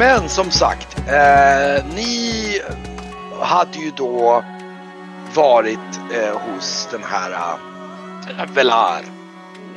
Men 0.00 0.28
som 0.28 0.50
sagt. 0.50 0.98
Eh, 0.98 1.86
ni 1.94 2.60
hade 3.40 3.78
ju 3.78 3.90
då 3.90 4.44
varit 5.34 6.00
eh, 6.14 6.38
hos 6.38 6.88
den 6.90 7.02
här 7.02 7.58
eh, 8.28 8.52
Velar 8.54 9.02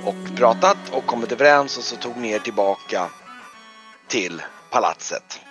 och 0.05 0.37
pratat 0.37 0.77
och 0.91 1.05
kommit 1.05 1.31
överens 1.31 1.77
och 1.77 1.83
så 1.83 1.95
tog 1.95 2.17
ni 2.17 2.31
er 2.31 2.39
tillbaka 2.39 3.09
till 4.07 4.41
palatset. 4.71 5.41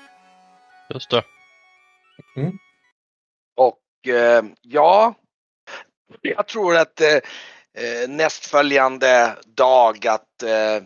Just 0.94 1.10
det. 1.10 1.25
Och 3.56 4.08
eh, 4.14 4.44
ja, 4.62 5.14
jag 6.22 6.47
tror 6.47 6.77
att 6.77 7.00
eh, 7.00 7.14
eh, 7.84 8.08
nästföljande 8.08 9.36
dag 9.56 10.06
att 10.06 10.42
eh, 10.42 10.82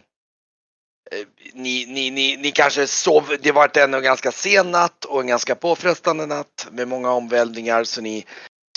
Eh, 1.10 1.26
ni, 1.52 1.86
ni, 1.86 2.10
ni, 2.10 2.36
ni 2.36 2.50
kanske 2.50 2.86
sov, 2.86 3.36
det 3.40 3.52
var 3.52 3.78
en 3.78 4.02
ganska 4.02 4.32
sen 4.32 4.70
natt 4.70 5.04
och 5.04 5.20
en 5.20 5.26
ganska 5.26 5.54
påfrestande 5.54 6.26
natt 6.26 6.68
med 6.70 6.88
många 6.88 7.12
omvälvningar 7.12 7.84
så 7.84 8.00
ni 8.00 8.26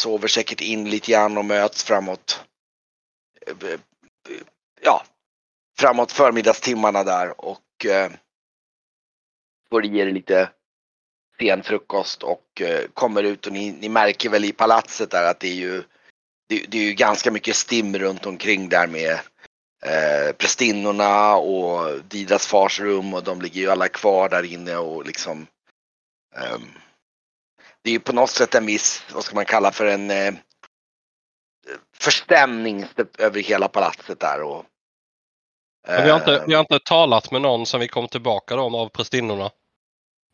sover 0.02 0.28
säkert 0.28 0.62
in 0.62 0.90
lite 0.90 1.12
grann 1.12 1.38
och 1.38 1.46
möts 1.46 1.84
framåt 1.84 2.46
eh, 3.48 3.70
eh, 3.72 3.80
ja, 4.82 5.04
framåt 5.80 6.12
förmiddagstimmarna 6.12 7.04
där 7.04 7.42
och 7.46 7.86
eh, 7.86 8.12
får 9.70 9.86
i 9.86 10.00
er 10.00 10.12
lite 10.12 10.50
sen 11.40 11.64
frukost 11.64 12.24
och 12.24 12.62
eh, 12.62 12.88
kommer 12.94 13.24
ut 13.24 13.48
och 13.48 13.54
ni, 13.54 13.72
ni 13.72 13.90
märker 13.90 14.30
väl 14.30 14.46
i 14.46 14.52
palatset 14.52 15.12
där 15.12 15.32
att 15.32 15.40
det 15.40 15.48
är 15.48 15.56
ju 15.56 15.84
det, 16.50 16.66
det 16.68 16.78
är 16.78 16.84
ju 16.84 16.94
ganska 16.94 17.32
mycket 17.32 17.56
stim 17.56 17.98
runt 17.98 18.26
omkring 18.26 18.70
där 18.70 18.88
med 18.88 19.20
eh, 19.86 20.36
prästinnorna 20.36 21.36
och 21.36 22.02
Didas 22.04 22.48
fars 22.48 22.80
rum 22.80 23.14
och 23.14 23.24
de 23.24 23.42
ligger 23.42 23.62
ju 23.62 23.72
alla 23.72 23.88
kvar 23.88 24.30
där 24.30 24.44
inne 24.44 24.76
och 24.76 25.06
liksom 25.06 25.48
ehm, 26.36 26.68
det 27.84 27.90
är 27.90 27.94
ju 27.94 28.00
på 28.00 28.14
något 28.14 28.30
sätt 28.30 28.56
en 28.56 28.66
viss, 28.66 29.04
vad 29.14 29.24
ska 29.24 29.36
man 29.36 29.46
kalla 29.46 29.72
för 29.72 29.86
en 29.86 30.12
eh, 30.12 30.34
förstämning 31.98 32.86
över 33.18 33.42
hela 33.42 33.68
palatset 33.68 34.20
där 34.20 34.42
och 34.42 34.66
Men 35.88 36.04
vi, 36.04 36.10
har 36.10 36.20
inte, 36.20 36.36
eh, 36.36 36.44
vi 36.48 36.54
har 36.54 36.60
inte 36.60 36.80
talat 36.80 37.32
med 37.32 37.42
någon 37.42 37.66
sen 37.66 37.80
vi 37.80 37.88
kom 37.88 38.08
tillbaka 38.08 38.56
då 38.56 38.78
av 38.78 38.90
prästinnorna. 38.90 39.52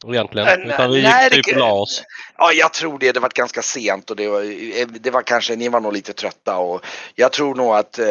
Egentligen. 0.08 0.48
Eh, 0.48 0.74
Utan 0.74 0.92
vi 0.92 1.02
nej, 1.02 1.30
gick 1.36 1.46
typ 1.46 1.56
och 1.56 1.60
la 1.60 1.72
oss. 1.74 2.04
Ja, 2.38 2.52
jag 2.52 2.74
tror 2.74 3.00
det. 3.00 3.12
Det 3.12 3.20
var 3.20 3.30
ganska 3.30 3.62
sent 3.62 4.10
och 4.10 4.16
det 4.16 4.28
var, 4.28 4.42
eh, 4.80 4.88
det 4.88 5.12
var 5.12 5.22
kanske, 5.22 5.56
ni 5.56 5.70
var 5.70 5.80
nog 5.80 5.94
lite 5.94 6.14
trötta 6.14 6.58
och 6.58 6.86
jag 7.16 7.32
tror 7.32 7.56
nog 7.56 7.76
att 7.76 8.00
eh, 8.00 8.06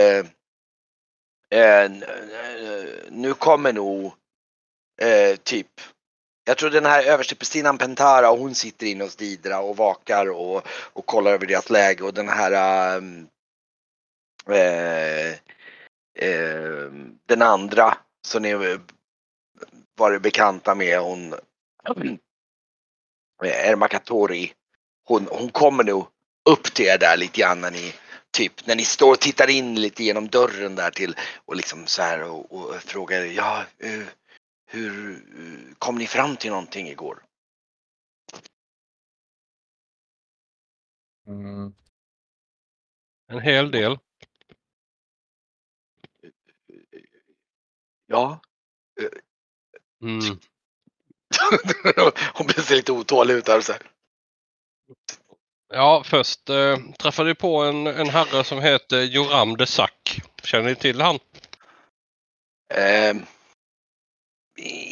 eh, 1.54 1.90
nu 3.10 3.34
kommer 3.34 3.72
nog 3.72 4.12
eh, 5.02 5.36
typ 5.36 5.80
jag 6.46 6.58
tror 6.58 6.70
den 6.70 6.84
här 6.84 7.04
översteprästinnan 7.04 7.78
Pentara 7.78 8.26
hon 8.26 8.54
sitter 8.54 8.86
inne 8.86 9.04
hos 9.04 9.16
Didra 9.16 9.60
och 9.60 9.76
vakar 9.76 10.30
och, 10.30 10.66
och 10.68 11.06
kollar 11.06 11.32
över 11.32 11.46
deras 11.46 11.70
läge 11.70 12.04
och 12.04 12.14
den 12.14 12.28
här 12.28 12.96
um, 12.96 13.28
eh, 14.48 15.30
eh, 16.18 16.90
den 17.26 17.42
andra 17.42 17.98
som 18.26 18.42
ni 18.42 18.50
eh, 18.50 18.80
varit 19.96 20.22
bekanta 20.22 20.74
med 20.74 20.98
hon 20.98 21.32
eh, 21.32 22.12
Ermakatori 23.70 24.52
hon, 25.04 25.28
hon 25.30 25.48
kommer 25.48 25.84
nog 25.84 26.06
upp 26.50 26.74
till 26.74 26.86
er 26.86 26.98
där 26.98 27.16
lite 27.16 27.40
grann 27.40 27.60
när 27.60 27.70
ni 27.70 27.94
typ 28.34 28.66
när 28.66 28.74
ni 28.76 28.84
står 28.84 29.12
och 29.12 29.20
tittar 29.20 29.50
in 29.50 29.80
lite 29.80 30.04
genom 30.04 30.28
dörren 30.28 30.74
där 30.74 30.90
till 30.90 31.16
och 31.44 31.56
liksom 31.56 31.86
så 31.86 32.02
här 32.02 32.22
och, 32.22 32.52
och 32.52 32.74
frågar 32.74 33.22
ja 33.22 33.66
eh, 33.78 34.06
hur 34.66 35.12
eh, 35.12 35.74
kom 35.78 35.98
ni 35.98 36.06
fram 36.06 36.36
till 36.36 36.50
någonting 36.50 36.88
igår? 36.88 37.24
Mm. 41.26 41.74
En 43.26 43.40
hel 43.40 43.70
del. 43.70 43.98
Ja. 48.06 48.40
Mm. 50.02 50.20
hon 52.34 52.48
ser 52.48 52.76
lite 52.76 52.92
otålig 52.92 53.34
ut 53.34 53.48
och 53.48 53.64
så 53.64 53.72
här. 53.72 53.82
Ja, 55.68 56.02
först 56.06 56.50
eh, 56.50 56.76
träffade 56.98 57.28
vi 57.28 57.34
på 57.34 57.62
en, 57.62 57.86
en 57.86 58.08
herre 58.08 58.44
som 58.44 58.62
heter 58.62 59.02
Joram 59.02 59.56
de 59.56 59.66
Sack. 59.66 60.20
Känner 60.42 60.68
ni 60.68 60.74
till 60.74 61.00
han? 61.00 61.18
Eh, 62.74 63.16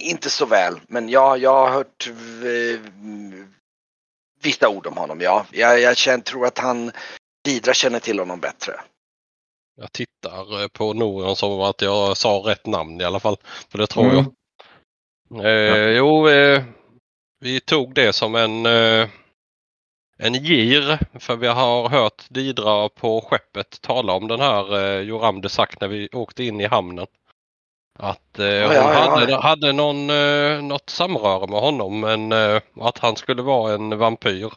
inte 0.03 0.31
så 0.31 0.47
väl, 0.47 0.81
men 0.88 1.09
ja, 1.09 1.37
jag 1.37 1.50
har 1.66 1.71
hört 1.71 2.09
eh, 2.09 2.81
vissa 4.43 4.69
ord 4.69 4.87
om 4.87 4.97
honom. 4.97 5.21
Ja, 5.21 5.47
jag, 5.50 5.81
jag 5.81 5.97
känner, 5.97 6.22
tror 6.25 6.47
att 6.47 6.59
han 6.59 6.93
Didra 7.44 7.75
känner 7.75 8.00
till 8.00 8.19
honom 8.19 8.41
bättre. 8.41 8.81
Jag 9.77 9.93
tittar 9.93 10.62
eh, 10.62 10.69
på 10.69 10.93
Noran 10.93 11.37
som 11.37 11.61
att 11.61 11.82
jag 11.82 12.16
sa 12.16 12.28
rätt 12.47 12.66
namn 12.66 13.00
i 13.00 13.05
alla 13.05 13.21
fall. 13.21 13.37
För 13.69 13.78
det 13.78 13.87
tror 13.87 14.05
Mm. 14.11 14.15
jag. 14.15 15.44
Eh, 15.44 15.88
Jo, 15.97 16.28
eh, 16.28 16.62
vi 17.41 17.61
tog 17.61 17.94
det 17.94 18.12
som 18.12 18.34
en, 18.34 18.66
eh, 18.66 19.09
en 20.22 20.34
gir. 20.34 20.99
För 21.19 21.37
vi 21.37 21.47
har 21.47 21.88
hört 21.88 22.25
Didra 22.28 22.88
på 22.88 23.21
skeppet 23.21 23.81
tala 23.81 24.12
om 24.12 24.28
den 24.28 24.41
här 24.41 24.77
eh, 24.78 25.00
Joram 25.00 25.41
de 25.41 25.49
Sack 25.49 25.81
när 25.81 25.88
vi 25.88 26.09
åkte 26.12 26.44
in 26.44 26.60
i 26.60 26.66
hamnen. 26.66 27.06
Att 27.99 28.38
eh, 28.38 28.47
ja, 28.47 28.66
hon 28.66 28.75
ja, 28.77 29.11
hade, 29.11 29.32
ja. 29.32 29.41
hade 29.41 29.72
någon, 29.72 30.11
eh, 30.11 30.62
något 30.62 30.91
samröre 30.91 31.47
med 31.47 31.61
honom 31.61 32.00
men 32.00 32.32
eh, 32.32 32.61
att 32.81 32.99
han 32.99 33.16
skulle 33.16 33.43
vara 33.43 33.75
en 33.75 33.99
vampyr. 33.99 34.53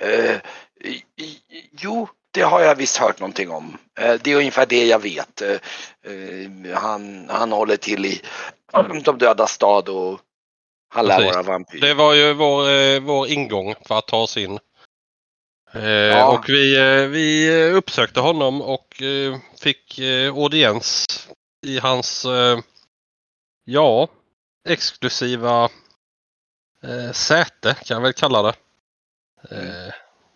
Eh, 0.00 0.36
i- 0.80 1.04
i- 1.22 1.68
jo, 1.78 2.08
det 2.30 2.42
har 2.42 2.60
jag 2.60 2.74
visst 2.74 2.96
hört 2.96 3.20
någonting 3.20 3.50
om. 3.50 3.76
Eh, 4.00 4.14
det 4.24 4.32
är 4.32 4.36
ungefär 4.36 4.66
det 4.66 4.86
jag 4.86 4.98
vet. 5.02 5.42
Eh, 5.42 6.74
han, 6.74 7.26
han 7.30 7.52
håller 7.52 7.76
till 7.76 8.04
i 8.06 8.20
de 9.04 9.18
döda 9.18 9.46
stad 9.46 9.88
och 9.88 10.20
han 10.92 11.06
lär 11.06 11.24
vara 11.24 11.42
vampyr. 11.42 11.80
Det 11.80 11.94
var 11.94 12.14
ju 12.14 12.32
vår, 12.32 12.70
eh, 12.70 13.00
vår 13.00 13.28
ingång 13.28 13.74
för 13.86 13.98
att 13.98 14.06
ta 14.06 14.16
oss 14.16 14.36
in. 14.36 14.58
Eh, 15.72 15.82
Ja. 15.84 16.38
Och 16.38 16.48
vi, 16.48 16.76
eh, 16.76 17.08
vi 17.08 17.50
uppsökte 17.70 18.20
honom 18.20 18.62
och 18.62 19.02
fick 19.60 20.00
audiens 20.34 21.06
i 21.66 21.78
hans, 21.78 22.26
ja, 23.64 24.08
exklusiva 24.68 25.68
säte 27.12 27.74
kan 27.84 27.94
jag 27.94 28.02
väl 28.02 28.12
kalla 28.12 28.42
det. 28.42 28.54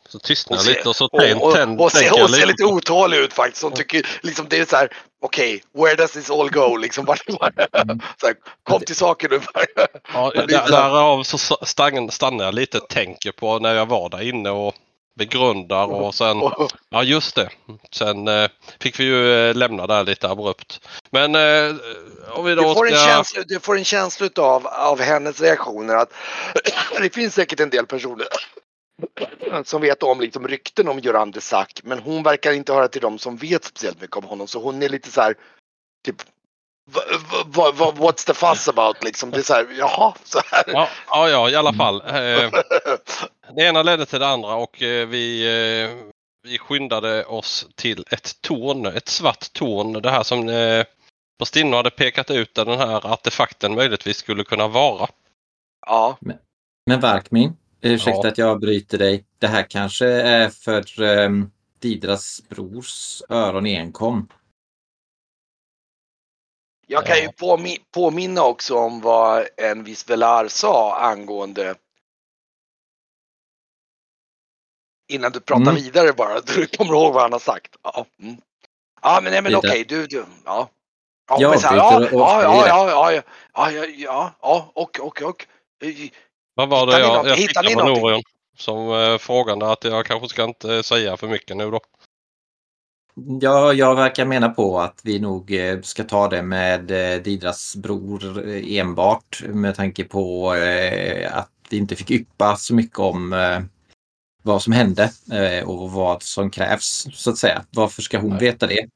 Så 0.09 0.19
tystnar 0.19 0.57
Och 0.57 0.63
se- 0.63 0.71
lite 0.71 0.89
och 0.89 0.97
så 0.97 1.05
Och, 1.13 1.21
tänd, 1.21 1.41
och, 1.43 1.55
tänd, 1.55 1.81
och, 1.81 1.93
ser, 1.93 1.99
tänker 1.99 2.17
jag 2.17 2.25
och 2.25 2.31
ser 2.35 2.47
lite. 2.47 2.65
otålig 2.65 3.19
ut 3.19 3.33
faktiskt. 3.33 3.63
Hon 3.63 3.73
tycker 3.73 4.07
liksom 4.23 4.47
det 4.51 4.59
är 4.59 4.65
så 4.65 4.77
här, 4.77 4.89
okej, 5.23 5.63
where 5.79 5.95
does 5.95 6.13
this 6.13 6.31
all 6.31 6.51
go? 6.51 6.77
Liksom, 6.77 7.05
vart, 7.05 7.23
Mm. 7.73 8.01
så 8.21 8.27
här, 8.27 8.37
kom 8.63 8.81
till 8.81 8.97
saken 8.97 9.31
nu. 9.31 9.41
Ja, 10.15 10.33
Men 10.35 10.47
det 10.47 10.55
är 10.55 10.59
där, 10.59 10.67
så- 10.67 10.73
därav 10.73 11.23
så 11.23 11.39
stann- 11.65 12.11
stannar 12.11 12.45
jag 12.45 12.55
lite 12.55 12.79
och 12.79 12.89
tänker 12.89 13.33
på 13.33 13.59
när 13.59 13.75
jag 13.75 13.87
var 13.87 14.09
där 14.09 14.23
inne 14.29 14.51
och 14.51 14.75
begrundar 15.19 15.85
och 15.87 16.15
sen 16.15 16.37
Och- 16.43 16.71
Ja 16.91 17.03
just 17.03 17.35
det. 17.35 17.49
Sen 17.93 18.29
eh, 18.29 18.49
fick 18.81 19.01
vi 19.01 19.05
ju 19.05 19.49
eh, 19.49 19.55
lämna 19.55 19.87
där 19.87 20.05
lite 20.05 20.29
abrupt. 20.29 20.81
Men 21.11 21.35
eh, 21.35 21.75
om 22.33 22.45
vi 22.45 22.51
Du 22.55 22.63
då 22.63 22.75
får, 22.75 22.89
en 22.89 22.97
ska... 22.99 23.07
känsla, 23.09 23.43
du 23.47 23.61
får 23.61 23.77
en 23.77 23.85
känsla 23.85 24.29
av, 24.37 24.67
av 24.67 25.01
hennes 25.01 25.41
reaktioner 25.41 25.95
att 25.97 26.13
det 27.03 27.15
finns 27.15 27.35
säkert 27.35 27.61
en 27.61 27.71
del 27.71 27.87
personer 27.87 28.27
som 29.65 29.81
vet 29.81 30.03
om 30.03 30.21
liksom 30.21 30.49
rykten 30.49 30.89
om 30.89 30.99
Göran 30.99 31.31
de 31.31 31.41
Sack 31.41 31.81
men 31.85 31.99
hon 31.99 32.23
verkar 32.23 32.53
inte 32.53 32.73
höra 32.73 32.89
till 32.89 33.01
dem 33.01 33.19
som 33.19 33.37
vet 33.37 33.65
speciellt 33.65 34.01
mycket 34.01 34.17
om 34.17 34.25
honom 34.25 34.49
så 34.49 34.63
hon 34.63 34.83
är 34.83 34.89
lite 34.89 35.11
så 35.11 35.21
här 35.21 35.35
typ 36.05 36.17
"Va- 36.91 37.03
va- 37.47 37.73
va- 37.73 37.93
what's 37.97 38.27
the 38.27 38.35
fuss 38.35 38.69
about 38.69 39.05
liksom? 39.05 39.31
Det 39.31 39.39
är 39.39 39.43
så 39.43 39.55
här, 39.55 39.67
jaha, 39.79 40.15
så 40.25 40.41
här. 40.51 40.65
Ja, 40.67 40.89
ja, 41.09 41.29
ja, 41.29 41.51
i 41.51 41.55
alla 41.57 41.73
fall. 41.73 42.01
Eh, 42.01 42.51
det 43.57 43.63
ena 43.63 43.83
ledde 43.83 44.07
till 44.07 44.21
det 44.21 44.27
andra 44.29 44.55
och 44.55 44.83
eh, 44.83 45.07
vi, 45.09 45.47
eh, 45.85 46.13
vi 46.43 46.59
skyndade 46.59 47.25
oss 47.25 47.67
till 47.75 48.05
ett 48.11 48.41
torn, 48.43 48.87
ett 48.87 49.09
svart 49.09 49.53
torn. 49.53 49.93
Det 49.93 50.11
här 50.11 50.23
som 50.23 50.47
Bastinno 51.39 51.77
hade 51.77 51.91
pekat 51.91 52.31
ut 52.31 52.55
där 52.55 52.65
den 52.65 52.79
här 52.79 53.13
artefakten 53.13 53.75
möjligtvis 53.75 54.17
skulle 54.17 54.45
kunna 54.45 54.69
vara. 54.69 55.09
Ja, 55.87 56.17
Men 56.87 57.01
Varkmin, 57.01 57.57
ursäkta 57.81 58.21
Ja. 58.23 58.29
att 58.29 58.39
jag 58.39 58.61
bryter 58.61 58.99
dig. 58.99 59.25
Det 59.39 59.47
här 59.47 59.67
kanske 59.71 60.07
är 60.07 60.49
för 60.49 61.03
um, 61.03 61.51
Didras 61.79 62.43
brors 62.49 63.23
öron 63.29 63.67
enkom. 63.67 64.29
jag 66.87 67.07
kan 67.07 67.17
ju 67.17 67.23
Ja. 67.25 67.33
påmi- 67.37 67.83
påminna 67.91 68.43
också 68.45 68.75
om 68.79 69.01
vad 69.01 69.47
en 69.57 69.85
viss 69.85 70.11
Velar 70.11 70.49
sa 70.49 70.97
angående 71.01 71.75
Innan 75.09 75.33
du 75.33 75.41
pratar 75.41 75.63
Mm. 75.71 75.75
vidare 75.75 76.13
bara, 76.13 76.41
du 76.47 76.67
kommer 76.67 76.93
ihåg 76.93 77.15
vad 77.15 77.23
han 77.23 77.33
har 77.33 77.39
sagt. 77.39 77.77
Ja, 77.83 78.07
mm. 78.23 78.37
ja 79.03 79.21
men, 79.23 79.33
nej, 79.33 79.43
men 79.43 79.55
okej, 79.55 79.85
du, 79.89 80.07
du, 80.07 80.25
ja. 80.45 80.69
Ja, 81.29 81.37
Jag 81.41 81.51
men 81.51 81.59
så 81.61 81.67
här, 81.67 81.77
ja, 81.77 82.03
ja, 82.03 82.09
ja, 82.13 82.43
ja, 82.43 82.89
ja, 82.89 83.13
ja, 83.13 83.23
ja, 83.55 83.71
ja, 83.71 83.87
ja, 84.41 84.71
och, 84.75 85.01
och, 85.01 85.23
och. 85.23 85.47
Vad 86.57 86.69
var 86.69 86.87
det 86.87 86.93
Hittar 86.93 87.15
jag, 87.15 87.27
jag 87.27 87.37
hittar 87.37 87.63
tittade 87.63 87.83
på? 87.83 88.01
Norion 88.01 88.23
som 88.57 88.93
eh, 88.93 89.19
frågade 89.19 89.73
att 89.73 89.85
jag 89.85 90.07
kanske 90.07 90.29
ska 90.29 90.45
inte 90.45 90.83
säga 90.83 91.17
för 91.17 91.29
mycket 91.29 91.57
nu 91.57 91.71
då. 91.71 91.81
Ja, 93.41 93.73
jag 93.73 93.97
verkar 93.97 94.25
mena 94.25 94.49
på 94.49 94.81
att 94.81 95.01
vi 95.05 95.19
nog 95.19 95.53
eh, 95.53 95.81
ska 95.81 96.05
ta 96.05 96.29
det 96.29 96.43
med 96.43 96.91
eh, 96.91 97.23
Didras 97.23 97.77
bror 97.77 98.49
eh, 98.49 98.79
enbart 98.79 99.43
med 99.49 99.75
tanke 99.75 100.05
på 100.05 100.55
eh, 100.55 101.37
att 101.37 101.51
vi 101.71 101.77
inte 101.77 101.97
fick 101.97 102.11
yppa 102.11 102.57
så 102.57 102.75
mycket 102.75 102.99
om 102.99 103.33
eh, 103.33 103.61
vad 104.47 104.63
som 104.63 104.73
hände 104.73 105.11
eh, 105.33 105.69
och 105.69 105.91
vad 105.91 106.23
som 106.23 106.51
krävs 106.51 107.07
så 107.15 107.31
att 107.31 107.39
säga. 107.39 107.65
Varför 107.71 108.03
ska 108.03 108.19
hon 108.19 108.31
Nej. 108.31 108.39
veta 108.41 108.67
det? 108.67 108.87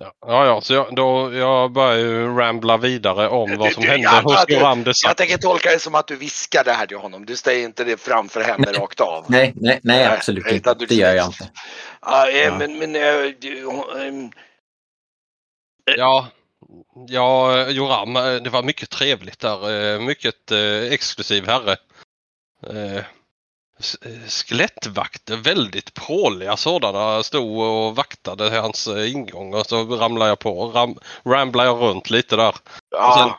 Ja, 0.00 0.46
ja, 0.46 0.60
så 0.60 0.74
jag, 0.74 0.94
då, 0.94 1.34
jag 1.34 1.72
börjar 1.72 1.98
ju 1.98 2.36
rambla 2.36 2.76
vidare 2.76 3.28
om 3.28 3.56
vad 3.56 3.72
som 3.72 3.82
Du- 3.82 3.88
hände 3.88 4.04
ja, 4.04 4.20
hos 4.24 4.44
du- 4.46 4.54
Joram 4.54 4.84
de 4.84 4.92
Jag 5.06 5.16
tänker 5.16 5.38
tolka 5.38 5.70
det 5.70 5.78
som 5.78 5.94
att 5.94 6.06
du 6.06 6.16
viskar 6.16 6.64
det 6.64 6.72
här 6.72 6.86
till 6.86 6.96
honom. 6.96 7.26
Du 7.26 7.36
säger 7.36 7.64
inte 7.64 7.84
det 7.84 8.00
framför 8.00 8.40
henne 8.40 8.66
Nej. 8.70 8.80
rakt 8.80 9.00
av. 9.00 9.24
Nej, 9.28 9.52
nej, 9.56 9.80
nej 9.82 9.98
Nej, 9.98 10.06
absolut 10.16 10.46
utan 10.46 10.54
inte. 10.54 10.74
du- 10.74 10.86
Det 10.86 10.94
gör 10.94 11.14
jag 11.14 11.26
inte. 11.26 11.50
Ja, 12.00 12.28
eh, 12.30 12.36
Ja. 12.38 12.58
men, 12.58 12.78
men 12.78 12.96
eh, 12.96 13.32
du, 13.40 13.70
ehm, 14.02 14.30
Ja, 15.96 16.26
ja, 17.08 17.66
Joram, 17.68 18.14
det 18.14 18.50
var 18.50 18.62
mycket 18.62 18.90
trevligt 18.90 19.38
där. 19.40 19.98
Mycket 20.00 20.52
exklusiv 20.92 21.46
herre. 21.46 21.76
Eh, 23.78 24.28
Skelettvakter, 24.28 25.36
väldigt 25.36 25.94
pråliga 25.94 26.56
sådana, 26.56 27.22
stod 27.22 27.58
och 27.58 27.96
vaktade 27.96 28.50
hans 28.60 28.86
eh, 28.86 29.12
ingång 29.12 29.54
och 29.54 29.66
så 29.66 29.96
ramlade 29.96 30.30
jag 30.30 30.38
på. 30.38 30.70
Ram, 30.70 30.98
ramblade 31.24 31.68
jag 31.68 31.80
runt 31.80 32.10
lite 32.10 32.36
där. 32.36 32.54
ja. 32.90 33.38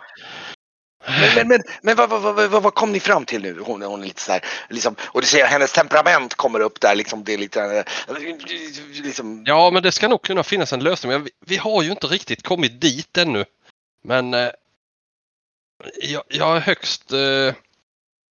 Men, 1.08 1.36
men, 1.36 1.48
men, 1.48 1.62
men 1.82 1.96
vad, 1.96 2.10
vad, 2.10 2.22
vad, 2.22 2.50
vad, 2.50 2.64
vad 2.64 2.74
kom 2.74 2.92
ni 2.92 3.00
fram 3.00 3.26
till 3.26 3.42
nu? 3.42 3.60
Hon, 3.60 3.82
hon 3.82 4.02
är 4.02 4.06
lite 4.06 4.22
så 4.22 4.32
här, 4.32 4.46
liksom, 4.70 4.96
och 5.02 5.22
du 5.22 5.28
ser 5.28 5.46
hennes 5.46 5.72
temperament 5.72 6.36
kommer 6.36 6.60
upp 6.60 6.82
där. 6.82 6.96
Liksom, 6.96 7.24
det 7.24 7.34
är 7.34 7.38
lite, 7.38 7.62
eh, 7.62 8.16
liksom, 9.04 9.44
Ja, 9.46 9.72
men 9.72 9.84
det 9.84 9.92
ska 9.92 10.08
nog 10.08 10.22
kunna 10.22 10.44
finnas 10.44 10.74
en 10.74 10.84
lösning. 10.84 11.24
Vi, 11.24 11.32
vi 11.46 11.58
har 11.58 11.84
ju 11.84 11.92
inte 11.92 12.08
riktigt 12.08 12.44
kommit 12.44 12.82
dit 12.82 13.18
ännu. 13.18 13.46
Men 14.04 14.34
jag, 16.02 16.24
jag 16.28 16.56
är 16.56 16.60
högst, 16.60 17.12
eh, 17.12 17.54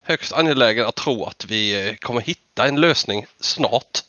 högst 0.09 0.33
angelägen 0.33 0.87
att 0.87 0.97
tro 0.97 1.25
att 1.25 1.45
vi 1.45 1.89
eh, 1.89 1.95
kommer 1.95 2.21
hitta 2.21 2.69
en 2.69 2.81
lösning 2.81 3.27
snart. 3.41 4.03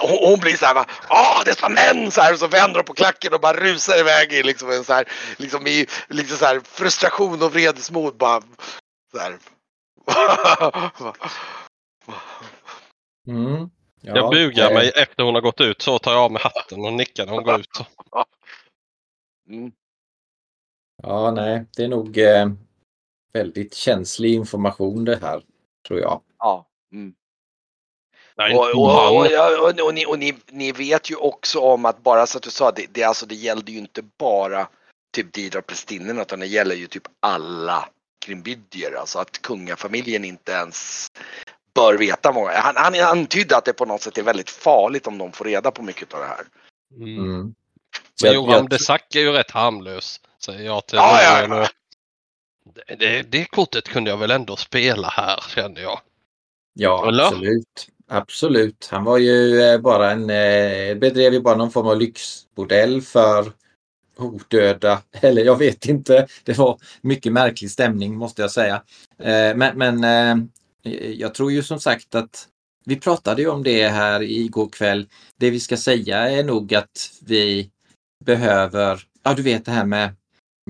hon, 0.00 0.18
hon 0.28 0.40
blir 0.40 0.56
så 0.56 0.66
här, 0.66 0.74
va, 0.74 0.86
åh 1.10 1.42
dessa 1.44 1.68
män! 1.68 2.10
Så 2.10 2.20
här, 2.20 2.32
och 2.32 2.38
så 2.38 2.46
vänder 2.46 2.76
hon 2.76 2.84
på 2.84 2.94
klacken 2.94 3.34
och 3.34 3.40
bara 3.40 3.56
rusar 3.56 4.00
iväg 4.00 4.32
i 4.32 4.42
liksom 4.42 4.70
en 4.70 4.84
så 4.84 4.92
här, 4.92 5.04
liksom 5.36 5.66
i 5.66 5.86
liksom 6.08 6.36
så 6.36 6.44
här 6.44 6.60
frustration 6.64 7.42
och 7.42 7.52
vredesmod 7.52 8.16
bara. 8.16 8.42
Så 9.12 9.18
här. 9.18 9.38
Mm. 13.26 13.70
Ja, 14.02 14.16
jag 14.16 14.30
bugar 14.30 14.70
eh, 14.70 14.74
mig 14.74 14.92
efter 14.96 15.22
hon 15.22 15.34
har 15.34 15.42
gått 15.42 15.60
ut. 15.60 15.82
Så 15.82 15.98
tar 15.98 16.12
jag 16.12 16.20
av 16.20 16.32
mig 16.32 16.42
hatten 16.42 16.84
och 16.84 16.92
nickar 16.92 17.26
när 17.26 17.32
hon 17.32 17.44
går 17.44 17.60
ut. 17.60 17.68
Mm. 19.48 19.72
Ja, 21.02 21.30
nej, 21.30 21.66
det 21.76 21.84
är 21.84 21.88
nog 21.88 22.18
eh, 22.18 22.46
väldigt 23.32 23.74
känslig 23.74 24.34
information 24.34 25.04
det 25.04 25.18
här, 25.22 25.42
tror 25.88 26.00
jag. 26.00 26.22
Ja. 26.38 26.66
Mm. 26.92 27.14
Och, 28.52 28.70
och, 28.70 28.76
och, 28.76 29.16
och, 29.16 29.68
och, 29.68 29.86
och, 29.86 29.94
ni, 29.94 30.06
och 30.06 30.18
ni, 30.18 30.36
ni 30.50 30.72
vet 30.72 31.10
ju 31.10 31.16
också 31.16 31.58
om 31.60 31.84
att 31.84 32.02
bara 32.02 32.26
så 32.26 32.38
att 32.38 32.42
du 32.42 32.50
sa 32.50 32.70
det, 32.70 32.86
det, 32.92 33.02
alltså, 33.02 33.26
det 33.26 33.34
gällde 33.34 33.72
ju 33.72 33.78
inte 33.78 34.02
bara 34.18 34.68
typ 35.14 35.32
Didra 35.32 35.58
och 35.58 35.66
prästinnorna 35.66 36.22
utan 36.22 36.40
det 36.40 36.46
gäller 36.46 36.74
ju 36.74 36.86
typ 36.86 37.02
alla 37.20 37.88
krimbydjer. 38.24 38.94
Alltså 39.00 39.18
att 39.18 39.42
kungafamiljen 39.42 40.24
inte 40.24 40.52
ens 40.52 41.08
bör 41.74 41.94
veta 41.94 42.32
många. 42.32 42.50
Han, 42.50 42.76
han 42.76 42.94
antydde 42.94 43.56
att 43.56 43.64
det 43.64 43.72
på 43.72 43.84
något 43.84 44.02
sätt 44.02 44.18
är 44.18 44.22
väldigt 44.22 44.50
farligt 44.50 45.06
om 45.06 45.18
de 45.18 45.32
får 45.32 45.44
reda 45.44 45.70
på 45.70 45.82
mycket 45.82 46.14
av 46.14 46.20
det 46.20 46.26
här. 46.26 46.44
Mm. 46.96 47.24
Mm. 47.24 47.54
Men 48.22 48.34
Joram 48.34 48.50
jag- 48.50 48.68
de 48.68 48.78
Sac 48.78 49.00
är 49.14 49.20
ju 49.20 49.32
rätt 49.32 49.50
harmlös. 49.50 50.20
Säger 50.44 50.64
jag 50.64 50.86
till 50.86 50.96
Ja, 50.96 51.22
ja, 51.22 51.56
ja. 51.56 51.68
Det, 52.98 53.22
det, 53.22 53.44
kortet 53.44 53.88
kunde 53.88 54.10
jag 54.10 54.18
väl 54.18 54.30
ändå 54.30 54.56
spela 54.56 55.08
här 55.08 55.44
kände 55.54 55.80
jag. 55.80 56.00
Ja, 56.74 57.08
Eller? 57.08 57.24
absolut. 57.24 57.88
Absolut. 58.08 58.88
Han 58.90 59.04
var 59.04 59.18
ju 59.18 59.60
eh, 59.60 59.80
bara 59.80 60.10
en, 60.10 60.30
eh, 60.30 60.94
bedrev 60.94 61.32
ju 61.32 61.40
bara 61.40 61.56
någon 61.56 61.70
form 61.70 61.86
av 61.86 61.98
lyxbordell 61.98 63.02
för 63.02 63.52
odöda. 64.16 65.02
Eller 65.20 65.44
jag 65.44 65.56
vet 65.58 65.86
inte. 65.86 66.26
Det 66.44 66.58
var 66.58 66.78
mycket 67.00 67.32
märklig 67.32 67.70
stämning 67.70 68.16
måste 68.16 68.42
jag 68.42 68.50
säga. 68.50 68.82
Eh, 69.18 69.56
men 69.56 69.78
men 69.78 70.50
jag 71.16 71.34
tror 71.34 71.52
ju 71.52 71.62
som 71.62 71.80
sagt 71.80 72.14
att 72.14 72.48
vi 72.84 72.96
pratade 72.96 73.42
ju 73.42 73.48
om 73.48 73.62
det 73.62 73.88
här 73.88 74.22
igår 74.22 74.68
kväll. 74.68 75.08
Det 75.36 75.50
vi 75.50 75.60
ska 75.60 75.76
säga 75.76 76.30
är 76.30 76.44
nog 76.44 76.74
att 76.74 77.12
vi 77.26 77.70
behöver, 78.24 79.02
ja 79.22 79.34
du 79.34 79.42
vet 79.42 79.64
det 79.64 79.72
här 79.72 79.86
med 79.86 80.14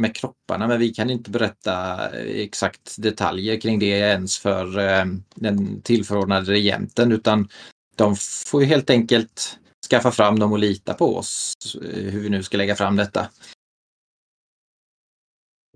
med 0.00 0.16
kropparna 0.16 0.66
men 0.66 0.78
vi 0.78 0.90
kan 0.94 1.10
inte 1.10 1.30
berätta 1.30 1.96
eh, 2.18 2.40
exakt 2.40 2.96
detaljer 3.02 3.60
kring 3.60 3.78
det 3.78 3.86
ens 3.86 4.38
för 4.38 4.78
eh, 4.78 5.04
den 5.34 5.82
tillförordnade 5.82 6.52
regenten 6.52 7.12
utan 7.12 7.48
de 7.96 8.16
får 8.46 8.62
ju 8.62 8.66
helt 8.66 8.90
enkelt 8.90 9.58
skaffa 9.90 10.10
fram 10.10 10.38
dem 10.38 10.52
och 10.52 10.58
lita 10.58 10.94
på 10.94 11.16
oss 11.16 11.54
eh, 11.74 12.10
hur 12.12 12.20
vi 12.20 12.28
nu 12.28 12.42
ska 12.42 12.56
lägga 12.56 12.76
fram 12.76 12.96
detta. 12.96 13.30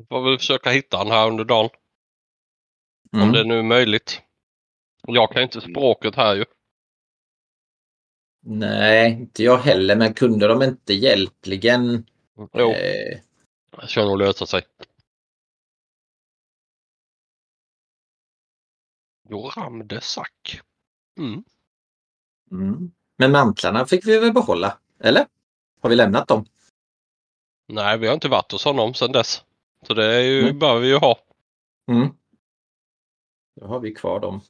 Får 0.09 0.23
väl 0.23 0.38
försöka 0.38 0.71
hitta 0.71 0.97
han 0.97 1.11
här 1.11 1.28
under 1.28 1.45
dagen. 1.45 1.71
Om 3.12 3.21
Mm. 3.21 3.33
det 3.33 3.45
nu 3.45 3.59
är 3.59 3.62
möjligt. 3.62 4.21
Jag 5.07 5.33
kan 5.33 5.43
inte 5.43 5.61
språket 5.61 6.14
här 6.14 6.35
ju. 6.35 6.45
Nej, 8.47 9.12
inte 9.12 9.43
jag 9.43 9.59
heller 9.59 9.97
men 9.97 10.14
kunde 10.14 10.47
de 10.49 10.62
inte 10.62 10.95
hjälpligen 10.95 12.07
Jo, 12.52 12.71
eh, 12.71 13.19
det 13.81 13.88
ska 13.88 14.04
nog 14.04 14.19
lösa 14.19 14.47
sig. 14.47 14.62
Joram 19.28 19.88
de 19.88 20.00
Sac. 20.00 20.28
Mm. 21.19 21.45
mm. 22.50 22.93
Men 23.16 23.33
mantlarna 23.33 23.87
fick 23.87 24.07
vi 24.07 24.19
väl 24.19 24.33
behålla? 24.33 24.78
Eller? 25.00 25.26
Har 25.81 25.90
vi 25.90 25.97
lämnat 25.97 26.28
dem? 26.28 26.45
Nej, 27.69 27.99
vi 27.99 28.07
har 28.07 28.14
inte 28.14 28.28
varit 28.28 28.52
hos 28.52 28.64
honom 28.64 28.95
sedan 28.95 29.12
dess. 29.12 29.45
Så 29.87 29.95
det 29.95 30.14
är 30.14 30.21
ju, 30.21 30.43
Mm. 30.43 30.59
bör 30.59 30.78
vi 30.81 30.88
ju 30.88 30.97
ha. 30.97 31.19
Mm. 31.88 32.09
Då 33.54 33.66
har 33.66 33.81
vi 33.81 33.95
kvar 33.95 34.21
dem. 34.21 34.40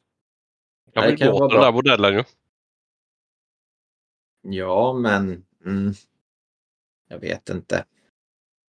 Jag 0.92 1.06
vill 1.06 1.18
kan 1.18 1.32
till 1.32 1.40
den 1.40 1.60
där 1.60 1.72
modellen 1.72 2.14
ju. 2.14 2.24
Ja, 4.40 4.92
men 4.92 5.46
mm, 5.64 5.92
jag 7.08 7.18
vet 7.18 7.48
inte. 7.48 7.84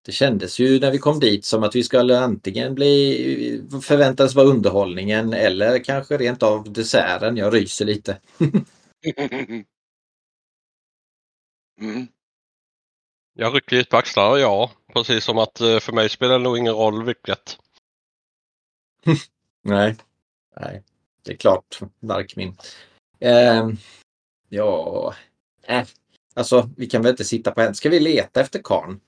Det 0.05 0.11
kändes 0.11 0.59
ju 0.59 0.79
när 0.79 0.91
vi 0.91 0.97
kom 0.97 1.19
dit 1.19 1.45
som 1.45 1.63
att 1.63 1.75
vi 1.75 1.83
skulle 1.83 2.19
antingen 2.19 2.75
bli 2.75 3.63
förväntas 3.83 4.35
vara 4.35 4.47
underhållningen 4.47 5.33
eller 5.33 5.83
kanske 5.83 6.17
rent 6.17 6.43
av 6.43 6.73
desserten. 6.73 7.37
Jag 7.37 7.53
ryser 7.53 7.85
lite. 7.85 8.17
Mm. 11.81 12.07
Jag 13.33 13.55
rycker 13.55 13.75
lite 13.75 13.89
på 13.89 13.97
axlarna, 13.97 14.37
ja. 14.37 14.71
Precis 14.93 15.23
som 15.23 15.37
att 15.37 15.61
eh, 15.61 15.79
för 15.79 15.93
mig 15.93 16.09
spelar 16.09 16.37
det 16.37 16.43
nog 16.43 16.57
ingen 16.57 16.73
roll 16.73 17.05
vilket. 17.05 17.57
Nej, 19.63 19.95
nej, 20.61 20.83
det 21.23 21.31
är 21.31 21.37
klart, 21.37 21.79
Darkmin. 21.99 22.57
Eh, 23.19 23.69
ja, 24.49 25.15
äh. 25.63 25.83
alltså 26.33 26.69
vi 26.77 26.87
kan 26.87 27.01
väl 27.01 27.11
inte 27.11 27.25
sitta 27.25 27.51
på 27.51 27.61
en. 27.61 27.75
Ska 27.75 27.89
vi 27.89 27.99
leta 27.99 28.41
efter 28.41 28.61
karn? 28.63 28.99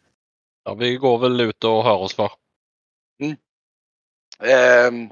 Ja, 0.67 0.73
vi 0.73 0.97
går 0.97 1.17
väl 1.17 1.41
ut 1.41 1.63
och 1.63 1.83
hör 1.83 1.97
oss 1.97 2.15
för. 2.15 2.31
Ehm, 4.39 5.09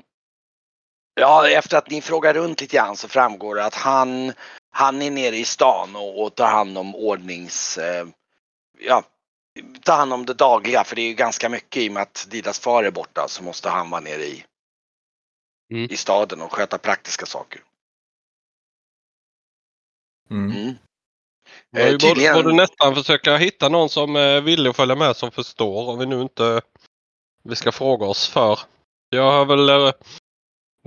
ja, 1.13 1.49
efter 1.49 1.77
att 1.77 1.89
ni 1.89 2.01
frågar 2.01 2.33
runt 2.33 2.61
lite 2.61 2.75
grann 2.75 2.97
så 2.97 3.07
framgår 3.07 3.55
det 3.55 3.65
att 3.65 3.73
han, 3.73 4.33
han 4.69 5.01
är 5.01 5.11
nere 5.11 5.35
i 5.35 5.45
stan 5.45 5.95
och, 5.95 6.23
och 6.23 6.35
tar 6.35 6.47
hand 6.47 6.77
om 6.77 6.95
ordnings... 6.95 7.77
Eh, 7.77 8.07
ja, 8.79 9.03
tar 9.83 9.97
hand 9.97 10.13
om 10.13 10.25
det 10.25 10.33
dagliga 10.33 10.83
för 10.83 10.95
det 10.95 11.01
är 11.01 11.07
ju 11.07 11.13
ganska 11.13 11.49
mycket 11.49 11.81
i 11.81 11.89
och 11.89 11.93
med 11.93 12.01
att 12.03 12.27
Didas 12.29 12.59
far 12.59 12.83
är 12.83 12.91
borta 12.91 13.27
så 13.27 13.43
måste 13.43 13.69
han 13.69 13.89
vara 13.89 14.01
nere 14.01 14.23
i, 14.23 14.45
Mm. 15.71 15.91
i 15.91 15.97
staden 15.97 16.41
och 16.41 16.53
sköta 16.53 16.77
praktiska 16.77 17.25
saker. 17.25 17.61
Mm. 20.29 20.75
Mm. 21.75 21.87
Vi 21.87 21.93
Eh, 21.93 21.97
tydligen- 21.97 22.33
borde, 22.33 22.43
borde 22.43 22.55
nästan 22.55 22.95
försöka 22.95 23.37
hitta 23.37 23.69
någon 23.69 23.89
som 23.89 24.13
villig 24.43 24.69
att 24.69 24.75
följa 24.75 24.95
med 24.95 25.15
som 25.15 25.31
förstår 25.31 25.89
om 25.89 25.99
vi 25.99 26.05
nu 26.05 26.21
inte 26.21 26.61
vi 27.43 27.55
ska 27.55 27.71
fråga 27.71 28.05
oss 28.05 28.27
för. 28.29 28.59
Jag 29.09 29.31
har 29.31 29.45
väl... 29.45 29.69
eh, 29.69 29.91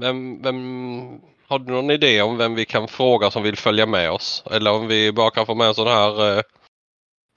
Vem, 0.00 0.42
vem, 0.42 1.21
har 1.47 1.59
du 1.59 1.73
någon 1.73 1.90
idé 1.90 2.23
om 2.23 2.37
vem 2.37 2.54
vi 2.54 2.64
kan 2.64 2.88
fråga 2.88 3.30
som 3.30 3.42
vill 3.42 3.57
följa 3.57 3.87
med 3.87 4.11
oss? 4.11 4.42
Eller 4.50 4.73
om 4.73 4.87
vi 4.87 5.12
bara 5.12 5.30
kan 5.30 5.47
få 5.47 5.54
med 5.54 5.66
en 5.66 5.75
sån 5.75 5.87
här 5.87 6.37
eh, 6.37 6.42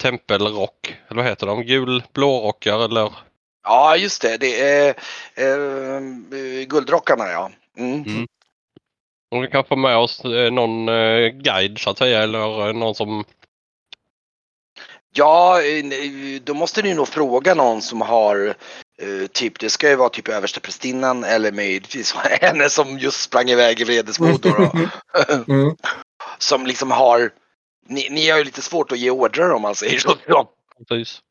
tempelrock. 0.04 0.96
Eller 1.10 1.22
vad 1.22 1.26
heter 1.26 1.48
de? 1.48 1.62
Gul 1.64 2.04
blårockar 2.14 2.86
eller? 2.86 3.12
Ja, 3.64 3.98
just 3.98 4.22
det. 4.22 4.38
Det 4.38 4.62
är 4.62 4.90
eh, 5.36 6.02
guldrockarna 6.68 7.28
ja. 7.28 7.52
Mm. 7.78 8.04
Mm. 8.04 8.28
Om 9.32 9.42
vi 9.42 9.48
kan 9.48 9.64
få 9.64 9.76
med 9.76 9.98
oss 9.98 10.26
eh, 10.26 10.52
någon 10.52 10.90
eh, 10.90 11.28
guide 11.28 11.80
så 11.80 11.90
att 11.90 11.98
säga 11.98 12.24
eller 12.24 12.68
eh, 12.68 12.74
någon 12.74 12.96
som... 12.96 13.24
Ja, 15.14 15.62
eh, 15.62 15.84
då 16.44 16.54
måste 16.54 16.82
ni 16.82 16.94
nog 16.94 17.08
fråga 17.08 17.54
någon 17.54 17.82
som 17.82 18.02
har 18.02 18.48
eh, 19.02 19.28
typ, 19.32 19.60
det 19.60 19.70
ska 19.70 19.90
ju 19.90 19.96
vara 19.96 20.10
typ 20.10 20.28
översteprästinnan 20.28 21.24
eller 21.24 21.52
möjligtvis 21.52 22.14
henne 22.42 22.70
som 22.70 23.00
just 23.00 23.22
sprang 23.22 23.50
iväg 23.50 23.82
i 23.82 23.84
vredesmod. 23.84 24.42
då. 24.42 24.72
Mm. 25.48 25.76
som 26.38 26.66
liksom 26.66 26.92
har, 26.92 27.32
ni, 27.88 28.08
ni 28.10 28.30
har 28.30 28.38
ju 28.38 28.44
lite 28.44 28.62
svårt 28.62 28.92
att 28.92 29.00
ge 29.00 29.10
order 29.10 29.52
om 29.52 29.62
man 29.62 29.76
säger 29.76 30.00
så. 30.00 30.16
Precis. 30.88 31.22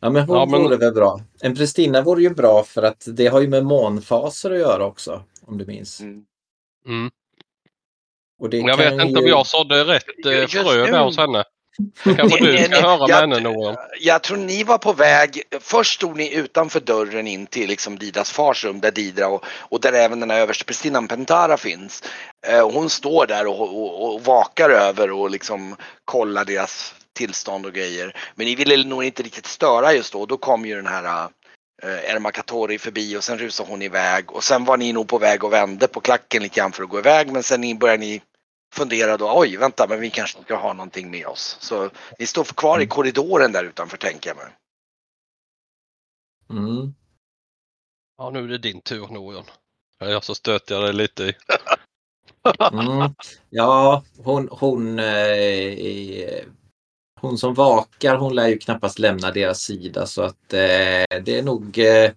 Ja, 0.00 0.10
men 0.10 0.22
hon 0.22 0.36
Ja, 0.36 0.46
men- 0.46 0.62
vore 0.62 0.76
väl 0.76 0.92
bra. 0.94 1.20
En 1.40 1.54
prästinna 1.56 2.02
vore 2.02 2.22
ju 2.22 2.30
bra 2.30 2.64
för 2.64 2.82
att 2.82 3.04
det 3.06 3.26
har 3.26 3.40
ju 3.40 3.48
med 3.48 3.64
månfaser 3.64 4.50
att 4.50 4.58
göra 4.58 4.84
också. 4.84 5.22
Om 5.46 5.58
du 5.58 5.66
minns. 5.66 6.00
Mm. 6.00 6.24
Mm. 6.86 7.10
Och 8.40 8.50
det 8.50 8.56
Jag 8.58 8.68
kan 8.78 8.96
vet 8.96 9.06
inte 9.06 9.20
om 9.20 9.26
jag 9.26 9.46
sådde 9.46 9.84
rätt 9.84 10.26
eh, 10.26 10.46
frö 10.46 10.86
där 10.86 11.04
hos 11.04 11.16
henne. 11.16 11.44
Det 12.04 12.14
kanske 12.14 12.44
du 12.44 12.64
ska 12.64 12.80
höra 12.80 12.98
med 12.98 13.08
Jag- 13.08 13.16
henne 13.20 13.40
Noran. 13.40 13.76
Jag 14.00 14.22
tror 14.22 14.36
ni 14.36 14.64
var 14.64 14.78
på 14.78 14.92
väg, 14.92 15.42
först 15.60 15.94
stod 15.94 16.16
ni 16.16 16.34
utanför 16.34 16.80
dörren 16.80 17.26
in 17.26 17.46
till 17.46 17.68
liksom 17.68 17.98
Didas 17.98 18.32
fars 18.32 18.64
rum 18.64 18.80
där 18.80 18.90
Didra 18.90 19.28
och, 19.28 19.44
och 19.46 19.80
där 19.80 19.92
även 19.92 20.20
den 20.20 20.30
här 20.30 20.40
översteprästinnan 20.40 21.08
Pentara 21.08 21.56
finns. 21.56 22.02
Eh, 22.46 22.70
hon 22.70 22.90
står 22.90 23.26
där 23.26 23.46
och, 23.46 23.60
och, 23.60 24.14
och 24.14 24.24
vakar 24.24 24.70
över 24.70 25.10
och 25.10 25.30
liksom 25.30 25.76
kollar 26.04 26.44
deras 26.44 26.94
tillstånd 27.12 27.66
och 27.66 27.72
grejer. 27.72 28.16
Men 28.34 28.46
ni 28.46 28.54
ville 28.54 28.84
nog 28.84 29.04
inte 29.04 29.22
riktigt 29.22 29.46
störa 29.46 29.92
just 29.92 30.12
då. 30.12 30.26
Då 30.26 30.36
kom 30.36 30.66
ju 30.66 30.76
den 30.76 30.86
här 30.86 31.28
eh, 31.82 32.14
Erma 32.14 32.30
Katori 32.30 32.78
förbi 32.78 33.16
och 33.16 33.24
sen 33.24 33.38
rusade 33.38 33.70
hon 33.70 33.82
iväg 33.82 34.32
och 34.32 34.44
sen 34.44 34.64
var 34.64 34.76
ni 34.76 34.92
nog 34.92 35.08
på 35.08 35.18
väg 35.18 35.44
och 35.44 35.52
vände 35.52 35.88
på 35.88 36.00
klacken 36.00 36.42
lite 36.42 36.60
grann 36.60 36.72
för 36.72 36.82
att 36.82 36.88
gå 36.88 36.98
iväg 36.98 37.32
men 37.32 37.42
sen 37.42 37.78
började 37.78 38.00
ni 38.00 38.22
fundera 38.74 39.16
då, 39.16 39.32
oj 39.38 39.56
vänta 39.56 39.86
men 39.88 40.00
vi 40.00 40.10
kanske 40.10 40.42
ska 40.42 40.56
ha 40.56 40.72
någonting 40.72 41.10
med 41.10 41.26
oss. 41.26 41.56
Så 41.60 41.90
ni 42.18 42.26
står 42.26 42.44
kvar 42.44 42.80
i 42.80 42.86
korridoren 42.86 43.52
där 43.52 43.64
utanför 43.64 43.96
tänker 43.96 44.30
jag 44.30 44.36
mig. 44.36 44.46
Mm. 46.50 46.94
Ja 48.18 48.30
nu 48.30 48.44
är 48.44 48.48
det 48.48 48.58
din 48.58 48.80
tur 48.80 49.08
Noran. 49.08 49.44
Jag 49.98 50.24
så 50.24 50.34
stöter 50.34 50.74
jag 50.74 50.84
dig 50.84 50.92
lite 50.92 51.24
i. 51.24 51.34
Mm. 52.72 53.14
Ja, 53.50 54.04
hon, 54.24 54.48
hon, 54.50 54.98
eh, 54.98 56.44
hon 57.20 57.38
som 57.38 57.54
vakar, 57.54 58.16
hon 58.16 58.34
lär 58.34 58.48
ju 58.48 58.58
knappast 58.58 58.98
lämna 58.98 59.30
deras 59.30 59.60
sida 59.60 60.06
så 60.06 60.22
att 60.22 60.52
eh, 60.52 61.18
det 61.22 61.38
är 61.38 61.42
nog 61.42 61.78
eh, 61.78 62.10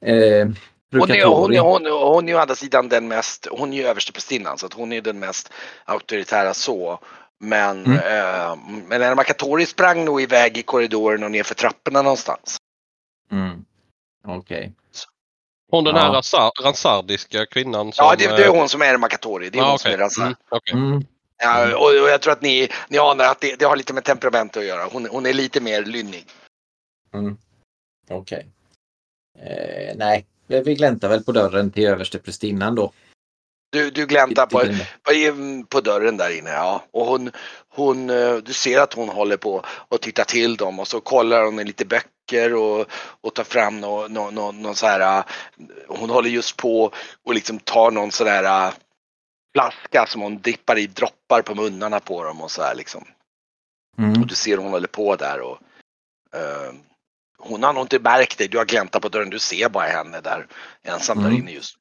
eh, 0.00 0.48
Hon 0.92 1.10
är, 1.10 1.24
hon, 1.24 1.54
är, 1.54 1.58
hon, 1.60 1.86
är, 1.86 1.90
hon 1.90 2.24
är 2.24 2.32
ju 2.32 2.38
å 2.38 2.40
andra 2.40 2.54
sidan 2.54 2.88
den 2.88 3.08
mest, 3.08 3.46
hon 3.50 3.72
är 3.72 3.76
ju 3.76 3.86
översteprästinnan 3.86 4.58
så 4.58 4.66
att 4.66 4.72
hon 4.74 4.92
är 4.92 5.00
den 5.00 5.18
mest 5.18 5.52
auktoritära 5.84 6.54
så. 6.54 6.98
Men, 7.40 7.84
Mm. 7.86 7.98
eh, 7.98 8.56
men 8.86 9.02
Erma 9.02 9.24
Katori 9.24 9.66
sprang 9.66 10.04
nog 10.04 10.20
iväg 10.22 10.58
i 10.58 10.62
korridoren 10.62 11.22
och 11.24 11.30
ner 11.30 11.42
för 11.42 11.54
trapporna 11.54 12.02
någonstans. 12.02 12.56
Mm. 13.32 13.64
Okej. 14.26 14.72
Hon 15.70 15.84
den 15.84 15.96
Ja. 15.96 16.02
här 16.02 16.12
rasar, 16.12 16.52
ransardiska 16.62 17.46
kvinnan 17.46 17.92
som... 17.92 18.06
Ja 18.06 18.14
det, 18.18 18.26
det 18.36 18.44
är 18.44 18.48
eh, 18.48 18.54
hon 18.54 18.68
som 18.68 18.82
är 18.82 18.86
Erma 18.86 19.08
Katori, 19.08 19.50
det 19.50 19.58
är 19.58 19.62
ja, 19.62 19.70
hon 19.70 19.78
som 19.78 19.88
okej. 19.88 19.94
är 19.94 19.98
Razar. 19.98 20.22
Mm, 20.22 20.36
okej. 20.48 20.72
Mm. 20.74 21.04
Ja, 21.36 21.76
och, 21.76 22.02
och 22.02 22.08
jag 22.08 22.20
tror 22.22 22.32
att 22.32 22.42
ni, 22.42 22.68
ni 22.88 22.98
anar 22.98 23.24
att 23.24 23.40
det, 23.40 23.58
det 23.58 23.64
har 23.64 23.76
lite 23.76 23.92
med 23.94 24.04
temperament 24.04 24.56
att 24.56 24.64
göra. 24.64 24.88
Hon, 24.92 25.06
hon 25.10 25.26
är 25.26 25.32
lite 25.32 25.60
mer 25.60 25.84
lynnig. 25.84 26.26
Mm. 27.14 27.36
Okej. 28.10 28.46
Eh, 29.38 29.96
nej, 29.96 30.26
vi 30.46 30.74
gläntar 30.74 31.08
väl 31.08 31.24
på 31.24 31.32
dörren 31.32 31.70
till 31.70 31.86
översteprästinnan 31.86 32.74
då. 32.74 32.92
Du, 33.72 33.90
du 33.90 34.06
gläntar 34.06 34.46
på, 34.46 34.60
på, 35.02 35.66
på 35.68 35.80
dörren 35.80 36.16
där 36.16 36.38
inne 36.38 36.50
ja. 36.50 36.84
Och 36.90 37.06
hon, 37.06 37.30
hon, 37.68 38.10
eh, 38.10 38.36
du 38.36 38.52
ser 38.52 38.80
att 38.80 38.92
hon 38.92 39.08
håller 39.08 39.36
på 39.36 39.64
och 39.68 40.00
tittar 40.00 40.24
till 40.24 40.56
dem 40.56 40.78
och 40.78 40.88
så 40.88 41.00
kollar 41.00 41.44
hon 41.44 41.60
i 41.60 41.64
lite 41.64 41.84
böcker 41.84 42.54
och, 42.54 42.86
och 43.20 43.34
tar 43.34 43.44
fram 43.44 43.80
någon, 43.80 44.12
någon, 44.12 44.34
någon, 44.34 44.62
någon 44.62 44.74
så 44.74 44.86
här. 44.86 45.18
eh, 45.18 45.24
Hon 45.88 46.10
håller 46.10 46.30
just 46.30 46.56
på 46.56 46.92
och 47.22 47.34
liksom 47.34 47.58
tar 47.58 47.90
någon 47.90 48.12
sån 48.12 48.26
där 48.26 48.66
eh, 48.68 48.74
flaska 49.54 50.06
som 50.06 50.20
hon 50.20 50.38
dippar 50.38 50.78
i 50.78 50.86
droppar 50.86 51.42
på 51.42 51.54
munnarna 51.54 52.00
på 52.00 52.24
dem 52.24 52.40
och 52.40 52.50
så 52.50 52.62
här 52.62 52.74
liksom. 52.74 53.04
Mm. 53.98 54.20
Och 54.20 54.26
du 54.26 54.34
ser 54.34 54.56
hon 54.56 54.70
håller 54.72 54.88
på 54.88 55.16
där 55.16 55.40
och 55.40 55.58
eh, 56.34 56.74
hon 57.38 57.62
har 57.62 57.72
nog 57.72 57.84
inte 57.84 57.98
märkt 57.98 58.38
dig. 58.38 58.48
Du 58.48 58.58
har 58.58 58.64
gläntat 58.64 59.02
på 59.02 59.08
dörren. 59.08 59.30
Du 59.30 59.38
ser 59.38 59.68
bara 59.68 59.88
henne 59.88 60.20
där 60.20 60.46
ensam 60.82 61.18
där 61.18 61.26
Mm. 61.26 61.38
inne 61.38 61.50
just. 61.52 61.76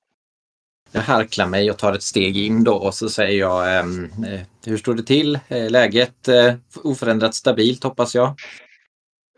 Jag 0.91 1.01
harklar 1.01 1.47
mig 1.47 1.71
och 1.71 1.77
tar 1.77 1.93
ett 1.93 2.03
steg 2.03 2.37
in 2.37 2.63
då 2.63 2.75
och 2.75 2.95
så 2.95 3.09
säger 3.09 3.39
jag 3.39 3.77
ehm, 3.79 4.23
eh, 4.27 4.41
Hur 4.65 4.77
står 4.77 4.93
det 4.93 5.03
till? 5.03 5.39
Eh, 5.47 5.69
läget 5.69 6.27
eh, 6.27 6.55
oförändrat 6.83 7.35
stabilt 7.35 7.83
hoppas 7.83 8.15
jag. 8.15 8.39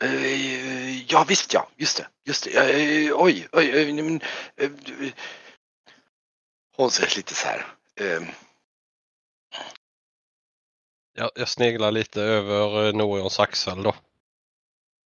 Eh, 0.03 1.11
ja 1.11 1.25
visst 1.27 1.53
ja, 1.53 1.67
just 1.77 1.97
det. 1.97 2.07
Just 2.25 2.43
det. 2.43 2.51
Eh, 2.51 3.11
oj, 3.15 3.47
oj, 3.51 3.71
oj. 3.75 3.91
nej, 3.93 4.03
Men, 4.03 4.21
eh, 4.57 4.69
du- 4.85 5.11
hon 6.77 6.91
säger 6.91 7.15
lite 7.17 7.33
så 7.35 7.47
här. 7.47 7.65
Eh, 7.99 8.21
Jag, 11.17 11.29
jag 11.35 11.47
sneglar 11.49 11.91
lite 11.91 12.21
över 12.21 12.87
eh, 12.87 12.93
Norans 12.93 13.39
axel 13.39 13.83
då. 13.83 13.95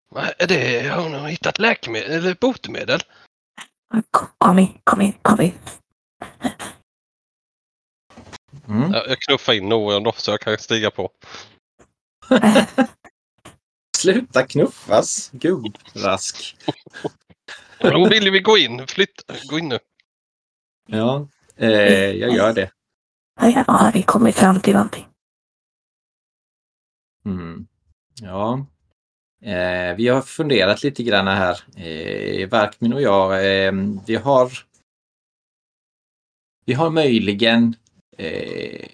Vad 0.10 0.34
Är 0.38 0.48
det, 0.48 0.90
har 0.90 1.04
hon 1.04 1.26
hittat 1.26 1.60
läkemedel 1.60 2.12
eller 2.12 2.38
botemedel? 2.42 3.04
Kom 4.38 4.60
in, 4.60 4.82
kom 4.84 5.02
in, 5.02 5.14
kom 5.22 5.42
in. 5.42 5.54
Mm. 8.68 8.92
Jag, 8.92 9.22
knuffar 9.22 9.54
in 9.54 9.70
Noran 9.70 10.04
då 10.04 10.12
så 10.12 10.32
jag 10.32 10.40
kan 10.40 10.58
stiga 10.58 10.92
på. 10.92 11.12
Sluta 13.98 14.48
knuffas, 14.48 15.30
gubbrask. 15.34 16.58
Hon 17.82 18.10
vill 18.10 18.32
vi 18.32 18.40
gå 18.40 18.58
in. 18.58 18.88
Flytta, 18.88 19.34
gå 19.50 19.60
in 19.60 19.70
nu. 19.70 19.80
Ja, 20.88 21.28
eh, 21.56 21.70
jag 22.12 22.36
gör 22.36 22.54
det. 22.54 22.72
Ja, 23.42 23.64
har 23.68 23.92
vi 23.92 24.04
kommit 24.04 24.36
fram 24.36 24.60
till 24.60 24.74
någonting? 24.74 25.08
Mm. 27.26 27.68
Ja. 28.22 28.66
Eh, 29.42 29.96
vi 29.96 30.08
har 30.08 30.22
funderat 30.22 30.84
lite 30.84 31.04
grann 31.04 31.28
här. 31.28 31.60
Eh, 31.76 32.50
Varkmin 32.50 32.94
och 32.94 33.02
jag. 33.02 33.32
Eh, 33.66 33.74
vi 34.08 34.16
har 34.16 34.52
Vi 36.66 36.74
har 36.74 36.90
möjligen 36.90 37.76
eh, 38.18 38.88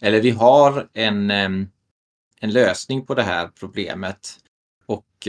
eller 0.00 0.20
vi 0.20 0.30
har 0.30 0.88
en, 0.92 1.30
en 1.30 2.50
lösning 2.50 3.06
på 3.06 3.14
det 3.14 3.22
här 3.22 3.50
problemet. 3.60 4.38
Och 4.86 5.28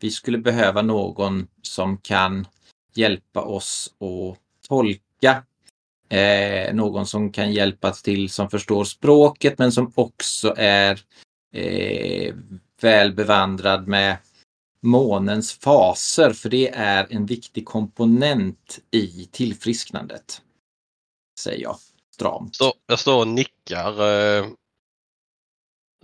vi 0.00 0.10
skulle 0.10 0.38
behöva 0.38 0.82
någon 0.82 1.48
som 1.62 1.98
kan 1.98 2.46
hjälpa 2.94 3.42
oss 3.42 3.94
att 4.00 4.38
tolka 4.68 5.44
Eh, 6.08 6.74
någon 6.74 7.06
som 7.06 7.32
kan 7.32 7.52
hjälpa 7.52 7.92
till 7.92 8.30
som 8.30 8.50
förstår 8.50 8.84
språket 8.84 9.58
men 9.58 9.72
som 9.72 9.92
också 9.94 10.54
är 10.56 11.00
eh, 11.52 12.34
väl 12.84 13.12
bevandrad 13.12 13.88
med 13.88 14.16
månens 14.80 15.52
faser 15.52 16.32
för 16.32 16.48
det 16.48 16.68
är 16.68 17.06
en 17.10 17.26
viktig 17.26 17.64
komponent 17.64 18.80
i 18.90 19.28
tillfrisknandet. 19.32 20.42
Säger 21.40 21.62
jag 21.62 21.76
stramt. 22.14 22.56
Så, 22.56 22.74
jag 22.86 22.98
står 22.98 23.20
och 23.20 23.28
nickar 23.28 24.00
eh, 24.00 24.46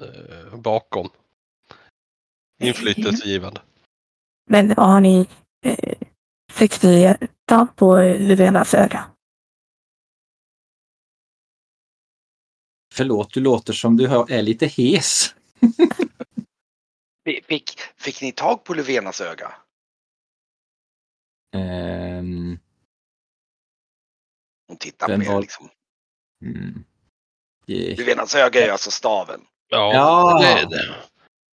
eh, 0.03 0.57
bakom. 0.57 1.09
Inflytelsegivande. 2.63 3.61
Men 4.51 4.71
har 4.77 5.01
ni 5.01 5.29
eh, 5.65 5.99
fick 6.53 6.83
ni 6.83 7.17
tag 7.45 7.77
på 7.77 7.97
Luvenas 7.97 8.75
öga? 8.75 9.05
Förlåt, 12.95 13.35
du 13.35 13.41
låter 13.41 13.73
som 13.73 13.97
du 13.97 14.07
är 14.07 14.43
lite 14.43 14.67
hes. 14.67 15.35
fick, 17.49 17.81
fick 17.97 18.23
ni 18.23 18.33
tag 18.33 18.65
på 18.65 18.75
Löfvenas 18.75 19.21
öga? 19.21 19.53
Ehm, 21.57 22.59
Hon 24.69 24.77
tittar 24.77 25.07
på 25.07 25.13
er 25.13 25.33
var- 25.33 25.41
liksom. 25.41 25.69
mm. 26.45 26.85
Eh, 27.69 27.99
Löfvenas 27.99 28.35
öga 28.35 28.61
är 28.61 28.65
ju 28.67 28.71
alltså 28.73 28.91
staven. 28.91 29.41
Ja, 29.69 29.93
Ja. 29.95 30.39
Det, 30.43 30.61
är 30.61 30.67
det. 30.67 30.95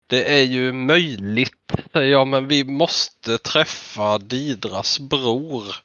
det 0.07 0.39
är 0.39 0.43
ju 0.43 0.71
möjligt, 0.73 1.53
jag, 1.93 2.27
men 2.27 2.47
vi 2.47 2.63
måste 2.63 3.37
träffa 3.37 4.17
Didras 4.17 4.99
bror. 4.99 5.75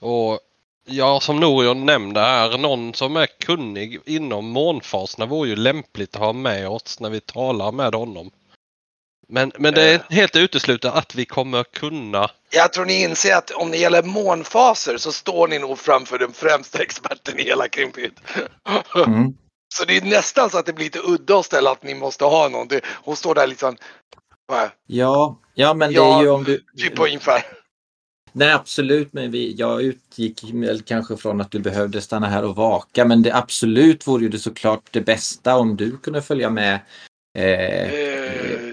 Och 0.00 0.40
ja, 0.84 1.20
som 1.20 1.40
Norion 1.40 1.86
nämnde 1.86 2.20
här, 2.20 2.58
någon 2.58 2.94
som 2.94 3.16
är 3.16 3.26
kunnig 3.26 4.00
inom 4.06 4.46
månfaserna 4.48 5.26
vore 5.26 5.48
ju 5.48 5.56
lämpligt 5.56 6.14
att 6.16 6.20
ha 6.22 6.32
med 6.32 6.68
oss 6.68 7.00
när 7.00 7.10
vi 7.10 7.20
talar 7.20 7.72
med 7.72 7.94
honom. 7.94 8.30
Men, 9.32 9.52
men 9.58 9.74
det 9.74 9.82
är 9.82 9.94
Eh. 9.94 10.00
helt 10.10 10.36
uteslutet 10.36 10.92
att 10.94 11.14
vi 11.14 11.24
kommer 11.24 11.64
kunna. 11.64 12.30
Jag 12.50 12.72
tror 12.72 12.84
ni 12.84 13.02
inser 13.02 13.34
att 13.34 13.50
om 13.50 13.70
det 13.70 13.76
gäller 13.78 14.02
månfaser 14.02 14.96
så 14.96 15.12
står 15.12 15.48
ni 15.48 15.58
nog 15.58 15.78
framför 15.78 16.18
den 16.18 16.32
främsta 16.32 16.82
experten 16.82 17.38
i 17.38 17.42
hela 17.42 17.68
Krimpyd. 17.68 18.12
Mm. 19.06 19.34
Så 19.74 19.84
det 19.84 19.96
är 19.96 20.02
nästan 20.02 20.50
så 20.50 20.58
att 20.58 20.66
det 20.66 20.72
blir 20.72 20.84
lite 20.84 20.98
udda 21.04 21.38
att 21.38 21.46
ställa 21.46 21.70
att 21.70 21.82
ni 21.82 21.94
måste 21.94 22.24
ha 22.24 22.48
någon. 22.48 22.68
Det, 22.68 22.80
hon 23.04 23.16
står 23.16 23.34
där 23.34 23.46
liksom, 23.46 23.76
bara, 24.48 24.70
Ja, 24.86 25.40
ja, 25.54 25.74
men 25.74 25.88
det 25.90 25.96
Ja, 25.96 26.18
är 26.18 26.22
ju 26.22 26.28
om 26.30 26.44
du... 26.44 26.64
typ 26.76 26.94
på 26.96 27.04
ungefär. 27.04 27.42
Nej, 28.32 28.52
absolut. 28.52 29.12
Men 29.12 29.30
vi, 29.30 29.54
jag 29.54 29.82
utgick 29.82 30.40
kanske 30.86 31.16
från 31.16 31.40
att 31.40 31.50
du 31.50 31.58
behövde 31.58 32.00
stanna 32.00 32.28
här 32.28 32.44
och 32.44 32.56
vaka. 32.56 33.04
Men 33.04 33.22
det 33.22 33.34
absolut 33.34 34.06
vore 34.06 34.22
ju 34.22 34.28
det 34.28 34.38
såklart 34.38 34.82
det 34.90 35.00
bästa 35.00 35.56
om 35.56 35.76
du 35.76 35.98
kunde 35.98 36.22
följa 36.22 36.50
med. 36.50 36.80
Eh, 37.38 37.44
eh, 37.44 38.71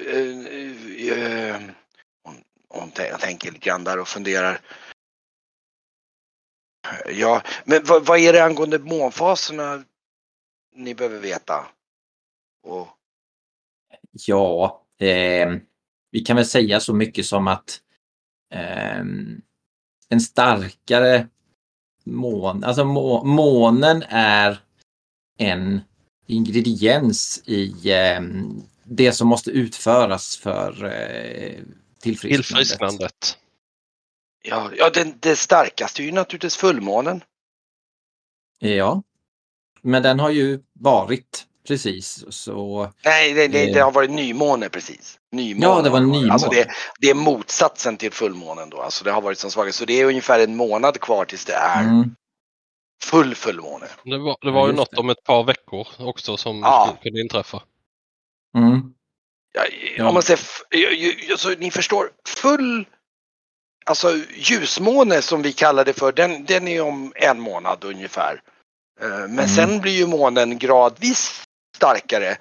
hon, 2.79 2.91
hon 2.97 3.05
jag 3.05 3.19
tänker 3.19 3.51
lite 3.51 3.65
grann 3.65 3.83
där 3.83 3.99
och 3.99 4.07
funderar. 4.07 4.61
Ja, 7.13 7.41
men 7.65 7.83
vad, 7.83 8.05
vad 8.05 8.19
är 8.19 8.33
det 8.33 8.43
angående 8.43 8.79
månfaserna 8.79 9.83
ni 10.75 10.95
behöver 10.95 11.19
veta? 11.19 11.67
Och, 12.63 12.87
Ja, 14.11 14.85
eh, 14.99 15.55
vi 16.11 16.19
kan 16.19 16.35
väl 16.35 16.45
säga 16.45 16.79
så 16.79 16.93
mycket 16.93 17.25
som 17.25 17.47
att 17.47 17.81
eh, 18.53 18.99
en 20.09 20.21
starkare 20.21 21.27
mån, 22.03 22.63
alltså 22.63 22.85
må, 22.85 23.23
månen 23.23 24.03
är 24.09 24.59
en 25.37 25.81
ingrediens 26.27 27.43
i 27.45 27.91
eh, 27.91 28.21
det 28.83 29.11
som 29.11 29.27
måste 29.27 29.51
utföras 29.51 30.37
för 30.37 30.85
eh, 30.85 31.59
tillfrisknandet. 32.01 32.47
Tillfrisknandet. 32.47 33.37
ja, 34.43 34.71
ja 34.77 34.89
det, 34.89 35.21
det 35.21 35.35
starkaste 35.35 36.01
är 36.01 36.05
ju 36.05 36.11
naturligtvis 36.11 36.57
fullmånen. 36.57 37.23
Ja, 38.59 39.03
men 39.81 40.03
den 40.03 40.19
har 40.19 40.29
ju 40.29 40.59
varit 40.73 41.45
precis 41.67 42.25
så. 42.29 42.91
Nej, 43.05 43.33
det, 43.33 43.47
det, 43.47 43.65
det 43.65 43.79
Eh. 43.79 43.85
har 43.85 43.91
varit 43.91 44.11
nymåne 44.11 44.69
precis. 44.69 45.19
Nymåne 45.31 45.65
Ja, 45.65 45.81
det 45.81 45.89
var 45.89 45.99
nymåne. 45.99 46.33
Alltså 46.33 46.49
det, 46.49 46.67
det 46.99 47.09
är 47.09 47.13
motsatsen 47.15 47.97
till 47.97 48.11
fullmånen 48.11 48.69
då. 48.69 48.81
Alltså 48.81 49.03
det 49.03 49.11
har 49.11 49.21
varit 49.21 49.37
som 49.39 49.51
svagast. 49.51 49.77
Så 49.79 49.85
det 49.85 49.93
är 50.01 50.05
ungefär 50.05 50.39
en 50.39 50.55
månad 50.55 50.99
kvar 50.99 51.25
tills 51.25 51.45
det 51.45 51.53
är 51.53 51.83
Mm, 51.83 52.15
full 53.03 53.35
fullmåne. 53.35 53.87
Det 54.03 54.17
var, 54.17 54.37
det 54.41 54.51
var 54.51 54.67
ju 54.67 54.73
just 54.73 54.77
något 54.77 54.91
det. 54.91 54.97
om 54.97 55.09
ett 55.09 55.23
par 55.23 55.43
veckor 55.43 55.87
också 55.99 56.37
som 56.37 56.59
Ja. 56.59 56.97
kunna 57.01 57.19
inträffa. 57.19 57.63
mm, 58.57 58.93
Ja, 59.53 59.65
Ja. 59.97 60.07
Om 60.07 60.13
man 60.13 60.23
säger, 60.23 60.39
alltså, 61.31 61.49
ni 61.49 61.71
förstår, 61.71 62.11
full 62.27 62.85
Alltså 63.85 64.17
ljusmåne 64.35 65.21
som 65.21 65.41
vi 65.41 65.53
kallar 65.53 65.85
det 65.85 65.93
för, 65.93 66.11
den, 66.11 66.45
den 66.45 66.67
är 66.67 66.81
om 66.81 67.13
en 67.15 67.39
månad 67.39 67.83
ungefär. 67.83 68.41
Eh, 69.01 69.09
Men 69.09 69.29
Mm. 69.29 69.47
sen 69.47 69.81
blir 69.81 69.91
ju 69.91 70.07
månen 70.07 70.57
gradvis 70.57 71.43
starkare. 71.75 72.37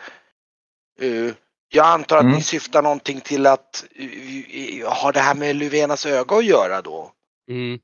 Eh, 1.01 1.33
Jag 1.71 1.87
antar 1.87 2.17
att 2.17 2.23
Mm. 2.23 2.35
ni 2.37 2.43
syftar 2.43 2.83
någonting 2.83 3.21
till 3.21 3.47
att 3.47 3.85
uh, 4.01 4.89
har 4.89 5.13
det 5.13 5.21
här 5.21 5.35
med 5.35 5.57
Luvenas 5.57 6.07
öga 6.07 6.37
att 6.37 6.45
göra 6.45 6.83
då? 6.83 7.13
Mm. 7.51 7.81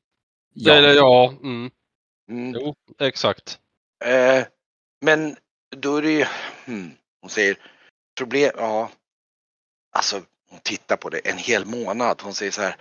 ja. 0.54 0.74
Ja. 0.76 0.92
Ja, 0.92 1.34
mm. 1.42 1.70
Mm. 2.30 2.52
Jo, 2.60 2.74
exakt. 3.00 3.58
Eh, 4.04 4.44
Men 5.00 5.36
då 5.76 5.96
är 5.96 6.02
det 6.02 6.12
ju, 6.12 6.26
hmm, 6.64 6.90
hon 7.20 7.30
säger 7.30 7.56
problem, 8.18 8.52
ja. 8.56 8.90
Alltså 9.94 10.22
hon 10.50 10.60
tittar 10.62 10.96
på 10.96 11.08
det 11.10 11.18
en 11.18 11.38
hel 11.38 11.64
månad. 11.66 12.20
Hon 12.22 12.34
säger 12.34 12.52
så 12.52 12.62
här, 12.62 12.76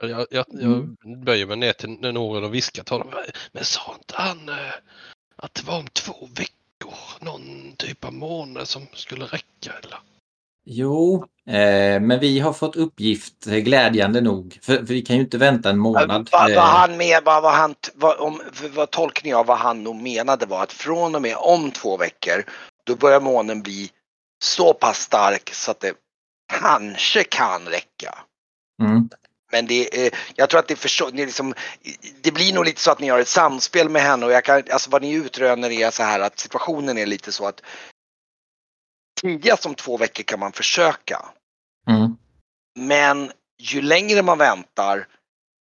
Jag, 0.00 0.10
jag, 0.10 0.26
jag 0.30 0.62
Mm. 0.62 0.96
böjer 1.24 1.46
mig 1.46 1.56
ner 1.56 1.72
till 1.72 1.90
Noren 1.90 2.44
och 2.44 2.54
viskar 2.54 2.82
till 2.82 2.92
honom. 2.92 3.14
Men 3.52 3.64
sa 3.64 3.94
inte 3.98 4.14
han 4.16 4.48
eh, 4.48 4.74
att 5.36 5.54
det 5.54 5.62
var 5.66 5.78
om 5.78 5.86
två 5.86 6.28
veckor 6.36 6.94
någon 7.20 7.76
typ 7.76 8.04
av 8.04 8.12
månad 8.12 8.68
som 8.68 8.86
skulle 8.94 9.24
räcka? 9.24 9.72
Eller? 9.82 9.98
Jo, 10.64 11.26
eh, 11.46 12.00
men 12.00 12.20
vi 12.20 12.40
har 12.40 12.52
fått 12.52 12.76
uppgift, 12.76 13.46
eh, 13.46 13.56
glädjande 13.56 14.20
nog, 14.20 14.58
för, 14.62 14.76
för 14.76 14.82
vi 14.84 15.02
kan 15.02 15.16
ju 15.16 15.22
inte 15.22 15.38
vänta 15.38 15.70
en 15.70 15.78
månad. 15.78 16.28
Vad, 16.32 16.50
Eh, 16.50 16.56
vad 16.56 16.64
han 16.64 16.96
med, 16.96 17.22
vad, 17.24 17.42
vad 17.42 17.54
han, 17.54 17.74
vad, 17.94 18.20
om, 18.20 18.40
vad 18.70 18.90
tolkningen 18.90 19.36
av 19.38 19.46
vad 19.46 19.58
han 19.58 19.82
nog 19.82 19.96
menade 19.96 20.46
var 20.46 20.62
att 20.62 20.72
från 20.72 21.14
och 21.14 21.22
med 21.22 21.36
om 21.36 21.70
två 21.70 21.96
veckor 21.96 22.44
då 22.84 22.96
börjar 22.96 23.20
månen 23.20 23.62
bli 23.62 23.90
så 24.42 24.74
pass 24.74 25.00
stark 25.00 25.54
så 25.54 25.70
att 25.70 25.80
det 25.80 25.94
kanske 26.60 27.24
kan 27.24 27.68
räcka. 27.68 28.18
mm, 28.82 29.08
Men 29.52 29.66
det, 29.66 30.06
eh, 30.06 30.12
jag 30.34 30.50
tror 30.50 30.60
att 30.60 30.68
det, 30.68 30.76
förstå, 30.76 31.10
det, 31.10 31.26
liksom, 31.26 31.54
det 32.20 32.32
blir 32.32 32.52
nog 32.52 32.64
lite 32.64 32.80
så 32.80 32.90
att 32.90 33.00
ni 33.00 33.08
har 33.08 33.18
ett 33.18 33.28
samspel 33.28 33.88
med 33.88 34.02
henne 34.02 34.26
och 34.26 34.32
jag 34.32 34.44
kan, 34.44 34.62
alltså 34.70 34.90
vad 34.90 35.02
ni 35.02 35.12
utröner 35.12 35.70
är 35.70 35.90
så 35.90 36.02
här 36.02 36.20
att 36.20 36.38
situationen 36.38 36.98
är 36.98 37.06
lite 37.06 37.32
så 37.32 37.46
att 37.46 37.62
tidigast 39.20 39.66
om 39.66 39.74
två 39.74 39.96
veckor 39.96 40.22
kan 40.22 40.40
man 40.40 40.52
försöka. 40.52 41.24
mm, 41.88 42.16
Men 42.78 43.32
ju 43.58 43.82
längre 43.82 44.22
man 44.22 44.38
väntar 44.38 45.06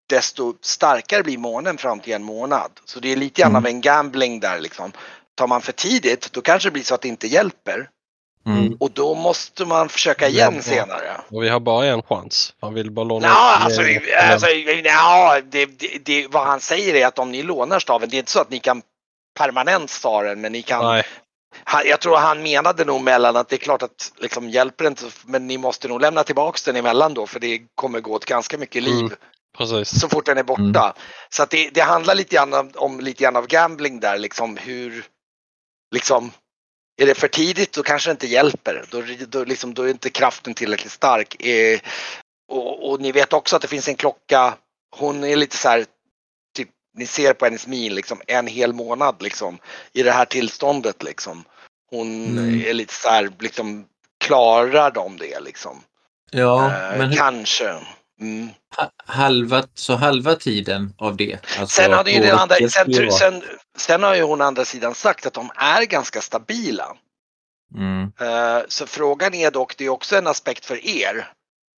desto 0.08 0.54
starkare 0.60 1.22
blir 1.22 1.38
månen 1.38 1.78
fram 1.78 2.00
till 2.00 2.12
en 2.12 2.22
månad. 2.22 2.70
Så 2.84 3.00
det 3.00 3.12
är 3.12 3.16
lite 3.16 3.42
grann 3.42 3.50
Mm. 3.52 3.64
av 3.64 3.66
en 3.66 3.80
gambling 3.80 4.40
där 4.40 4.60
liksom. 4.60 4.92
Tar 5.34 5.46
man 5.46 5.62
för 5.62 5.72
tidigt 5.72 6.32
då 6.32 6.40
kanske 6.42 6.68
det 6.68 6.72
blir 6.72 6.82
så 6.82 6.94
att 6.94 7.00
det 7.02 7.08
inte 7.08 7.26
hjälper 7.26 7.90
mm. 8.46 8.76
och 8.80 8.90
då 8.90 9.14
måste 9.14 9.64
man 9.64 9.88
försöka 9.88 10.24
Ja, 10.24 10.30
igen 10.30 10.52
bra. 10.52 10.62
senare. 10.62 11.20
Och 11.30 11.42
vi 11.42 11.48
har 11.48 11.60
bara 11.60 11.86
en 11.86 12.02
chans. 12.02 12.54
Han 12.60 12.74
vill 12.74 12.90
bara 12.90 13.04
låna 13.04 13.26
Ja, 13.28 13.56
ut- 13.58 13.64
alltså, 13.64 13.82
eller- 13.82 14.32
alltså 14.32 14.48
ja, 14.84 15.40
det, 15.50 15.66
det, 15.66 15.98
det, 16.04 16.26
vad 16.26 16.46
han 16.46 16.60
säger 16.60 16.94
är 16.94 17.06
att 17.06 17.18
om 17.18 17.32
ni 17.32 17.42
lånar 17.42 17.78
staven, 17.78 18.08
det 18.08 18.16
är 18.16 18.18
inte 18.18 18.30
så 18.32 18.40
att 18.40 18.50
ni 18.50 18.58
kan 18.58 18.82
permanent 19.38 19.90
sta 19.90 20.22
den, 20.22 20.40
men 20.40 20.52
ni 20.52 20.62
kan. 20.62 20.84
Nej, 20.84 21.04
Han, 21.64 21.82
jag 21.86 22.00
tror 22.00 22.16
han 22.16 22.42
menade 22.42 22.84
nog 22.84 23.00
mellan 23.02 23.36
att 23.36 23.48
det 23.48 23.56
är 23.56 23.58
klart 23.58 23.82
att 23.82 24.12
liksom 24.18 24.48
hjälper 24.50 24.84
det 24.84 24.88
inte, 24.88 25.04
men 25.24 25.46
ni 25.46 25.58
måste 25.58 25.88
nog 25.88 26.00
lämna 26.00 26.22
tillbaks 26.24 26.62
den 26.62 26.76
emellan 26.76 27.14
då, 27.14 27.26
för 27.26 27.40
det 27.40 27.60
kommer 27.74 28.00
gå 28.00 28.12
åt 28.14 28.24
ganska 28.24 28.58
mycket 28.58 28.82
liv 28.82 29.00
Mm. 29.04 29.12
precis. 29.58 30.00
så 30.00 30.08
fort 30.08 30.26
den 30.26 30.38
är 30.38 30.42
borta. 30.42 30.94
Så 31.28 31.42
att 31.42 31.50
det, 31.50 31.70
det 31.70 31.80
handlar 31.80 32.14
lite 32.14 32.34
grann 32.36 32.54
om, 32.54 32.70
om 32.74 33.00
lite 33.00 33.22
grann 33.22 33.36
av 33.36 33.46
gambling 33.46 34.00
där, 34.00 34.18
liksom 34.18 34.56
hur, 34.56 35.04
liksom, 35.94 36.32
är 37.00 37.06
det 37.06 37.14
för 37.14 37.28
tidigt 37.28 37.72
då 37.72 37.82
kanske 37.82 38.10
det 38.10 38.12
inte 38.12 38.26
hjälper. 38.26 38.84
Då, 38.90 39.02
då, 39.28 39.44
liksom, 39.44 39.74
då 39.74 39.82
är 39.82 39.88
inte 39.88 40.10
kraften 40.10 40.54
tillräckligt 40.54 40.92
stark. 40.92 41.44
Eh, 41.46 41.80
och, 42.52 42.90
och 42.90 43.00
ni 43.00 43.12
vet 43.12 43.32
också 43.32 43.56
att 43.56 43.62
det 43.62 43.68
finns 43.68 43.88
en 43.88 43.94
klocka, 43.94 44.54
hon 44.96 45.24
är 45.24 45.36
lite 45.36 45.56
så 45.56 45.68
här, 45.68 45.84
typ, 46.56 46.68
ni 46.96 47.06
ser 47.06 47.32
på 47.32 47.44
hennes 47.44 47.66
min, 47.66 47.94
liksom 47.94 48.20
en 48.26 48.46
hel 48.46 48.72
månad 48.72 49.22
liksom, 49.22 49.58
i 49.92 50.02
det 50.02 50.12
här 50.12 50.24
tillståndet 50.24 51.02
liksom. 51.02 51.44
Hon 51.90 52.38
Mm. 52.38 52.66
är 52.66 52.72
lite 52.74 52.94
så 52.94 53.08
här, 53.08 53.32
liksom, 53.38 53.84
klarar 54.24 54.90
de 54.90 55.16
det 55.16 55.40
liksom? 55.40 55.82
Ja, 56.30 56.66
Eh, 56.66 56.98
men 56.98 57.16
Kanske. 57.16 57.74
Mm. 58.20 58.48
ha- 58.76 58.90
halva, 59.06 59.62
så 59.74 59.94
halva 59.96 60.34
tiden 60.34 60.94
av 60.98 61.16
det? 61.16 61.38
Alltså, 61.58 61.82
Sen, 61.82 61.92
hade 61.92 62.10
ju 62.10 62.20
den 62.20 62.38
andra, 62.38 62.56
sen, 62.68 63.10
sen, 63.10 63.42
sen 63.78 64.02
har 64.02 64.14
ju 64.14 64.22
hon 64.22 64.40
andra 64.40 64.64
sidan 64.64 64.94
sagt 64.94 65.26
att 65.26 65.32
de 65.32 65.50
är 65.56 65.84
ganska 65.84 66.20
stabila. 66.20 66.96
Mm, 67.76 68.12
Eh, 68.20 68.62
Så 68.68 68.86
frågan 68.86 69.34
är 69.34 69.50
dock, 69.50 69.76
det 69.76 69.84
är 69.84 69.88
också 69.88 70.16
en 70.16 70.26
aspekt 70.26 70.64
för 70.64 70.86
er. 70.86 71.28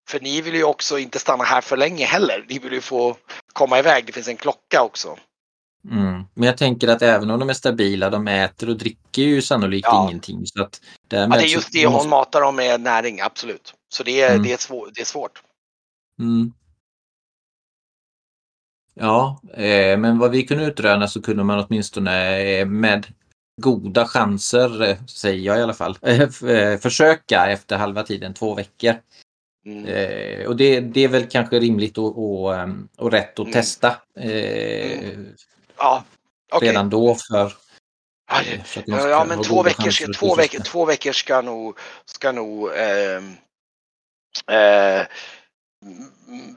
För 0.10 0.20
ni 0.20 0.42
vill 0.42 0.56
ju 0.56 0.64
också 0.64 1.00
inte 1.00 1.20
stanna 1.20 1.44
här 1.44 1.62
för 1.62 1.78
länge 1.78 2.06
heller. 2.06 2.46
Ni 2.50 2.60
vill 2.60 2.74
ju 2.74 2.82
få 2.82 3.18
komma 3.54 3.80
iväg. 3.80 4.06
Det 4.06 4.12
finns 4.12 4.28
en 4.28 4.38
klocka 4.38 4.82
också. 4.84 5.18
mm. 5.92 6.24
Men 6.34 6.48
jag 6.48 6.58
tänker 6.58 6.88
att 6.88 7.02
även 7.02 7.32
om 7.32 7.40
de 7.40 7.50
är 7.50 7.54
stabila, 7.54 8.10
de 8.10 8.28
äter 8.28 8.70
och 8.70 8.78
dricker 8.78 9.22
ju 9.22 9.42
sannolikt 9.42 9.88
Ja. 9.92 10.04
ingenting. 10.10 10.46
Så 10.46 10.64
att 10.64 10.82
Ja, 11.10 11.28
det 11.28 11.38
är 11.38 11.42
just 11.42 11.72
det 11.72 11.86
måste- 11.90 12.00
hon 12.04 12.10
matar 12.10 12.42
dem 12.42 12.56
med 12.56 12.82
näring, 12.82 13.22
absolut. 13.22 13.74
Så 13.94 14.04
det 14.04 14.22
är, 14.22 14.32
Mm. 14.32 14.44
det 14.44 14.54
är, 14.54 14.58
svår, 14.58 14.90
det 14.96 15.02
är 15.02 15.06
svårt. 15.06 15.42
Mm. 16.20 16.54
Ja, 18.94 19.42
eh, 19.54 19.98
men 19.98 20.20
vad 20.20 20.32
vi 20.32 20.44
kunde 20.44 20.66
utröna 20.66 21.08
så 21.08 21.22
kunde 21.22 21.44
man 21.44 21.66
åtminstone 21.66 22.42
eh, 22.42 22.66
med 22.66 23.08
goda 23.62 24.08
chanser, 24.08 24.82
eh, 24.82 25.06
säger 25.06 25.46
jag 25.46 25.60
i 25.60 25.62
alla 25.62 25.74
fall, 25.74 25.98
eh, 26.02 26.78
försöka 26.80 27.48
efter 27.48 27.78
halva 27.78 28.04
tiden, 28.04 28.34
två 28.34 28.56
veckor. 28.56 28.96
Mm. 29.66 29.86
Eh, 29.86 30.48
och 30.48 30.56
det, 30.56 30.80
det 30.80 31.04
är 31.04 31.08
väl 31.08 31.28
kanske 31.30 31.60
rimligt 31.60 31.98
och, 31.98 32.42
och, 32.44 32.56
ehm, 32.56 32.90
och 32.98 33.12
rätt 33.12 33.40
att 33.40 33.46
Mm. 33.46 33.54
testa 33.54 33.96
eh, 34.16 35.20
Ja, 35.78 36.04
okej. 36.52 36.70
redan 36.70 36.90
då 36.90 37.18
för, 37.32 37.54
Ja, 38.28 38.64
för 38.66 39.10
Ja, 39.10 39.26
men 39.26 39.44
två 39.44 39.64
veckor, 39.64 39.92
ska, 39.92 40.14
två, 40.14 40.36
veckor, 40.36 40.60
två 40.60 40.86
veckor 40.86 41.12
ska 41.12 41.42
nog, 41.42 41.78
ska 42.06 42.32
nog 42.32 42.70
ehm, 42.76 43.36
eh, 44.48 45.06
mm, 45.86 46.56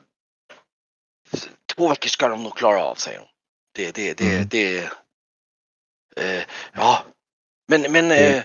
två 1.85 1.89
veckor 1.89 2.09
ska 2.09 2.29
de 2.29 2.43
nog 2.43 2.57
klara 2.57 2.85
av 2.85 2.95
säger 2.95 3.19
hon. 3.19 3.29
Det, 3.77 3.95
det, 3.95 4.19
det, 4.19 4.35
Mm. 4.35 4.49
det, 4.51 4.79
eh, 6.17 6.43
ja. 6.75 7.05
Men, 7.69 7.93
men, 7.93 8.11
eh, 8.11 8.43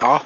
ja. 0.00 0.22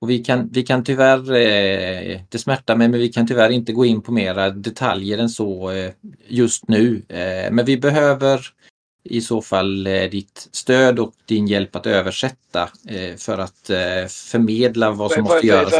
Och 0.00 0.10
vi 0.10 0.24
kan, 0.24 0.48
vi 0.52 0.62
kan 0.62 0.84
tyvärr, 0.84 1.32
eh, 1.32 2.20
det 2.28 2.38
smärtar 2.38 2.76
mig, 2.76 2.88
men 2.88 3.00
vi 3.00 3.08
kan 3.08 3.26
tyvärr 3.26 3.50
inte 3.50 3.72
gå 3.72 3.84
in 3.84 4.02
på 4.02 4.12
mera 4.12 4.50
detaljer 4.50 5.18
än 5.18 5.28
så 5.28 5.70
eh, 5.70 5.92
just 6.28 6.68
nu. 6.68 7.02
Eh, 7.08 7.52
men 7.52 7.64
vi 7.64 7.76
behöver 7.76 8.46
i 9.04 9.20
så 9.20 9.42
fall 9.42 9.86
eh, 9.86 10.10
ditt 10.10 10.48
stöd 10.52 10.98
och 10.98 11.14
din 11.26 11.46
hjälp 11.46 11.76
att 11.76 11.86
översätta 11.86 12.70
för 13.18 13.38
att 13.38 13.66
förmedla 14.08 14.90
vad 14.90 15.12
som 15.12 15.22
måste 15.22 15.46
göras. 15.46 15.72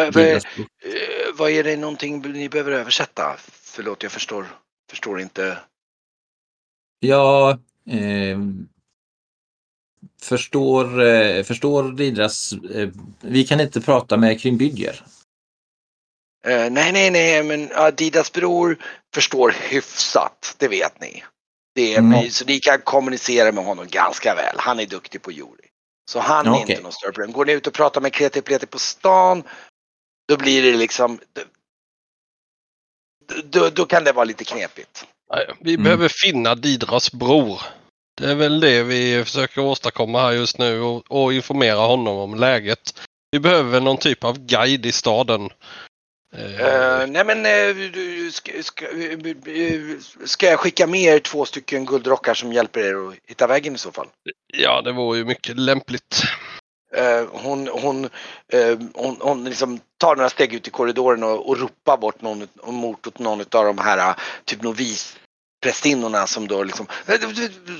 vad 1.35 1.51
är 1.51 1.65
det 1.65 1.77
någonting 1.77 2.21
ni 2.33 2.49
behöver 2.49 2.73
översätta? 2.73 3.37
Förlåt, 3.65 4.03
jag 4.03 4.13
förstår, 4.13 4.47
förstår 4.93 5.21
inte. 5.21 5.59
Jag 7.01 7.51
eh, 7.91 8.39
förstår, 10.23 11.03
eh, 11.03 11.43
förstår 11.43 11.93
Didras... 11.93 12.53
Eh, 12.53 12.89
vi 13.21 13.45
kan 13.45 13.61
inte 13.61 13.81
prata 13.81 14.17
med 14.17 14.41
Krymbydjer. 14.41 15.05
Eh, 16.47 16.71
nej, 16.71 16.93
nej, 16.93 17.11
nej, 17.11 17.43
men 17.43 17.71
Adidas 17.75 18.33
bror 18.33 18.79
förstår 19.15 19.55
hyfsat, 19.71 20.55
det 20.59 20.69
vet 20.69 21.01
ni. 21.01 21.25
Det 21.75 21.95
är, 21.95 21.99
Mm. 21.99 22.31
Så 22.31 22.45
ni 22.45 22.61
kan 22.61 22.79
kommunicera 22.79 23.53
med 23.53 23.65
honom 23.65 23.87
ganska 23.91 24.35
väl. 24.35 24.57
Han 24.59 24.81
är 24.81 24.87
duktig 24.87 25.23
på 25.23 25.33
Juri. 25.33 25.69
Så 26.11 26.21
han 26.21 26.47
är 26.47 26.61
inte 26.61 26.83
någon 26.83 26.93
större 26.93 27.13
problem. 27.13 27.33
Går 27.33 27.45
ni 27.45 27.53
ut 27.53 27.67
och 27.67 27.73
pratar 27.73 28.01
med 28.01 28.13
Kreti 28.13 28.67
på 28.67 28.79
stan, 28.79 29.43
då 30.29 30.37
blir 30.37 30.63
det 30.63 30.79
liksom... 30.79 31.21
Då, 33.45 33.69
då 33.71 33.85
kan 33.85 34.05
det 34.05 34.13
vara 34.13 34.25
lite 34.25 34.45
knepigt. 34.45 35.07
Nej, 35.35 35.47
Vi 35.61 35.73
Mm. 35.75 35.85
behöver 35.85 36.09
finna 36.09 36.55
Didras 36.55 37.13
bror. 37.13 37.61
Det 38.21 38.31
är 38.31 38.35
väl 38.35 38.61
det 38.61 38.83
vi 38.83 39.25
försöker 39.25 39.61
åstadkomma 39.61 40.21
här 40.23 40.33
just 40.33 40.59
nu 40.59 40.81
och, 40.81 41.05
och 41.09 41.33
informera 41.33 41.79
honom 41.81 42.17
om 42.17 42.35
läget. 42.35 43.01
Vi 43.31 43.39
behöver 43.41 43.81
någon 43.81 43.97
typ 43.97 44.25
av 44.25 44.39
guide 44.47 44.87
i 44.87 44.93
staden. 44.93 45.51
Eh, 46.37 47.07
nej 47.09 47.25
men 47.25 47.43
du, 47.93 48.31
ska, 48.33 48.63
ska, 48.63 48.85
eh, 48.85 49.99
ska 50.25 50.47
jag 50.47 50.61
skicka 50.61 50.87
med 50.87 51.01
er 51.01 51.19
två 51.19 51.45
stycken 51.45 51.85
guldrockar 51.85 52.35
som 52.35 52.53
hjälper 52.53 52.81
er 52.81 53.09
att 53.09 53.15
hitta 53.27 53.47
vägen 53.47 53.75
i 53.75 53.79
så 53.79 53.93
fall? 53.93 54.07
ja, 54.47 54.83
det 54.83 54.93
vore 54.93 55.19
ju 55.19 55.25
mycket 55.25 55.59
lämpligt. 55.59 56.23
Eh, 56.95 57.27
hon, 57.33 57.69
hon, 57.69 58.05
eh, 58.49 58.79
hon, 58.95 59.17
hon 59.21 59.45
liksom 59.45 59.81
tar 59.99 60.17
några 60.17 60.31
steg 60.31 60.55
ut 60.55 60.69
i 60.69 60.71
korridoren 60.71 61.23
och, 61.23 61.49
och 61.49 61.59
ropar 61.59 61.97
bort 61.97 62.21
någon, 62.21 62.49
mot 62.67 63.07
åt 63.07 63.19
någon 63.19 63.41
av 63.41 63.65
de 63.65 63.79
här 63.79 64.15
typ 64.45 64.63
novisprästinnorna 64.63 66.27
som 66.27 66.49
då 66.49 66.63
liksom 66.63 66.87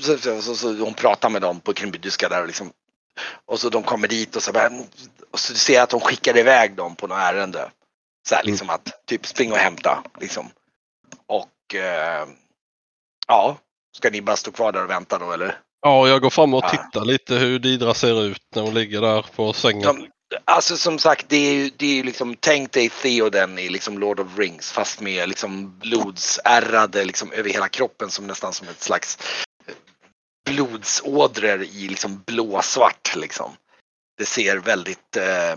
så, 0.01 0.17
så, 0.17 0.41
så, 0.41 0.55
så 0.55 0.73
hon 0.73 0.93
pratar 0.93 1.29
med 1.29 1.41
dem 1.41 1.59
på 1.59 1.73
krimbydiska 1.73 2.29
där 2.29 2.41
och 2.41 2.47
liksom 2.47 2.71
och 3.45 3.59
så 3.59 3.69
de 3.69 3.83
kommer 3.83 4.07
dit 4.07 4.35
och 4.35 4.43
så 4.43 4.51
bara, 4.51 4.69
och 5.31 5.39
så 5.39 5.55
ser 5.55 5.73
jag 5.73 5.83
att 5.83 5.89
de 5.89 5.99
skickar 5.99 6.37
iväg 6.37 6.75
dem 6.75 6.95
på 6.95 7.07
något 7.07 7.17
ärende. 7.17 7.71
Så 8.29 8.35
här 8.35 8.43
liksom 8.43 8.69
att 8.69 9.05
typ 9.05 9.25
spring 9.25 9.51
och 9.51 9.57
hämta 9.57 10.03
liksom. 10.19 10.49
Och 11.27 11.75
eh, 11.75 12.27
ja, 13.27 13.57
ska 13.95 14.09
ni 14.09 14.21
bara 14.21 14.35
stå 14.35 14.51
kvar 14.51 14.71
där 14.71 14.83
och 14.83 14.89
vänta 14.89 15.19
då 15.19 15.31
eller? 15.31 15.59
Ja, 15.83 16.07
jag 16.07 16.21
går 16.21 16.29
fram 16.29 16.53
och 16.53 16.63
Ja. 16.63 16.69
tittar 16.69 17.05
lite 17.05 17.35
hur 17.35 17.59
Didra 17.59 17.93
ser 17.93 18.23
ut 18.23 18.41
när 18.55 18.61
hon 18.61 18.73
ligger 18.73 19.01
där 19.01 19.25
på 19.35 19.53
sängen. 19.53 19.81
De, 19.81 20.07
alltså 20.45 20.77
som 20.77 20.99
sagt, 20.99 21.29
det 21.29 21.35
är 21.35 21.53
ju 21.53 21.69
det 21.77 21.99
är 21.99 22.03
liksom, 22.03 22.35
tänk 22.39 22.71
dig 22.71 22.89
Theoden 22.89 23.59
i 23.59 23.69
liksom 23.69 23.99
Lord 23.99 24.19
of 24.19 24.37
Rings 24.37 24.71
fast 24.71 25.01
med 25.01 25.29
liksom 25.29 25.79
blodsärrade 25.79 27.05
liksom 27.05 27.31
över 27.31 27.49
hela 27.49 27.67
kroppen 27.69 28.09
som 28.09 28.27
nästan 28.27 28.53
som 28.53 28.67
ett 28.67 28.81
slags 28.81 29.17
blodsådror 30.49 31.63
i 31.63 31.87
liksom 31.87 32.23
blåsvart 32.25 33.15
liksom. 33.15 33.51
Det 34.17 34.25
ser 34.25 34.57
väldigt 34.57 35.17
eh, 35.17 35.55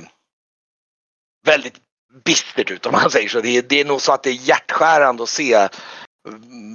väldigt 1.47 1.77
bistert 2.25 2.71
ut 2.71 2.87
om 2.87 2.93
man 2.93 3.11
säger 3.11 3.29
så. 3.29 3.41
Det 3.41 3.57
är, 3.57 3.63
det 3.63 3.81
är 3.81 3.85
nog 3.85 4.01
så 4.03 4.13
att 4.13 4.23
det 4.23 4.31
är 4.31 4.49
hjärtskärande 4.49 5.23
att 5.23 5.29
se 5.29 5.69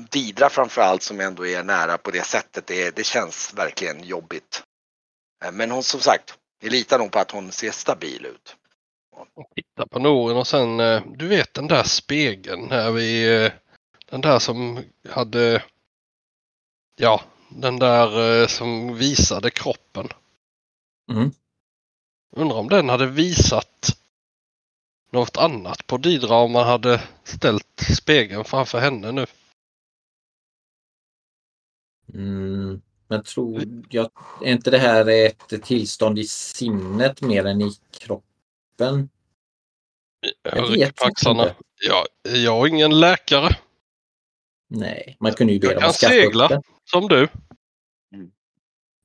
Didra 0.10 0.50
framförallt 0.50 1.04
som 1.04 1.20
ändå 1.20 1.48
är 1.48 1.64
nära 1.64 1.98
på 1.98 2.12
det 2.12 2.26
sättet. 2.26 2.68
Det, 2.68 2.96
det 2.96 3.04
känns 3.04 3.54
verkligen 3.54 4.04
jobbigt. 4.04 4.64
Eh, 5.46 5.52
Men 5.52 5.72
hon 5.72 5.84
som 5.84 6.00
sagt, 6.00 6.38
jag 6.62 6.72
litar 6.72 7.00
nog 7.00 7.12
på 7.12 7.20
att 7.20 7.32
hon 7.32 7.52
ser 7.52 7.72
stabil 7.72 8.26
ut. 8.26 8.56
Titta 9.56 9.88
på 9.88 10.00
Noren 10.00 10.38
och 10.38 10.48
sen, 10.48 10.80
eh, 10.80 11.04
du 11.16 11.28
vet 11.28 11.54
den 11.54 11.68
där 11.68 11.84
spegeln 11.84 12.72
här 12.72 12.92
vi, 12.92 13.44
eh, 13.44 13.52
den 14.06 14.22
där 14.22 14.40
som 14.40 14.84
hade, 15.10 15.64
ja, 16.96 17.22
den 17.50 17.80
där 17.80 18.48
som 18.48 18.96
visade 18.96 19.52
kroppen. 19.52 20.08
Mm. 21.12 21.32
Undrar 22.36 22.58
om 22.58 22.70
den 22.70 22.90
hade 22.90 23.06
visat 23.06 23.98
något 25.12 25.38
annat 25.38 25.88
på 25.88 25.98
Didra 25.98 26.36
om 26.36 26.52
man 26.52 26.68
hade 26.68 27.02
ställt 27.24 27.82
spegeln 27.98 28.44
framför 28.44 28.80
henne 28.80 29.12
nu. 29.12 29.26
Mm. 32.14 32.82
Men 33.08 33.24
tror 33.24 33.64
jag, 33.90 34.10
är 34.44 34.52
inte 34.52 34.72
det 34.72 34.78
här 34.78 35.08
ett 35.10 35.64
tillstånd 35.64 36.20
i 36.20 36.24
sinnet 36.24 37.22
mer 37.22 37.46
än 37.46 37.62
i 37.62 37.72
kroppen? 38.00 39.10
Jag 40.42 40.58
Jag 40.58 40.64
rycker 40.72 40.86
vet 40.86 40.96
på 40.96 41.06
axlarna. 41.06 41.44
inte. 41.44 41.56
Ja, 41.88 42.06
jag 42.24 42.64
är 42.64 42.68
ingen 42.68 43.00
läkare 43.00 43.56
Nej, 44.70 45.18
man 45.20 45.34
kunde 45.34 45.54
ju 45.54 45.60
be 45.60 45.68
Jag 45.68 45.76
dem 45.76 45.82
kan 45.82 45.90
att 45.90 45.96
skaffa 45.96 46.14
segla. 46.14 46.44
upp 46.46 46.50
den. 46.50 46.62
som 46.92 47.08
du. 47.08 47.28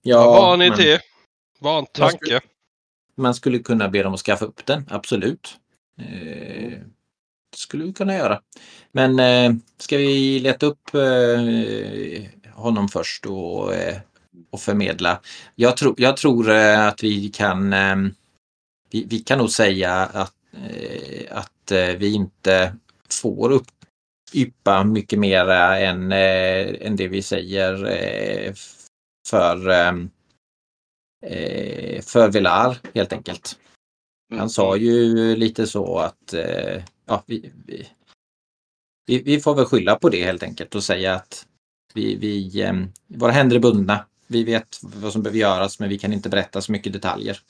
Ja, 0.02 0.24
Bara 0.24 0.52
en 0.52 0.58
men 0.58 0.72
idé. 0.80 1.00
Bara 1.60 1.78
en 1.78 1.86
Jag 1.98 2.10
tanke. 2.10 2.40
man 3.14 3.34
skulle 3.34 3.58
kunna 3.58 3.88
be 3.88 4.02
dem 4.02 4.14
att 4.14 4.20
skaffa 4.20 4.44
upp 4.44 4.66
den, 4.66 4.84
absolut. 4.90 5.56
Eh, 6.00 6.04
det 6.06 6.84
skulle 7.58 7.84
vi 7.84 7.92
kunna 7.92 8.14
göra. 8.14 8.40
Men 8.92 9.18
eh, 9.18 9.56
ska 9.78 9.96
vi 9.96 10.38
leta 10.38 10.66
upp 10.66 10.94
eh, 10.94 12.50
honom 12.54 12.88
först 12.88 13.26
och, 13.26 13.74
eh, 13.74 13.96
och 14.50 14.60
förmedla? 14.60 15.20
Jag, 15.54 15.76
tror 15.76 15.94
jag 15.98 16.16
tror 16.16 16.50
eh, 16.50 16.86
att 16.86 17.02
vi 17.02 17.28
kan 17.28 17.72
eh, 17.72 17.96
vi, 18.90 19.06
vi 19.08 19.18
kan 19.18 19.38
nog 19.38 19.50
säga 19.50 19.92
att, 19.94 20.34
eh, 20.52 21.38
att 21.38 21.70
eh, 21.70 21.96
vi 21.98 22.14
inte 22.14 22.76
får 23.22 23.52
upp, 23.52 23.66
yppa 24.32 24.84
mycket 24.84 25.18
mer 25.18 25.48
än, 25.48 26.12
eh, 26.12 26.86
än 26.86 26.96
det 26.96 27.08
vi 27.08 27.22
säger 27.22 27.84
eh, 27.86 28.52
för 29.28 29.70
eh, 29.70 29.92
eh 31.32 32.02
för 32.02 32.30
Velar 32.30 32.78
helt 32.94 33.12
enkelt. 33.12 33.58
Mm. 34.30 34.40
Han 34.40 34.50
sa 34.50 34.76
ju 34.76 35.36
lite 35.36 35.66
så 35.66 35.98
att 35.98 36.34
eh, 36.34 36.82
ja, 37.06 37.22
vi, 37.26 37.52
vi, 37.66 37.88
vi, 39.06 39.22
vi 39.22 39.40
får 39.40 39.54
väl 39.54 39.64
skylla 39.64 39.96
på 39.96 40.08
det 40.08 40.24
helt 40.24 40.42
enkelt 40.42 40.74
och 40.74 40.84
säga 40.84 41.14
att 41.14 41.46
vi, 41.94 42.16
vi, 42.16 42.62
eh, 42.62 42.72
våra 43.06 43.32
händer 43.32 43.56
är 43.56 43.60
bundna. 43.60 44.06
Vi 44.26 44.44
vet 44.44 44.78
vad 44.82 45.12
som 45.12 45.22
behöver 45.22 45.38
göras 45.38 45.80
men 45.80 45.88
vi 45.88 45.98
kan 45.98 46.12
inte 46.12 46.28
berätta 46.28 46.60
så 46.60 46.72
mycket 46.72 46.92
detaljer. 46.92 47.40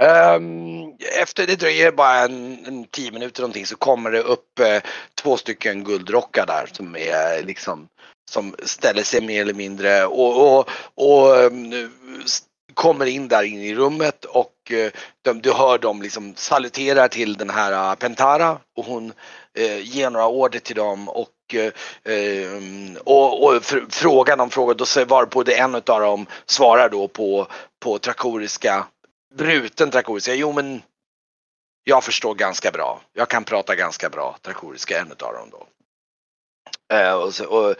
Ehm, 0.00 0.96
efter 1.20 1.46
det 1.46 1.56
dröjer 1.56 1.92
bara 1.92 2.24
en, 2.24 2.66
en 2.66 2.84
tio 2.84 3.12
minuter 3.12 3.42
någonting 3.42 3.66
så 3.66 3.76
kommer 3.76 4.10
det 4.10 4.20
upp 4.20 4.58
eh, 4.58 4.82
två 5.14 5.36
stycken 5.36 5.84
guldrockar 5.84 6.46
där 6.46 6.66
som 6.72 6.96
är 6.96 7.42
liksom 7.42 7.88
som 8.30 8.54
ställer 8.62 9.02
sig 9.02 9.20
mer 9.20 9.42
eller 9.42 9.54
mindre 9.54 10.06
och, 10.06 10.58
och, 10.58 10.68
och 10.94 11.36
ehm, 11.36 11.90
kommer 12.76 13.06
in 13.06 13.28
där 13.28 13.42
in 13.42 13.60
i 13.60 13.74
rummet 13.74 14.24
och 14.24 14.72
eh, 14.72 14.92
de, 15.22 15.40
du 15.42 15.52
hör 15.52 15.78
dem 15.78 16.02
liksom 16.02 16.34
saluterar 16.36 17.08
till 17.08 17.34
den 17.34 17.50
här 17.50 17.72
eh, 17.72 17.94
Pentara 17.94 18.58
och 18.76 18.84
hon 18.84 19.12
eh, 19.54 19.78
ger 19.78 20.10
några 20.10 20.26
order 20.26 20.58
till 20.58 20.76
dem 20.76 21.08
och 21.08 21.54
eh, 21.54 22.12
eh 22.12 22.52
och, 23.04 23.44
och 23.44 23.52
fr- 23.52 23.90
frågar 23.90 24.36
de 24.36 24.50
frågor, 24.50 24.74
då 24.74 24.86
svarar 24.86 25.26
på 25.26 25.42
det 25.42 25.58
en 25.58 25.74
av 25.74 25.82
dem 25.82 26.26
svarar 26.46 26.88
då 26.88 27.08
på, 27.08 27.46
på 27.80 27.98
trakoriska 27.98 28.86
bruten 29.34 29.90
trakoriska. 29.90 30.34
Jo 30.34 30.52
men 30.52 30.82
jag 31.84 32.04
förstår 32.04 32.34
ganska 32.34 32.70
bra. 32.70 33.00
Jag 33.12 33.28
kan 33.28 33.44
prata 33.44 33.74
ganska 33.74 34.08
bra 34.08 34.36
trakoriska, 34.42 35.00
en 35.00 35.12
utav 35.12 35.34
dem 35.34 35.50
då. 35.50 35.66
Eh, 36.96 37.12
och, 37.12 37.34
så, 37.34 37.44
och, 37.44 37.74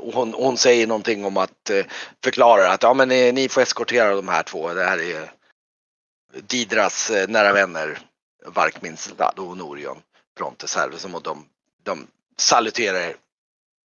och 0.00 0.12
hon, 0.12 0.34
hon 0.34 0.58
säger 0.58 0.86
någonting 0.86 1.24
om 1.24 1.36
att 1.36 1.70
eh, 1.70 1.86
förklara 2.24 2.72
att 2.72 2.82
ja 2.82 2.94
men 2.94 3.10
eh, 3.10 3.34
ni 3.34 3.48
får 3.48 3.60
eskortera 3.60 4.14
de 4.14 4.28
här 4.28 4.42
två. 4.42 4.74
Det 4.74 4.84
här 4.84 4.98
är 4.98 5.32
Didras 6.42 7.10
eh, 7.10 7.28
nära 7.28 7.52
vänner 7.52 7.98
Varkminstad 8.46 9.32
och 9.36 9.56
Norion 9.56 10.02
Bronte 10.36 10.68
Servus 10.68 11.04
och 11.04 11.22
de, 11.22 11.46
de 11.82 12.06
saluterar 12.36 12.98
er. 12.98 13.16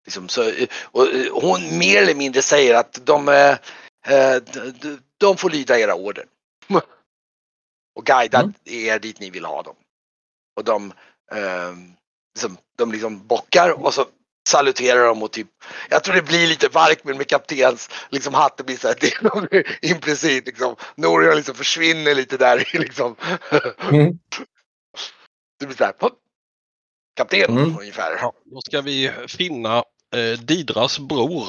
Liksom, 0.05 0.29
så, 0.29 0.43
eh, 0.49 0.67
och, 0.83 1.07
eh, 1.07 1.33
hon 1.33 1.77
mer 1.77 2.01
eller 2.01 2.15
mindre 2.15 2.41
säger 2.41 2.75
att 2.75 3.09
eh, 3.09 3.57
eh, 4.07 4.35
de- 4.81 4.99
de 5.17 5.37
får 5.37 5.49
lyda 5.49 5.79
era 5.79 5.95
order. 5.95 6.25
Och 7.95 8.05
guida 8.05 8.39
Mm. 8.39 8.53
er 8.65 8.99
dit 8.99 9.19
ni 9.19 9.29
vill 9.29 9.45
ha 9.45 9.63
dem. 9.63 9.75
Och 10.55 10.63
de, 10.63 10.93
eh, 11.31 11.73
liksom, 12.35 12.57
de 12.77 12.91
liksom 12.91 13.27
bockar 13.27 13.69
och 13.69 13.93
så 13.93 14.05
saluterar 14.49 15.05
dem 15.05 15.23
och 15.23 15.31
typ, 15.31 15.47
jag 15.89 16.03
tror 16.03 16.15
det 16.15 16.21
blir 16.21 16.47
lite 16.47 16.67
Varkmin 16.67 17.17
med 17.17 17.27
kaptens 17.27 17.89
liksom 18.09 18.33
hatt, 18.33 18.57
det 18.57 18.63
blir 18.63 18.77
så 18.77 18.87
här, 18.87 18.95
det 19.01 19.07
är 19.13 19.23
nog 19.23 19.65
implicit 19.81 20.45
liksom, 20.45 20.75
Norion 20.95 21.35
liksom 21.35 21.55
försvinner 21.55 22.15
lite 22.15 22.37
där 22.37 22.69
liksom. 22.73 23.15
Mm. 23.91 24.19
Det 25.59 25.65
blir 25.65 25.77
så 25.77 25.83
här, 25.83 25.93
kapten 27.15 27.57
Mm. 27.57 27.77
ungefär. 27.79 28.17
Ja, 28.21 28.33
då 28.45 28.61
ska 28.61 28.81
vi 28.81 29.11
finna 29.27 29.77
eh, 30.15 30.39
Didras 30.39 30.99
bror. 30.99 31.47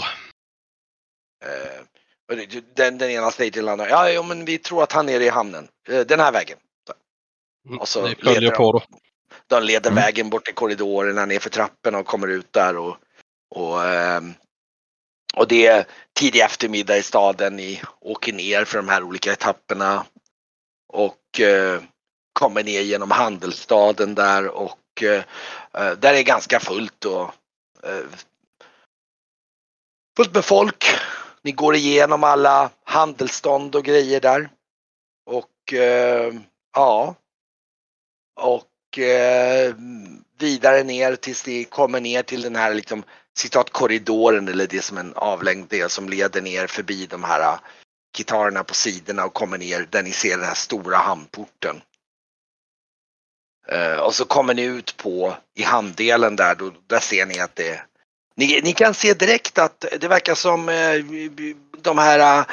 Eh, 1.44 2.36
den, 2.74 2.98
den 2.98 3.10
ena 3.10 3.30
säger 3.30 3.50
till 3.50 3.64
den 3.64 3.72
andra, 3.72 3.88
ja, 3.88 4.10
ja 4.10 4.22
men 4.22 4.44
vi 4.44 4.58
tror 4.58 4.82
att 4.82 4.92
han 4.92 5.08
är 5.08 5.20
i 5.20 5.28
hamnen, 5.28 5.68
eh, 5.88 6.00
den 6.00 6.20
här 6.20 6.32
vägen. 6.32 6.58
Mm, 7.68 7.78
Och 7.78 7.88
så 7.88 8.08
vi 8.08 8.14
följer 8.14 8.50
på 8.50 8.72
då. 8.72 8.82
De 9.46 9.62
leder 9.62 9.90
Mm. 9.90 10.02
vägen 10.02 10.30
bort 10.30 10.48
i 10.48 10.52
korridorerna 10.52 11.26
ner 11.26 11.38
för 11.38 11.50
trapporna 11.50 11.98
och 11.98 12.06
kommer 12.06 12.28
ut 12.28 12.52
där 12.52 12.76
och, 12.76 12.96
och, 13.50 13.84
ehm, 13.84 14.34
och 15.34 15.48
det 15.48 15.66
är 15.66 15.86
tidig 16.12 16.40
eftermiddag 16.40 16.96
i 16.96 17.02
staden. 17.02 17.56
Ni 17.56 17.82
åker 18.00 18.32
ner 18.32 18.64
för 18.64 18.76
de 18.78 18.88
här 18.88 19.02
olika 19.02 19.32
etapperna 19.32 20.06
och 20.92 21.40
eh, 21.40 21.82
kommer 22.32 22.64
ner 22.64 22.80
genom 22.80 23.10
handelsstaden 23.10 24.14
där 24.14 24.48
och 24.48 25.02
eh, 25.02 25.24
eh, 25.74 25.92
där 25.92 26.14
är 26.14 26.22
ganska 26.22 26.60
fullt 26.60 27.04
och 27.04 27.30
fullt 30.16 30.34
med 30.34 30.44
folk. 30.44 30.84
Ni 31.42 31.52
går 31.52 31.74
igenom 31.74 32.24
alla 32.24 32.70
handelsstånd 32.84 33.76
och 33.76 33.84
grejer 33.84 34.20
där. 34.20 34.50
Och 35.26 35.72
ja. 36.74 37.14
Och 38.40 38.69
eh, 38.98 39.74
vidare 40.38 40.82
ner 40.82 41.16
tills 41.16 41.42
det 41.42 41.64
kommer 41.64 42.00
ner 42.00 42.22
till 42.22 42.42
den 42.42 42.56
här 42.56 42.74
liksom 42.74 43.04
citat 43.36 43.70
korridoren 43.70 44.48
eller 44.48 44.66
det 44.66 44.82
som 44.82 44.98
en 44.98 45.14
avlängd 45.14 45.68
del 45.68 45.90
som 45.90 46.08
leder 46.08 46.42
ner 46.42 46.66
förbi 46.66 47.06
de 47.06 47.24
här 47.24 47.40
eh, 47.40 47.60
gitarrerna 48.16 48.64
på 48.64 48.74
sidorna 48.74 49.24
och 49.24 49.34
kommer 49.34 49.58
ner 49.58 49.86
där 49.90 50.02
ni 50.02 50.12
ser 50.12 50.36
den 50.36 50.46
här 50.46 50.54
stora 50.54 50.96
hamnporten. 50.96 51.80
Eh, 53.68 53.96
och 53.96 54.14
så 54.14 54.24
kommer 54.24 54.54
ni 54.54 54.62
ut 54.62 54.96
på 54.96 55.36
i 55.54 55.62
hamndelen 55.62 56.36
där, 56.36 56.54
då, 56.54 56.72
där 56.86 57.00
ser 57.00 57.26
ni 57.26 57.38
att 57.38 57.56
det 57.56 57.82
ni, 58.36 58.60
ni 58.64 58.72
kan 58.72 58.94
se 58.94 59.14
direkt 59.14 59.58
att 59.58 59.84
det 60.00 60.08
verkar 60.08 60.34
som 60.34 60.68
eh, 60.68 60.94
de 61.82 61.98
här 61.98 62.44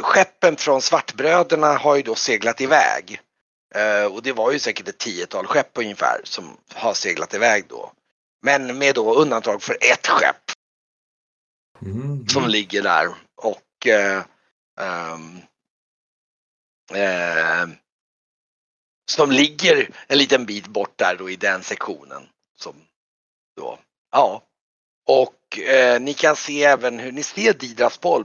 skeppen 0.00 0.56
från 0.56 0.82
Svartbröderna 0.82 1.72
har 1.76 1.96
ju 1.96 2.02
då 2.02 2.14
seglat 2.14 2.60
iväg. 2.60 3.20
Eh, 3.74 4.04
och 4.04 4.22
det 4.22 4.32
var 4.32 4.52
ju 4.52 4.58
säkert 4.58 4.88
ett 4.88 4.98
tiotal 4.98 5.46
skepp 5.46 5.70
ungefär 5.78 6.20
som 6.24 6.56
har 6.74 6.94
seglat 6.94 7.34
iväg 7.34 7.64
då. 7.68 7.92
Men 8.42 8.78
med 8.78 8.94
då 8.94 9.14
undantag 9.14 9.62
för 9.62 9.76
ett 9.92 10.06
skepp 10.06 10.50
Mm. 11.82 12.28
som 12.28 12.48
ligger 12.48 12.82
där 12.82 13.14
och 13.34 13.86
eh, 13.86 14.22
som 19.10 19.30
ligger 19.30 19.90
en 20.06 20.18
liten 20.18 20.46
bit 20.46 20.66
bort 20.66 20.98
där 20.98 21.16
då 21.16 21.30
i 21.30 21.36
den 21.36 21.62
sektionen. 21.62 22.28
Som 22.56 22.74
då, 23.56 23.78
ja. 24.10 24.42
Och 25.06 25.58
eh, 25.58 26.00
ni 26.00 26.14
kan 26.14 26.36
se 26.36 26.64
även 26.64 26.98
hur 26.98 27.12
ni 27.12 27.22
ser 27.22 27.52
Didras 27.52 28.00
boll 28.00 28.24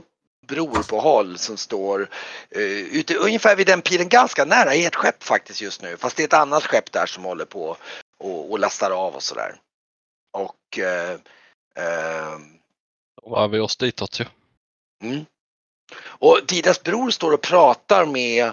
bror 0.50 0.82
på 0.82 1.00
håll 1.00 1.38
som 1.38 1.56
står 1.56 2.08
eh, 2.50 2.60
ute 2.98 3.14
ungefär 3.14 3.56
vid 3.56 3.66
den 3.66 3.82
pilen 3.82 4.08
ganska 4.08 4.44
nära 4.44 4.74
ert 4.74 4.94
skepp 4.94 5.22
faktiskt 5.22 5.60
just 5.60 5.82
nu. 5.82 5.96
Fast 5.96 6.16
det 6.16 6.22
är 6.22 6.26
ett 6.26 6.32
annat 6.32 6.64
skepp 6.66 6.92
där 6.92 7.06
som 7.06 7.24
håller 7.24 7.44
på 7.44 7.76
och, 8.18 8.50
och 8.50 8.58
lastar 8.58 8.90
av 8.90 9.14
och 9.14 9.22
sådär. 9.22 9.54
Och 10.32 10.78
eh, 10.78 11.18
ehm, 11.76 12.58
Då 13.22 13.30
var 13.30 13.48
vi 13.48 13.58
oss 13.58 13.76
ditåt 13.76 14.20
ju. 14.20 14.24
Mm. 15.02 15.24
Och 16.02 16.40
Didas 16.48 16.82
bror 16.82 17.10
står 17.10 17.32
och 17.32 17.40
pratar 17.40 18.06
med 18.06 18.52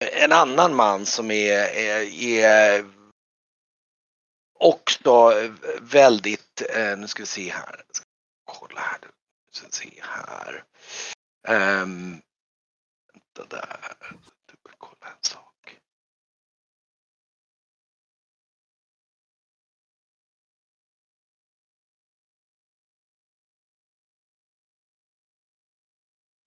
en 0.00 0.32
annan 0.32 0.74
man 0.74 1.06
som 1.06 1.30
är, 1.30 1.58
är, 1.58 2.24
är 2.24 2.84
också 4.58 5.32
väldigt, 5.80 6.62
eh, 6.74 6.98
nu 6.98 7.08
ska 7.08 7.22
vi 7.22 7.26
se 7.26 7.50
här, 7.50 7.82
kolla 8.44 8.80
här, 8.80 8.98
nu 9.02 9.08
ska 9.52 9.66
vi 9.66 9.72
se 9.72 10.02
här. 10.02 10.64
Um, 11.48 12.22
vänta 13.12 13.56
där, 13.56 13.96
Dubbelkolla 14.50 15.06
en 15.06 15.22
sak. 15.22 15.76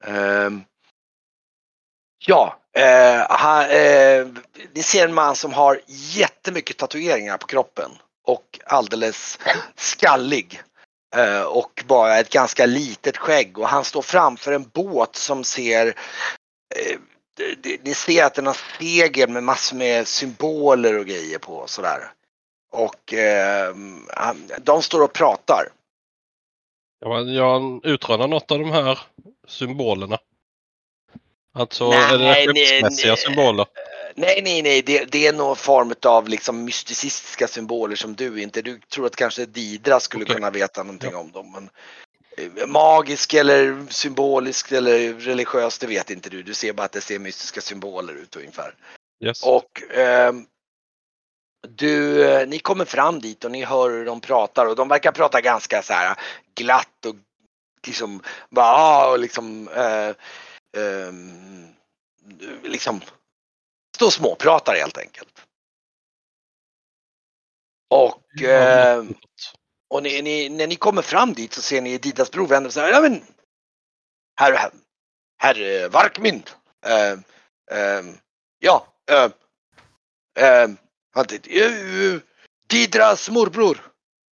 Um, 0.05 0.63
ja, 2.25 2.59
eh, 2.73 3.25
han, 3.29 3.61
eh, 3.63 4.27
ni 4.73 4.83
ser 4.83 5.07
en 5.07 5.13
man 5.13 5.35
som 5.35 5.53
har 5.53 5.81
jättemycket 5.87 6.77
tatueringar 6.77 7.37
på 7.37 7.47
kroppen 7.47 7.91
och 8.23 8.59
alldeles 8.65 9.39
skallig. 9.75 10.61
Eh, 11.15 11.43
och 11.43 11.83
bara 11.87 12.19
ett 12.19 12.29
ganska 12.29 12.65
litet 12.65 13.17
skägg 13.17 13.57
och 13.57 13.67
han 13.67 13.83
står 13.83 14.01
framför 14.01 14.51
en 14.51 14.69
båt 14.73 15.15
som 15.15 15.43
ser 15.43 15.87
eh, 16.75 16.99
ni 17.81 17.93
ser 17.93 18.23
att 18.23 18.33
den 18.33 18.47
har 18.47 18.57
segel 18.79 19.29
med 19.29 19.43
massor 19.43 19.77
med 19.77 20.07
symboler 20.07 20.99
och 20.99 21.05
grejer 21.05 21.39
på 21.39 21.63
sådär. 21.67 22.11
Och 22.71 23.13
eh, 23.13 23.75
de 24.61 24.81
står 24.81 25.03
och 25.03 25.13
pratar. 25.13 25.67
Ja, 26.99 27.21
Jag 27.21 27.85
utrönar 27.85 28.27
något 28.27 28.51
av 28.51 28.59
de 28.59 28.71
här 28.71 28.99
symbolerna. 29.47 30.17
Alltså 31.53 31.89
Nej, 31.89 32.43
är 32.43 32.53
det 32.53 32.65
skeppsmässiga 32.65 33.15
symboler? 33.15 33.65
Nej, 34.15 34.41
nej, 34.43 34.61
nej, 34.61 34.81
det, 34.81 35.05
det 35.05 35.27
är 35.27 35.33
någon 35.33 35.55
form 35.55 35.93
av 36.05 36.29
liksom 36.29 36.63
mysticistiska 36.63 37.47
symboler 37.47 37.95
som 37.95 38.15
du 38.15 38.41
inte, 38.41 38.61
du 38.61 38.79
tror 38.79 39.05
att 39.05 39.15
kanske 39.15 39.45
Didra 39.45 39.99
skulle 39.99 40.23
Okej. 40.23 40.35
kunna 40.35 40.49
veta 40.49 40.83
någonting 40.83 41.15
om 41.15 41.31
dem. 41.31 41.51
Men, 41.51 41.69
eh, 42.37 42.67
magisk 42.67 43.33
eller 43.33 43.85
symboliskt 43.89 44.71
eller 44.71 45.13
religiöst, 45.13 45.81
det 45.81 45.87
vet 45.87 46.09
inte 46.09 46.29
du. 46.29 46.43
Du 46.43 46.53
ser 46.53 46.73
bara 46.73 46.85
att 46.85 46.91
det 46.91 47.01
ser 47.01 47.19
mystiska 47.19 47.61
symboler 47.61 48.13
ut 48.13 48.35
ungefär. 48.35 48.75
Yes. 49.23 49.43
Och 49.43 49.81
ehm, 49.91 50.45
du, 51.67 52.25
eh, 52.25 52.47
ni 52.47 52.59
kommer 52.59 52.85
fram 52.85 53.19
dit 53.19 53.45
och 53.45 53.51
ni 53.51 53.63
hör 53.63 53.89
hur 53.89 54.05
de 54.05 54.21
pratar 54.21 54.65
och 54.65 54.75
de 54.75 54.87
verkar 54.87 55.11
prata 55.11 55.41
ganska 55.41 55.81
så 55.81 55.93
här 55.93 56.15
glatt 56.55 57.05
och 57.05 57.15
liksom 57.87 58.21
bara 58.49 58.65
ah, 58.65 59.11
och 59.11 59.19
liksom 59.19 59.67
eh, 59.67 60.11
ehm, 60.83 61.67
liksom 62.63 63.01
stå 64.03 64.07
och 64.07 64.13
småpratar 64.13 64.75
helt 64.75 64.97
enkelt. 64.97 65.41
Och, 67.89 68.41
eh, 68.41 69.03
och 69.89 70.03
ni, 70.03 70.21
ni, 70.21 70.49
när 70.49 70.67
ni 70.67 70.75
kommer 70.75 71.01
fram 71.01 71.33
dit 71.33 71.53
så 71.53 71.61
ser 71.61 71.81
ni 71.81 71.97
Didas 71.97 72.31
bror 72.31 72.47
vänder 72.47 72.69
sig 72.69 72.89
ja 72.89 73.01
men 73.01 73.23
herr, 74.35 74.53
herr, 74.53 74.71
herr 75.37 75.83
eh, 75.83 75.89
Varkmin. 75.89 76.43
Eh, 76.85 77.11
eh, 77.77 78.03
ja, 78.59 78.87
eh, 79.11 79.29
eh, 80.45 80.69
han 81.13 81.25
tittar, 81.25 81.51
eh, 81.51 82.19
Didras 82.67 83.29
morbror. 83.29 83.91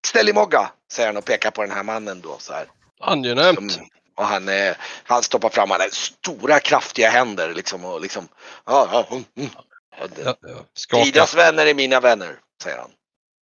Stellimogga, 0.08 0.72
säger 0.92 1.10
han 1.10 1.18
och 1.18 1.26
pekar 1.26 1.52
på 1.52 1.62
den 1.62 1.72
här 1.72 1.84
mannen 1.84 2.22
då 2.22 2.38
så 2.40 2.54
här. 2.54 2.68
Angenämt. 3.00 3.72
Som- 3.72 3.90
Och 4.20 4.26
han, 4.26 4.50
eh, 4.50 4.76
han 5.04 5.24
stoppar 5.24 5.50
fram 5.50 5.72
han 5.72 5.82
har 5.82 5.90
stora 5.90 6.60
kraftiga 6.60 7.10
händer 7.10 7.54
liksom 7.54 7.86
och 7.86 8.02
liksom. 8.02 8.28
Ja, 8.66 8.90
ja, 8.92 9.08
mm, 9.12 9.26
mm. 9.36 10.64
Skaka. 10.74 11.04
Didas 11.04 11.36
vänner 11.36 11.66
är 11.66 11.74
mina 11.74 12.00
vänner, 12.00 12.40
säger 12.64 12.78
han. 12.78 12.92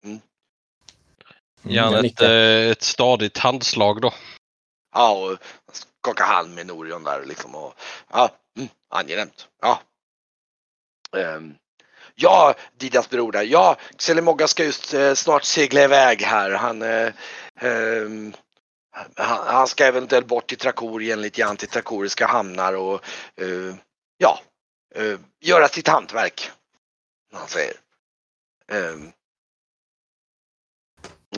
Mm, 0.05 0.21
Gärna 1.63 1.97
jag 1.97 2.05
ett, 2.05 2.21
eh, 2.21 2.71
ett 2.71 2.83
stadigt 2.83 3.39
handslag 3.39 4.01
då. 4.01 4.15
Ja, 4.95 5.11
och 5.11 5.39
skakar 5.73 6.25
hand 6.25 6.55
med 6.55 6.67
Norion 6.67 7.05
där 7.05 7.25
liksom. 7.25 7.55
Och, 7.55 7.75
ja, 8.13 8.31
mm, 8.57 8.69
angenämt. 8.91 9.49
Ja. 9.63 9.81
Ehm, 11.17 11.55
ja, 12.15 12.55
Didas 12.79 13.11
bror 13.11 13.33
där. 13.33 13.43
Ja, 13.43 13.77
Xelimogga 13.99 14.49
ska 14.49 14.65
just 14.65 14.95
eh, 14.95 15.15
snart 15.15 15.45
segla 15.45 15.85
iväg 15.85 16.23
här. 16.23 16.51
Han, 16.51 16.83
eh, 16.83 17.13
ehm, 17.61 18.35
han, 19.15 19.47
han 19.47 19.69
ska 19.69 19.85
eventuellt 19.85 20.27
bort 20.27 20.47
till 20.47 20.59
Trakorien, 20.59 21.21
lite 21.21 21.41
grann 21.41 21.57
till 21.57 21.69
trakoriska 21.69 22.27
hamnar 22.27 22.77
och 22.77 23.05
uh, 23.41 23.75
ja, 24.19 24.41
uh, 24.99 25.21
göra 25.41 25.69
sitt 25.69 25.89
hantverk. 25.89 26.51
Han 27.33 27.49
säger. 27.49 27.75
Ehm, 28.73 29.13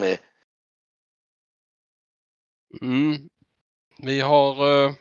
eh. 0.01 0.19
Mm. 2.83 3.29
Vi 3.99 4.21
har... 4.21 4.65
uh, 4.65 4.93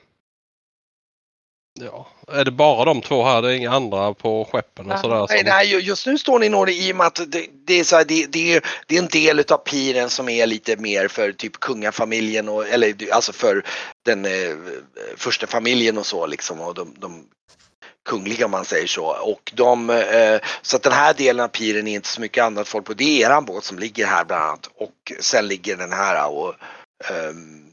Ja, 1.79 2.07
är 2.27 2.45
det 2.45 2.51
bara 2.51 2.85
de 2.85 3.01
två 3.01 3.23
här? 3.23 3.41
Det 3.41 3.51
är 3.51 3.55
inga 3.55 3.71
andra 3.71 4.13
på 4.13 4.45
skeppen 4.51 4.91
och 4.91 4.99
sådär? 4.99 5.25
Nej, 5.29 5.37
som- 5.39 5.47
nej, 5.47 5.67
ju- 5.67 5.79
just 5.79 6.05
nu 6.07 6.17
står 6.17 6.39
ni 6.39 6.49
nog 6.49 6.69
i 6.69 6.91
och 6.91 6.95
med 6.95 7.07
att 7.07 7.31
det, 7.31 7.45
det, 7.67 7.79
är 7.79 7.83
så 7.83 7.95
här, 7.95 8.05
det, 8.05 8.25
det, 8.25 8.53
är, 8.53 8.61
det 8.87 8.95
är 8.95 8.99
en 9.01 9.07
del 9.07 9.39
utav 9.39 9.57
piren 9.57 10.09
som 10.09 10.29
är 10.29 10.47
lite 10.47 10.75
mer 10.77 11.07
för 11.07 11.31
typ 11.31 11.59
kungafamiljen 11.59 12.49
och 12.49 12.67
eller 12.67 12.95
alltså 13.13 13.33
för 13.33 13.63
den 14.05 14.25
eh, 14.25 14.31
första 15.17 15.47
familjen 15.47 15.97
och 15.97 16.05
så 16.05 16.25
liksom 16.27 16.61
och 16.61 16.73
de, 16.73 16.95
de 16.99 17.23
kungliga 18.09 18.45
om 18.45 18.51
man 18.51 18.65
säger 18.65 18.87
så. 18.87 19.05
Och 19.05 19.51
de, 19.55 19.89
eh, 19.89 20.39
så 20.61 20.75
att 20.77 20.83
den 20.83 20.93
här 20.93 21.13
delen 21.13 21.43
av 21.43 21.47
piren 21.47 21.87
är 21.87 21.95
inte 21.95 22.07
så 22.07 22.21
mycket 22.21 22.43
annat 22.43 22.67
folk 22.67 22.85
på. 22.85 22.93
Det 22.93 23.03
är 23.23 23.27
eran 23.29 23.45
båt 23.45 23.63
som 23.63 23.79
ligger 23.79 24.05
här 24.05 24.25
bland 24.25 24.43
annat 24.43 24.69
och 24.75 25.11
sen 25.19 25.47
ligger 25.47 25.77
den 25.77 25.93
här 25.93 26.29
och 26.29 26.53
ehm, 27.09 27.66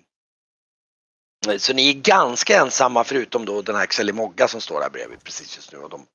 så 1.58 1.72
ni 1.72 1.88
är 1.90 1.94
ganska 1.94 2.60
ensamma 2.60 3.04
förutom 3.04 3.44
då 3.44 3.62
den 3.62 3.76
här 3.76 3.86
Xelimogga 3.86 4.48
som 4.48 4.60
står 4.60 4.80
där 4.80 4.90
bredvid 4.90 5.24
precis 5.24 5.56
just 5.56 5.72
nu 5.72 5.78
och 5.78 5.90
de 5.90 6.06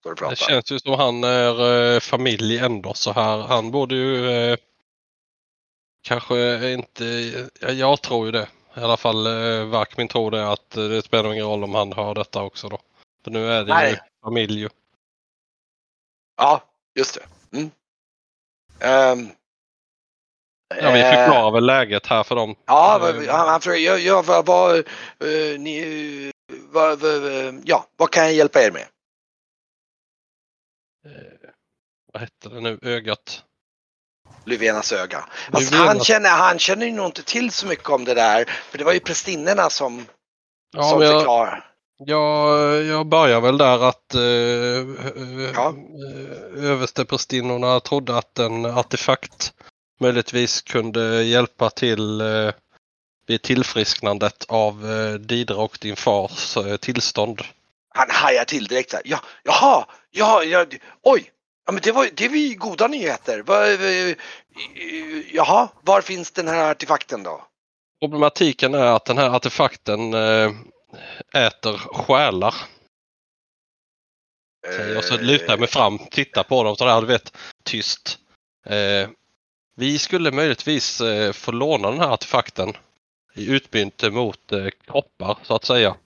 står 0.00 0.12
och 0.12 0.18
pratar. 0.18 0.30
Det 0.30 0.36
känns 0.36 0.72
ju 0.72 0.78
som 0.78 0.94
han 0.94 1.24
är 1.24 1.94
eh, 1.94 2.00
familj 2.00 2.58
ändå 2.58 2.94
så 2.94 3.12
här. 3.12 3.38
Han 3.38 3.70
borde 3.70 3.94
ju 3.94 4.30
eh, 4.30 4.56
kanske 6.02 6.70
inte, 6.72 7.04
ja, 7.60 7.70
jag 7.70 8.02
tror 8.02 8.26
ju 8.26 8.32
det. 8.32 8.48
I 8.76 8.80
alla 8.80 8.96
fall 8.96 9.26
eh, 9.26 9.64
Varkmin 9.64 10.08
tror 10.08 10.30
det 10.30 10.48
att 10.48 10.76
eh, 10.76 10.84
det 10.84 11.02
spelar 11.02 11.32
ingen 11.32 11.46
roll 11.46 11.64
om 11.64 11.74
han 11.74 11.92
hör 11.92 12.14
detta 12.14 12.42
också 12.42 12.68
då. 12.68 12.78
För 13.24 13.30
nu 13.30 13.52
är 13.52 13.64
det 13.64 13.68
ju 13.68 13.74
Nej. 13.74 14.00
familj 14.24 14.60
ju. 14.60 14.68
Ja, 16.36 16.62
just 16.94 17.14
det. 17.14 17.56
Mm. 17.58 17.70
Ehm, 18.80 19.28
Ja, 20.80 20.90
vi 20.92 21.00
eh, 21.00 21.08
förklarar 21.10 21.50
väl 21.50 21.66
läget 21.66 22.06
här 22.06 22.22
för 22.22 22.34
dem. 22.34 22.54
Ja, 22.66 22.94
Eh, 22.96 23.00
vad- 23.14 23.26
han, 23.26 23.48
han 23.48 23.60
frågar, 23.60 23.78
ja, 23.78 23.98
ja, 23.98 24.22
vad, 24.22 24.46
vad, 24.46 24.76
eh, 24.78 25.58
ni, 25.58 26.32
vad, 26.72 26.98
vad, 27.00 27.46
eh, 27.46 27.54
ja, 27.64 27.86
vad 27.96 28.10
kan 28.10 28.24
jag 28.24 28.32
hjälpa 28.32 28.62
er 28.62 28.70
med? 28.70 28.82
eh, 31.06 31.48
vad 32.12 32.20
hette 32.22 32.48
det 32.48 32.60
nu? 32.60 32.78
Ögat. 32.82 33.42
Lyvenas 34.44 34.92
öga. 34.92 35.24
Alltså, 35.50 35.74
Lyvenas- 35.74 35.86
han, 35.86 36.00
känner, 36.00 36.30
han 36.30 36.58
känner 36.58 36.86
ju 36.86 36.92
nog 36.92 37.06
inte 37.06 37.22
till 37.22 37.50
så 37.50 37.66
mycket 37.66 37.88
om 37.88 38.04
det 38.04 38.14
där, 38.14 38.44
för 38.44 38.78
det 38.78 38.84
var 38.84 38.92
ju 38.92 39.00
prästinnorna 39.00 39.70
som, 39.70 40.06
Ja, 40.76 40.82
som 40.82 41.02
jag, 41.02 41.12
förklarade. 41.20 41.62
jag, 42.04 42.82
jag 42.84 43.06
börjar 43.06 43.40
väl 43.40 43.58
där 43.58 43.88
att 43.88 44.14
eh, 44.14 44.20
eh, 44.22 45.50
Ja. 45.54 45.74
eh, 46.58 46.64
översteprästinnorna 46.70 47.80
trodde 47.80 48.16
att 48.18 48.38
en 48.38 48.64
artefakt 48.64 49.52
möjligtvis 50.02 50.62
kunde 50.62 51.22
hjälpa 51.22 51.70
till 51.70 52.20
eh, 52.20 52.52
vid 53.26 53.42
tillfrisknandet 53.42 54.44
av 54.48 54.90
eh, 54.90 55.14
Didra 55.14 55.56
och 55.56 55.78
din 55.80 55.96
fars 55.96 56.56
eh, 56.56 56.76
tillstånd. 56.76 57.42
Han 57.88 58.10
hajar 58.10 58.44
till 58.44 58.66
direkt 58.66 58.90
så 58.90 58.96
här. 58.96 59.06
Ja, 59.06 59.20
jaha, 59.42 59.86
ja, 60.10 60.44
ja, 60.44 60.66
oj, 61.02 61.30
ja, 61.66 61.72
men 61.72 61.82
det 61.82 61.92
var, 61.92 62.08
det 62.14 62.28
var 62.28 62.36
ju 62.36 62.54
goda 62.54 62.88
nyheter. 62.88 63.42
Va, 63.42 63.66
jaha, 65.32 65.68
var 65.82 66.00
finns 66.00 66.30
den 66.30 66.48
här 66.48 66.70
artefakten 66.70 67.22
då? 67.22 67.46
Problematiken 68.00 68.74
är 68.74 68.96
att 68.96 69.04
den 69.04 69.18
här 69.18 69.30
artefakten 69.30 70.14
äter 71.34 71.78
själar. 71.78 72.54
jag. 74.94 75.04
Så 75.04 75.16
lutar 75.16 75.48
jag 75.48 75.60
mig 75.60 75.68
fram, 75.68 75.98
tittar 75.98 76.42
på 76.42 76.62
dem 76.64 76.76
sådär, 76.76 77.00
du 77.00 77.06
vet, 77.06 77.36
tyst. 77.64 78.18
Vi 79.74 79.98
skulle 79.98 80.32
möjligtvis 80.32 81.00
eh, 81.00 81.32
få 81.32 81.52
låna 81.52 81.90
den 81.90 82.00
här 82.00 82.10
artefakten 82.10 82.72
i 83.34 83.50
utbyte 83.50 84.10
mot 84.10 84.52
eh, 84.52 84.66
kroppar 84.86 85.38
så 85.42 85.54
att 85.54 85.64
säga. 85.64 85.96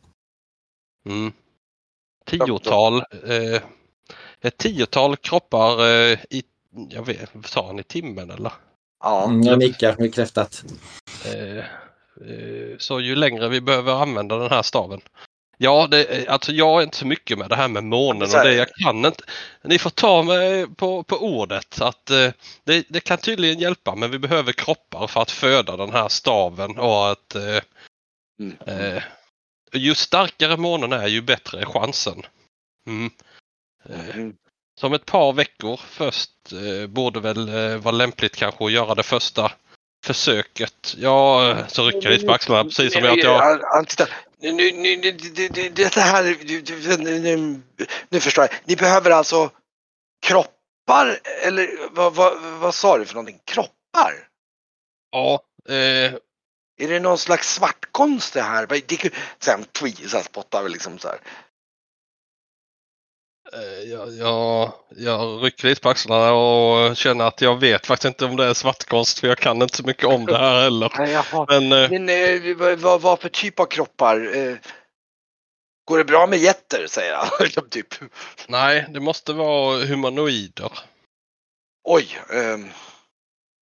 Mm. 1.09 1.33
Tiotal, 2.26 2.96
eh, 3.26 3.62
ett 4.40 4.57
tiotal 4.57 5.16
kroppar 5.16 5.81
eh, 5.81 6.18
i, 6.31 6.42
jag 6.90 7.07
vet, 7.07 7.31
sa 7.44 7.66
han 7.66 7.79
i 7.79 7.83
timmen 7.83 8.31
eller? 8.31 8.52
Ja, 9.05 9.24
Mm, 9.24 9.42
jag 9.42 9.59
nickar 9.59 9.96
bekräftat. 9.96 10.64
Eh, 11.24 11.59
eh, 11.59 12.79
så 12.79 13.00
ju 13.00 13.16
längre 13.16 13.48
vi 13.48 13.61
behöver 13.61 13.92
använda 13.92 14.38
den 14.38 14.50
här 14.50 14.62
staven. 14.62 15.00
Ja, 15.59 15.87
det, 15.90 16.29
alltså 16.29 16.53
jag 16.53 16.79
är 16.81 16.85
inte 16.85 16.97
så 16.97 17.07
mycket 17.07 17.38
med 17.38 17.49
det 17.49 17.57
här 17.57 17.69
med 17.69 17.85
månen 17.85 18.23
och 18.23 18.29
det. 18.45 18.55
Jag 18.55 18.69
kan 18.69 19.05
inte. 19.05 19.25
Ni 19.62 19.79
får 19.79 19.90
ta 19.90 20.23
mig 20.23 20.66
på, 20.66 21.03
på 21.03 21.16
ordet 21.16 21.81
att 21.81 22.11
eh, 22.11 22.31
det, 22.64 22.87
det 22.88 23.01
kan 23.01 23.19
tydligen 23.19 23.59
hjälpa 23.59 23.95
men 23.95 24.11
vi 24.11 24.19
behöver 24.19 24.53
kroppar 24.53 25.07
för 25.07 25.23
att 25.23 25.31
föda 25.31 25.77
den 25.77 25.92
här 25.92 26.09
staven 26.09 26.79
och 26.79 27.11
att 27.11 27.35
eh, 27.35 27.59
Mm. 28.40 28.57
eh, 28.66 29.03
ju 29.73 29.95
starkare 29.95 30.57
månen 30.57 30.92
är 30.92 31.07
ju 31.07 31.23
bättre 31.23 31.61
är 31.61 31.64
chansen. 31.64 32.23
Mm. 32.87 33.11
Eh, 33.88 34.16
Mm. 34.16 34.35
som 34.81 34.92
ett 34.92 35.07
par 35.07 35.33
veckor 35.33 35.81
först 35.88 36.31
eh, 36.53 36.87
borde 36.87 37.21
väl 37.21 37.49
eh, 37.49 37.77
vara 37.77 37.95
lämpligt 37.95 38.37
kanske 38.37 38.64
att 38.64 38.73
göra 38.73 38.95
det 38.95 39.03
första 39.03 39.53
försöket. 40.07 40.95
Ja, 40.99 41.51
eh, 41.51 41.66
så 41.66 41.85
rycker 41.87 42.03
jag 42.03 42.12
lite 42.12 42.27
på 42.27 42.33
axlarna 42.33 42.64
precis 42.64 42.92
som 42.92 43.03
att 43.05 43.16
jag... 43.25 43.61
Nu, 44.40 44.53
nu, 44.53 44.72
nu, 44.72 44.96
det, 44.96 45.49
det, 45.49 45.68
det 45.94 46.01
här, 46.01 46.25
nu, 47.20 47.62
nu, 48.09 48.20
förstår 48.20 48.44
jag. 48.44 48.61
Ni 48.64 48.77
behöver 48.77 49.11
alltså 49.11 49.51
kroppar 50.27 51.20
eller 51.42 51.88
vad, 51.90 52.14
vad, 52.14 52.42
vad 52.42 52.75
sa 52.75 52.99
du 52.99 53.05
för 53.05 53.14
någonting? 53.14 53.40
Kroppar? 53.44 54.29
Ja, 55.11 55.42
eh, 55.68 56.14
Är 56.79 56.88
det 56.88 57.01
någon 57.01 57.18
slags 57.18 57.55
svartkonst 57.55 58.35
det 58.35 58.42
här? 58.42 58.66
Det, 58.66 59.12
sen 59.38 59.64
så 60.09 60.16
här 60.16 60.25
spottar 60.25 60.62
vi 60.62 60.68
liksom 60.68 60.99
så 60.99 61.09
här. 61.09 61.20
Eh, 63.52 63.90
jag, 63.90 64.12
jag, 64.14 64.72
jag 64.96 65.44
rycker 65.44 65.68
lite 65.68 65.80
på 65.80 65.88
axlarna 65.88 66.32
och 66.32 66.96
känner 66.96 67.24
att 67.24 67.40
jag 67.40 67.61
vet 67.61 67.87
faktiskt 67.87 68.04
inte 68.04 68.24
om 68.24 68.37
det 68.37 68.44
är 68.44 68.54
svartkonst 68.54 69.18
för 69.18 69.28
jag 69.28 69.38
kan 69.38 69.62
inte 69.62 69.76
så 69.76 69.82
mycket 69.87 70.04
om 70.04 70.26
det 70.26 70.38
här 70.38 70.61
heller. 70.62 70.92
Jaha. 70.98 71.46
Men 71.48 71.72
eh, 71.72 71.90
Men 71.90 72.09
eh, 72.09 72.76
vad, 72.76 73.00
vad, 73.00 73.20
för 73.20 73.28
typ 73.28 73.61
av 73.61 73.66
kroppar? 73.66 74.16
Går 75.85 75.98
det 75.98 76.04
bra 76.04 76.26
med 76.26 76.38
jätter 76.38 76.87
säger 76.87 77.14
han. 77.14 77.28
Typ. 77.70 77.94
nej, 78.48 78.87
det 78.90 79.00
måste 79.00 79.32
vara 79.32 79.85
humanoider. 79.85 80.72
Oj. 81.85 82.18
ehm, 82.32 82.70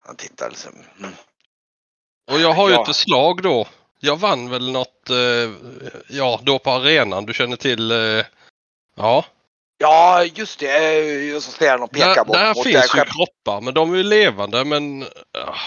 han 0.06 0.16
tittar 0.16 0.48
liksom. 0.50 0.72
Mm. 0.98 1.10
Och 2.30 2.40
jag 2.40 2.52
har 2.52 2.68
ju 2.68 2.74
Ja. 2.74 2.80
ett 2.80 2.86
förslag 2.86 3.42
då. 3.42 3.66
Jag 4.00 4.16
vann 4.16 4.50
väl 4.50 4.72
något, 4.72 5.10
eh, 5.10 5.50
ja 6.08 6.40
då 6.42 6.58
på 6.58 6.70
arenan, 6.70 7.26
du 7.26 7.34
känner 7.34 7.56
till, 7.56 7.90
eh, 7.90 8.24
ja. 8.96 9.24
Ja, 9.78 10.24
just 10.24 10.58
det. 10.58 11.28
eh, 11.30 11.36
Och 11.36 11.42
så 11.42 11.50
säger 11.50 11.72
han 11.72 11.82
och 11.82 11.90
pekar 11.90 12.14
Där, 12.14 12.24
bort 12.24 12.36
där 12.36 12.54
mot 12.54 12.64
finns 12.64 12.94
ju 12.94 13.04
kroppar 13.04 13.60
men 13.60 13.74
de 13.74 13.92
är 13.92 13.96
ju 13.96 14.02
levande 14.02 14.64
men 14.64 15.02
ah. 15.38 15.58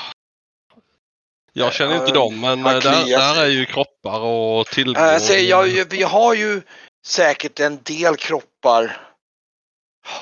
jag 1.54 1.74
känner 1.74 1.96
inte 1.96 2.12
dem 2.12 2.40
men 2.40 2.66
han 2.66 2.76
eh, 2.76 2.82
där, 2.82 3.06
där 3.06 3.42
är 3.42 3.50
ju 3.50 3.66
kroppar 3.66 4.20
och 4.20 4.68
tillgång. 4.68 5.20
Så 5.20 5.34
jag, 5.34 5.64
vi 5.90 6.04
har 6.04 6.34
ju 6.34 6.62
säkert 7.06 7.60
en 7.60 7.80
del 7.84 8.16
kroppar. 8.16 9.02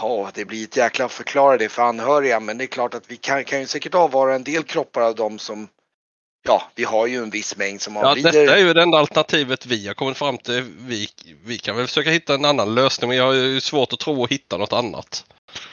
Ja, 0.02 0.32
det 0.34 0.46
blir 0.46 0.64
ett 0.64 0.78
jäkla 0.78 1.10
förklara 1.10 1.58
det 1.58 1.70
för 1.70 1.82
anhöriga 1.82 2.40
men 2.40 2.58
det 2.58 2.64
är 2.64 2.68
klart 2.68 2.94
att 2.94 3.12
vi 3.12 3.18
kan, 3.18 3.44
kan 3.44 3.60
ju 3.60 3.68
säkert 3.68 3.96
avvara 3.96 4.36
en 4.36 4.44
del 4.44 4.64
kroppar 4.64 5.02
av 5.02 5.16
dem 5.16 5.40
som 5.40 5.68
Ja, 6.48 6.72
vi 6.76 6.84
har 6.84 7.08
ju 7.08 7.18
en 7.24 7.30
viss 7.30 7.58
mängd 7.58 7.82
som 7.82 7.96
Ja, 7.96 8.10
avlider. 8.12 8.32
detta 8.32 8.56
är 8.58 8.60
ju 8.60 8.74
det 8.74 8.82
enda 8.82 8.98
alternativet 8.98 9.66
vi 9.66 9.88
har 9.88 9.94
kommit 9.94 10.18
fram 10.18 10.38
till. 10.38 10.62
Vi, 10.62 11.08
vi 11.44 11.58
kan 11.58 11.76
väl 11.76 11.88
försöka 11.88 12.10
hitta 12.10 12.34
en 12.34 12.46
annan 12.46 12.76
lösning 12.76 13.08
men 13.08 13.18
jag 13.18 13.26
har 13.26 13.34
ju 13.34 13.62
svårt 13.62 13.94
att 13.94 14.00
tro 14.00 14.24
att 14.24 14.32
hitta 14.32 14.58
något 14.58 14.74
annat. 14.74 15.26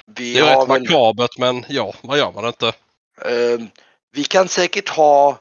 vi 0.06 0.32
Det 0.34 0.40
är 0.40 0.44
rätt 0.44 0.68
väl, 0.68 0.80
makabert 0.82 1.38
men 1.38 1.64
ja, 1.68 1.94
vad 2.02 2.18
gör 2.18 2.32
man 2.32 2.46
inte? 2.46 2.68
eh, 3.24 3.66
vi 4.12 4.24
kan 4.24 4.48
säkert 4.48 4.88
ha 4.88 5.38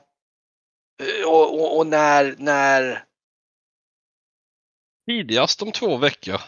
och, 1.25 1.59
och, 1.61 1.77
och 1.77 1.87
när, 1.87 2.35
när 2.37 3.03
Tidigast 5.07 5.61
om 5.61 5.71
två 5.71 5.97
veckor. 5.97 6.41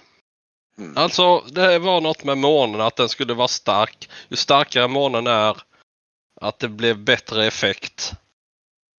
mm, 0.77 0.97
Alltså 0.97 1.39
det 1.39 1.79
var 1.79 2.01
något 2.01 2.23
med 2.23 2.37
månen 2.37 2.81
att 2.81 2.95
den 2.95 3.09
skulle 3.09 3.33
vara 3.33 3.47
stark. 3.47 4.09
Ju 4.29 4.35
starkare 4.35 4.87
månen 4.87 5.27
är 5.27 5.57
att 6.41 6.59
det 6.59 6.69
blev 6.69 6.97
bättre 6.97 7.45
effekt. 7.45 8.13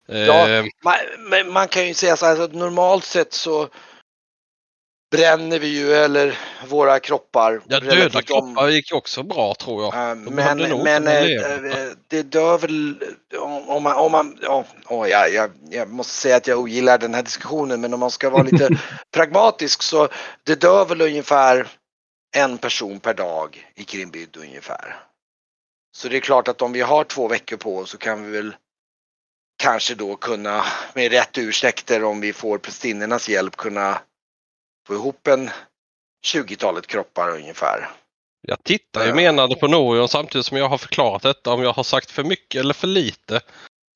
Ja. 0.06 0.48
Eh, 0.48 0.64
man, 0.84 1.52
man 1.52 1.68
kan 1.68 1.88
ju 1.88 1.94
säga 1.94 2.16
så 2.16 2.26
här 2.26 2.36
så 2.36 2.42
att 2.42 2.54
normalt 2.54 3.04
sett 3.04 3.32
så 3.32 3.68
bränner 5.16 5.58
vi 5.58 5.68
ju 5.68 5.94
eller 5.94 6.38
våra 6.66 7.00
kroppar. 7.00 7.62
ja, 7.68 7.80
döda 7.80 8.22
kroppar 8.22 8.68
gick 8.68 8.92
också 8.92 9.22
bra 9.22 9.54
tror 9.54 9.82
jag. 9.82 9.92
De 9.92 10.34
Men, 10.34 10.82
men 10.82 11.06
eh, 11.06 11.24
eh, 11.24 11.90
det 12.08 12.22
dör 12.22 12.58
väl 12.58 12.94
om 13.66 13.82
man, 13.82 13.96
om 13.96 14.12
man 14.12 14.38
ja, 14.42 14.64
ja, 14.88 15.28
jag, 15.28 15.50
jag 15.70 15.90
måste 15.90 16.12
säga 16.12 16.36
att 16.36 16.46
jag 16.46 16.58
ogillar 16.58 16.98
den 16.98 17.14
här 17.14 17.22
diskussionen 17.22 17.80
men 17.80 17.94
om 17.94 18.00
man 18.00 18.10
ska 18.10 18.30
vara 18.30 18.42
lite 18.52 18.68
pragmatisk 19.12 19.82
så 19.82 20.08
det 20.44 20.60
dör 20.60 20.84
väl 20.84 21.00
ungefär 21.00 21.66
en 22.36 22.58
person 22.58 23.00
per 23.00 23.14
dag 23.14 23.72
i 23.74 23.84
Krimbyd 23.84 24.36
ungefär. 24.36 24.96
Så 25.96 26.08
det 26.08 26.16
är 26.16 26.20
klart 26.20 26.48
att 26.48 26.62
om 26.62 26.72
vi 26.72 26.80
har 26.80 27.04
två 27.04 27.28
veckor 27.28 27.56
på 27.56 27.78
oss 27.78 27.90
så 27.90 27.98
kan 27.98 28.24
vi 28.24 28.36
väl 28.36 28.56
kanske 29.64 29.94
då 29.94 30.16
kunna 30.16 30.64
med 30.94 31.12
rätt 31.12 31.38
ursäkter 31.38 32.04
om 32.04 32.20
vi 32.20 32.32
får 32.32 32.58
prästinnornas 32.58 33.28
hjälp 33.28 33.56
kunna 33.56 34.00
få 34.86 34.94
ihop 34.94 35.26
en 35.26 35.50
20-talet 36.26 36.86
kroppar 36.86 37.30
ungefär. 37.30 37.90
Jag 38.46 38.64
tittar 38.64 39.06
ju 39.06 39.14
menande 39.14 39.56
på 39.56 39.68
Norion 39.68 40.08
samtidigt 40.08 40.46
som 40.46 40.56
jag 40.56 40.68
har 40.68 40.78
förklarat 40.78 41.22
detta 41.22 41.52
om 41.52 41.62
jag 41.62 41.72
har 41.72 41.82
sagt 41.82 42.10
för 42.10 42.24
mycket 42.24 42.60
eller 42.60 42.74
för 42.74 42.86
lite. 42.86 43.40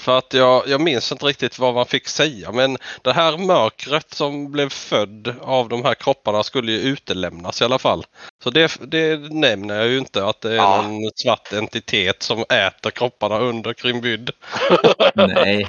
För 0.08 0.18
att 0.18 0.34
jag, 0.34 0.68
jag 0.68 0.80
minns 0.80 1.12
inte 1.12 1.26
riktigt 1.26 1.58
vad 1.58 1.74
man 1.74 1.86
fick 1.86 2.08
säga 2.08 2.52
men 2.52 2.76
det 3.02 3.12
här 3.12 3.38
mörkret 3.38 4.14
som 4.14 4.52
blev 4.52 4.68
född 4.68 5.34
av 5.40 5.68
de 5.68 5.84
här 5.84 5.94
kropparna 5.94 6.42
skulle 6.42 6.72
ju 6.72 6.78
utelämnas 6.78 7.60
i 7.60 7.64
alla 7.64 7.78
fall. 7.78 8.04
Så 8.42 8.50
det, 8.50 8.76
det 8.86 9.16
nämner 9.32 9.74
jag 9.74 9.88
ju 9.88 9.98
inte 9.98 10.24
att 10.26 10.40
det 10.40 10.50
är 10.52 10.56
Ja. 10.56 10.82
någon 10.82 11.10
svart 11.14 11.52
entitet 11.52 12.22
som 12.22 12.40
äter 12.48 12.90
kropparna 12.90 13.38
under 13.38 13.72
Krimbyd. 13.72 14.30
Nej. 15.14 15.66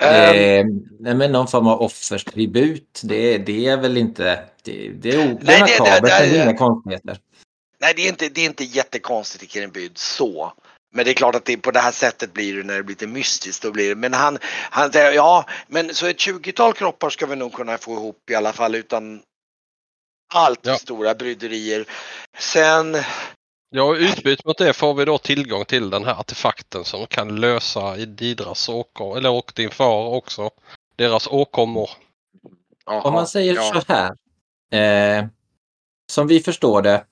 Ehm, 0.00 0.34
Eh, 0.60 0.66
nej, 1.00 1.14
men 1.14 1.32
någon 1.32 1.48
form 1.48 1.66
av 1.66 1.82
offerstribut, 1.82 3.00
det, 3.04 3.38
det 3.38 3.66
är 3.66 3.76
väl 3.76 3.96
inte... 3.96 4.40
Det, 4.62 4.88
det 4.88 5.10
är, 5.10 5.18
o- 5.32 5.38
det 5.40 5.46
det- 5.46 5.52
det- 5.52 5.60
makabert, 5.60 6.02
det- 6.02 6.08
det 6.30 6.38
är 6.38 6.42
inga 6.44 6.56
konstigheter. 6.58 7.18
nej, 7.80 7.92
det 7.96 8.02
är, 8.02 8.08
inte, 8.08 8.28
det 8.28 8.40
är 8.40 8.46
inte 8.46 8.64
jättekonstigt 8.64 9.44
i 9.44 9.46
Kirinbyd 9.46 9.98
så. 9.98 10.52
Men 10.96 11.04
det 11.04 11.10
är 11.10 11.14
klart 11.14 11.34
att 11.34 11.44
det 11.44 11.56
på 11.56 11.70
det 11.70 11.80
här 11.80 11.92
sättet 11.92 12.32
blir 12.32 12.56
det 12.56 12.62
när 12.62 12.76
det 12.76 12.82
blir 12.82 12.94
lite 12.94 13.06
mystiskt. 13.06 13.62
Då 13.62 13.72
blir 13.72 13.88
det. 13.88 13.94
Men 13.94 14.14
han, 14.14 14.38
han 14.70 14.92
säger 14.92 15.12
ja, 15.12 15.44
men 15.66 15.94
så 15.94 16.06
ett 16.06 16.16
20-tal 16.16 16.72
kroppar 16.72 17.10
ska 17.10 17.26
vi 17.26 17.36
nog 17.36 17.52
kunna 17.52 17.78
få 17.78 17.92
ihop 17.92 18.30
i 18.30 18.34
alla 18.34 18.52
fall 18.52 18.74
utan 18.74 19.22
allt 20.34 20.60
Ja. 20.62 20.74
stora 20.74 21.14
bryderier. 21.14 21.84
Sen, 22.38 22.96
Ja, 23.70 23.96
utbyte 23.96 24.42
mot 24.44 24.58
det 24.58 24.72
får 24.72 24.94
vi 24.94 25.04
då 25.04 25.18
tillgång 25.18 25.64
till 25.64 25.90
den 25.90 26.04
här 26.04 26.20
artefakten 26.20 26.84
som 26.84 27.06
kan 27.06 27.40
lösa 27.40 27.96
Ididras 27.96 28.68
åkommor, 28.68 29.18
eller 29.18 29.30
och 29.30 29.52
din 29.54 29.70
far 29.70 30.06
också, 30.06 30.50
deras 30.96 31.26
åkommor. 31.26 31.90
Om 32.84 33.12
man 33.12 33.26
säger 33.26 33.54
ja. 33.54 33.82
så 33.86 33.92
här. 33.92 34.12
Eh, 34.72 35.26
som 36.12 36.26
vi 36.26 36.40
förstår 36.40 36.82
det 36.82 37.04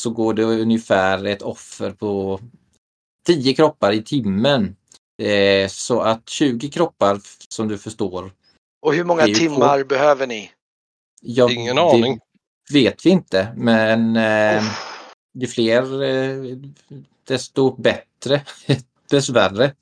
så 0.00 0.10
går 0.10 0.34
det 0.34 0.42
ungefär 0.44 1.26
ett 1.26 1.42
offer 1.42 1.90
på 1.90 2.40
10 3.26 3.54
kroppar 3.54 3.92
i 3.92 4.02
timmen. 4.02 4.76
Eh, 5.22 5.68
så 5.68 6.00
att 6.00 6.28
20 6.28 6.70
kroppar 6.70 7.20
som 7.48 7.68
du 7.68 7.78
förstår. 7.78 8.32
Och 8.82 8.94
hur 8.94 9.04
många 9.04 9.24
timmar 9.24 9.84
behöver 9.84 10.26
ni? 10.26 10.50
Ja, 11.20 11.50
Ingen 11.50 11.76
det 11.76 11.82
aning. 11.82 12.20
vet 12.72 13.06
vi 13.06 13.10
inte, 13.10 13.52
men 13.56 14.16
eh, 14.16 14.64
ju 15.34 15.46
fler 15.46 16.02
eh, 16.02 16.56
desto 17.24 17.76
bättre. 17.76 18.42
Dessvärre. 19.10 19.74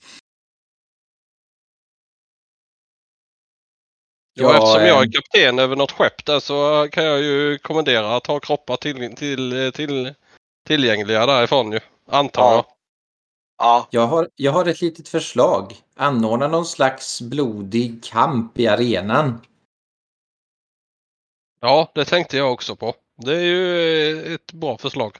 Ja, 4.34 4.42
Ja, 4.42 4.54
eftersom 4.54 4.86
jag 4.86 4.96
eh, 4.96 5.02
är 5.02 5.12
kapten 5.12 5.58
över 5.58 5.76
något 5.76 5.92
skepp 5.92 6.24
där 6.24 6.40
så 6.40 6.88
kan 6.92 7.04
jag 7.04 7.20
ju 7.20 7.58
kommendera 7.58 8.16
att 8.16 8.26
ha 8.26 8.40
kroppar 8.40 8.76
till, 8.76 9.16
till, 9.16 9.72
till, 9.74 10.14
tillgängliga 10.66 11.26
därifrån 11.26 11.72
ju. 11.72 11.80
Antar 12.06 12.52
jag. 12.52 12.64
Ja, 13.62 13.88
Jag 13.90 14.06
har, 14.06 14.28
jag 14.36 14.52
har 14.52 14.66
ett 14.66 14.80
litet 14.80 15.08
förslag. 15.08 15.76
Anordna 15.96 16.48
någon 16.48 16.66
slags 16.66 17.20
blodig 17.20 18.04
kamp 18.04 18.58
i 18.58 18.66
arenan. 18.66 19.40
Ja, 21.60 21.92
det 21.94 22.04
tänkte 22.04 22.36
jag 22.36 22.52
också 22.52 22.76
på. 22.76 22.94
Det 23.16 23.36
är 23.36 23.40
ju 23.40 24.26
eh, 24.26 24.32
ett 24.34 24.52
bra 24.52 24.78
förslag. 24.78 25.16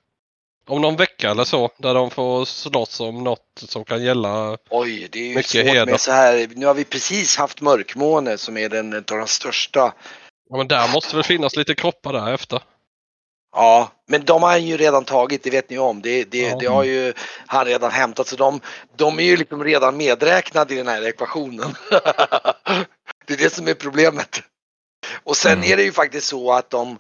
Om 0.67 0.81
någon 0.83 0.97
vecka 0.97 1.31
eller 1.31 1.45
så, 1.45 1.71
där 1.77 1.95
de 1.95 2.11
får 2.11 2.45
slåss 2.45 3.01
om 3.01 3.25
något 3.25 3.47
som 3.55 3.85
kan 3.85 4.03
gälla. 4.05 4.57
oj, 4.71 5.09
det 5.13 5.19
är 5.19 5.29
ju 5.29 5.35
Mycket 5.35 5.51
svårt 5.51 5.65
heder. 5.65 5.87
med 5.87 6.01
så 6.01 6.13
här. 6.13 6.49
Nu 6.57 6.67
har 6.67 6.75
vi 6.75 6.85
precis 6.85 7.37
haft 7.37 7.61
mörkmåne 7.61 8.39
som 8.39 8.57
är 8.57 8.69
den 8.69 8.95
av 8.95 9.03
de 9.03 9.27
största. 9.27 9.95
Ja, 10.51 10.57
men 10.57 10.69
där 10.69 10.93
måste 10.93 11.17
väl 11.17 11.25
finnas 11.25 11.57
lite 11.57 11.75
kroppar 11.75 12.13
där 12.13 12.33
efter. 12.35 12.63
Ja, 13.53 13.93
men 14.07 14.25
de 14.25 14.43
har 14.43 14.51
han 14.51 14.67
ju 14.67 14.77
redan 14.77 15.05
tagit, 15.05 15.43
det 15.43 15.51
vet 15.51 15.71
ni 15.71 15.79
om. 15.79 16.03
Det, 16.03 16.25
det, 16.25 16.39
Ja. 16.39 16.57
det 16.61 16.67
har 16.67 16.85
ju 16.85 17.13
han 17.47 17.65
redan 17.67 17.91
hämtat 17.91 18.27
så 18.29 18.37
de, 18.37 18.61
de 18.97 19.19
är 19.19 19.23
ju 19.23 19.37
liksom 19.37 19.65
redan 19.65 19.97
medräknade 19.97 20.75
i 20.75 20.77
den 20.77 20.89
här 20.89 21.03
ekvationen. 21.03 21.75
det 23.27 23.33
är 23.35 23.37
det 23.37 23.55
som 23.55 23.69
är 23.69 23.75
problemet. 23.75 24.43
Och 25.25 25.37
sen 25.37 25.53
Mm. 25.53 25.73
är 25.73 25.77
det 25.77 25.83
ju 25.83 25.93
faktiskt 25.93 26.27
så 26.27 26.53
att 26.53 26.71
de 26.71 26.99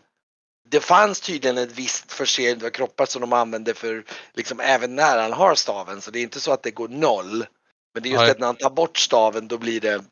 det 0.68 0.80
fanns 0.80 1.20
tydligen 1.20 1.58
ett 1.58 1.70
visst 1.72 2.12
förseende 2.12 2.66
av 2.66 2.70
kroppar 2.70 3.06
som 3.06 3.20
de 3.20 3.32
använde 3.32 3.74
för 3.74 4.04
liksom 4.34 4.60
även 4.60 4.96
när 4.96 5.18
han 5.18 5.32
har 5.32 5.54
staven 5.54 6.00
så 6.00 6.10
det 6.10 6.18
är 6.18 6.22
inte 6.22 6.40
så 6.40 6.52
att 6.52 6.62
det 6.62 6.70
går 6.70 6.88
noll. 6.88 7.46
Men 7.94 8.02
det 8.02 8.08
är 8.08 8.10
just 8.10 8.20
Nej. 8.22 8.30
att 8.30 8.38
när 8.38 8.46
han 8.46 8.56
tar 8.56 8.70
bort 8.70 8.98
staven 8.98 9.48
då 9.48 9.58
blir 9.58 9.80
det 9.80 10.04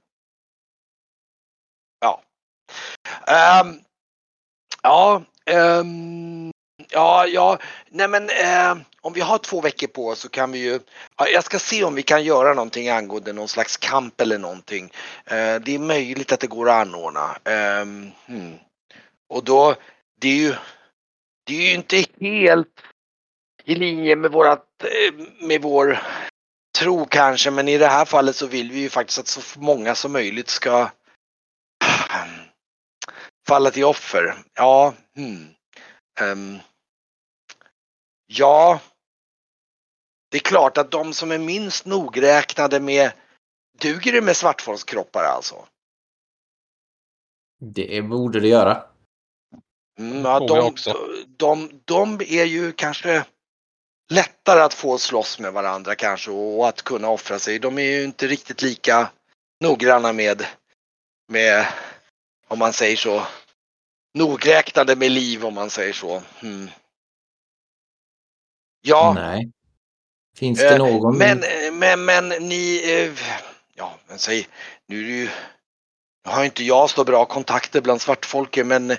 Ja. 2.01 2.23
Ehm, 3.27 3.81
ja, 4.83 5.23
Um, 5.55 6.53
ja, 6.91 7.27
ja, 7.27 7.59
nej 7.89 8.09
men 8.09 8.23
uh, 8.23 8.83
om 9.01 9.13
vi 9.13 9.21
har 9.21 9.39
två 9.39 9.61
veckor 9.61 9.87
på 9.87 10.09
oss 10.09 10.21
så 10.21 10.29
kan 10.29 10.53
vi 10.53 10.59
ju, 10.59 10.81
ja, 11.17 11.29
jag 11.29 11.45
ska 11.45 11.59
se 11.59 11.85
om 11.85 11.95
vi 11.95 12.03
kan 12.03 12.25
göra 12.25 12.55
någonting 12.55 12.89
angående 12.89 13.33
någon 13.33 13.49
slags 13.49 13.77
kamp 13.77 14.21
eller 14.21 14.39
någonting. 14.39 14.85
Uh, 14.85 15.61
det 15.61 15.75
är 15.75 15.79
möjligt 15.79 16.33
att 16.33 16.41
det 16.41 16.47
går 16.47 16.69
att 16.69 16.87
anordna. 16.87 17.39
Um, 17.45 18.13
hmm. 18.27 18.59
Och 19.29 19.45
då, 19.45 19.75
det 20.21 20.29
är 20.29 20.37
ju, 20.37 20.55
det 21.47 21.55
är 21.55 21.69
ju 21.69 21.75
inte 21.75 22.05
helt 22.21 22.69
i 23.65 23.75
linje 23.75 24.17
med 24.17 24.33
vårat, 24.33 24.65
eh, 24.85 25.15
med 25.41 25.63
vår 25.63 25.99
tro 26.79 27.07
kanske, 27.07 27.51
men 27.51 27.69
i 27.69 27.79
det 27.79 27.87
här 27.87 28.05
fallet 28.05 28.37
så 28.37 28.47
vill 28.47 28.73
vi 28.73 28.81
ju 28.81 28.89
faktiskt 28.89 29.19
att 29.19 29.27
så 29.27 29.61
många 29.61 29.95
som 29.95 30.13
möjligt 30.13 30.49
ska 30.49 30.91
falla 33.49 33.71
till 33.71 33.85
offer. 33.85 34.35
Ja, 34.55 34.95
hmm. 35.17 35.55
Ehm, 36.21 36.59
ja. 38.27 38.81
Det 40.31 40.37
är 40.37 40.43
klart 40.43 40.79
att 40.79 40.91
de 40.91 41.13
som 41.13 41.33
är 41.33 41.39
minst 41.39 41.87
nogräknade 41.87 42.81
med 42.81 43.13
Duger 43.81 44.13
det 44.13 44.21
med 44.21 44.37
svartfolkskroppar 44.37 45.25
alltså? 45.25 45.67
Det 47.61 48.03
borde 48.03 48.41
det 48.41 48.49
göra. 48.49 48.85
Mm, 49.99 50.25
ja, 50.25 50.41
de, 50.41 50.75
de, 51.27 51.81
de 51.85 52.21
är 52.21 52.45
ju 52.45 52.73
kanske 52.73 53.25
lättare 54.11 54.61
att 54.61 54.75
få 54.75 54.99
slåss 54.99 55.39
med 55.39 55.53
varandra 55.53 55.95
kanske 55.95 56.31
och 56.31 56.69
att 56.69 56.83
kunna 56.83 57.09
offra 57.09 57.39
sig. 57.39 57.59
De 57.59 57.79
är 57.79 57.83
ju 57.83 58.05
inte 58.05 58.27
riktigt 58.27 58.63
lika 58.63 59.11
noggranna 59.61 60.13
med, 60.13 60.47
med 61.33 61.67
om 62.49 62.59
man 62.59 62.73
säger 62.73 62.97
så, 62.97 63.27
nogräknade 64.15 64.97
med 64.97 65.11
liv 65.11 65.45
om 65.45 65.55
man 65.55 65.71
säger 65.71 65.93
så. 65.93 66.23
Mm. 66.43 66.71
Ja, 68.81 69.13
Nej. 69.17 69.51
Finns 70.37 70.63
Eh, 70.63 70.71
det 70.71 70.79
någon? 70.79 71.19
men, 71.19 71.43
men, 71.79 72.05
men 72.05 72.29
ni, 72.29 72.83
eh, 72.93 73.13
ja 73.75 73.95
men 74.07 74.19
säg, 74.19 74.49
nu 74.87 75.01
är 75.01 75.05
det 75.05 75.11
ju, 75.11 75.25
nu 76.25 76.31
har 76.31 76.45
inte 76.45 76.65
jag 76.65 76.91
så 76.91 77.05
bra 77.05 77.25
kontakter 77.25 77.81
bland 77.81 78.01
svartfolket 78.01 78.67
men 78.67 78.91
eh, 78.91 78.97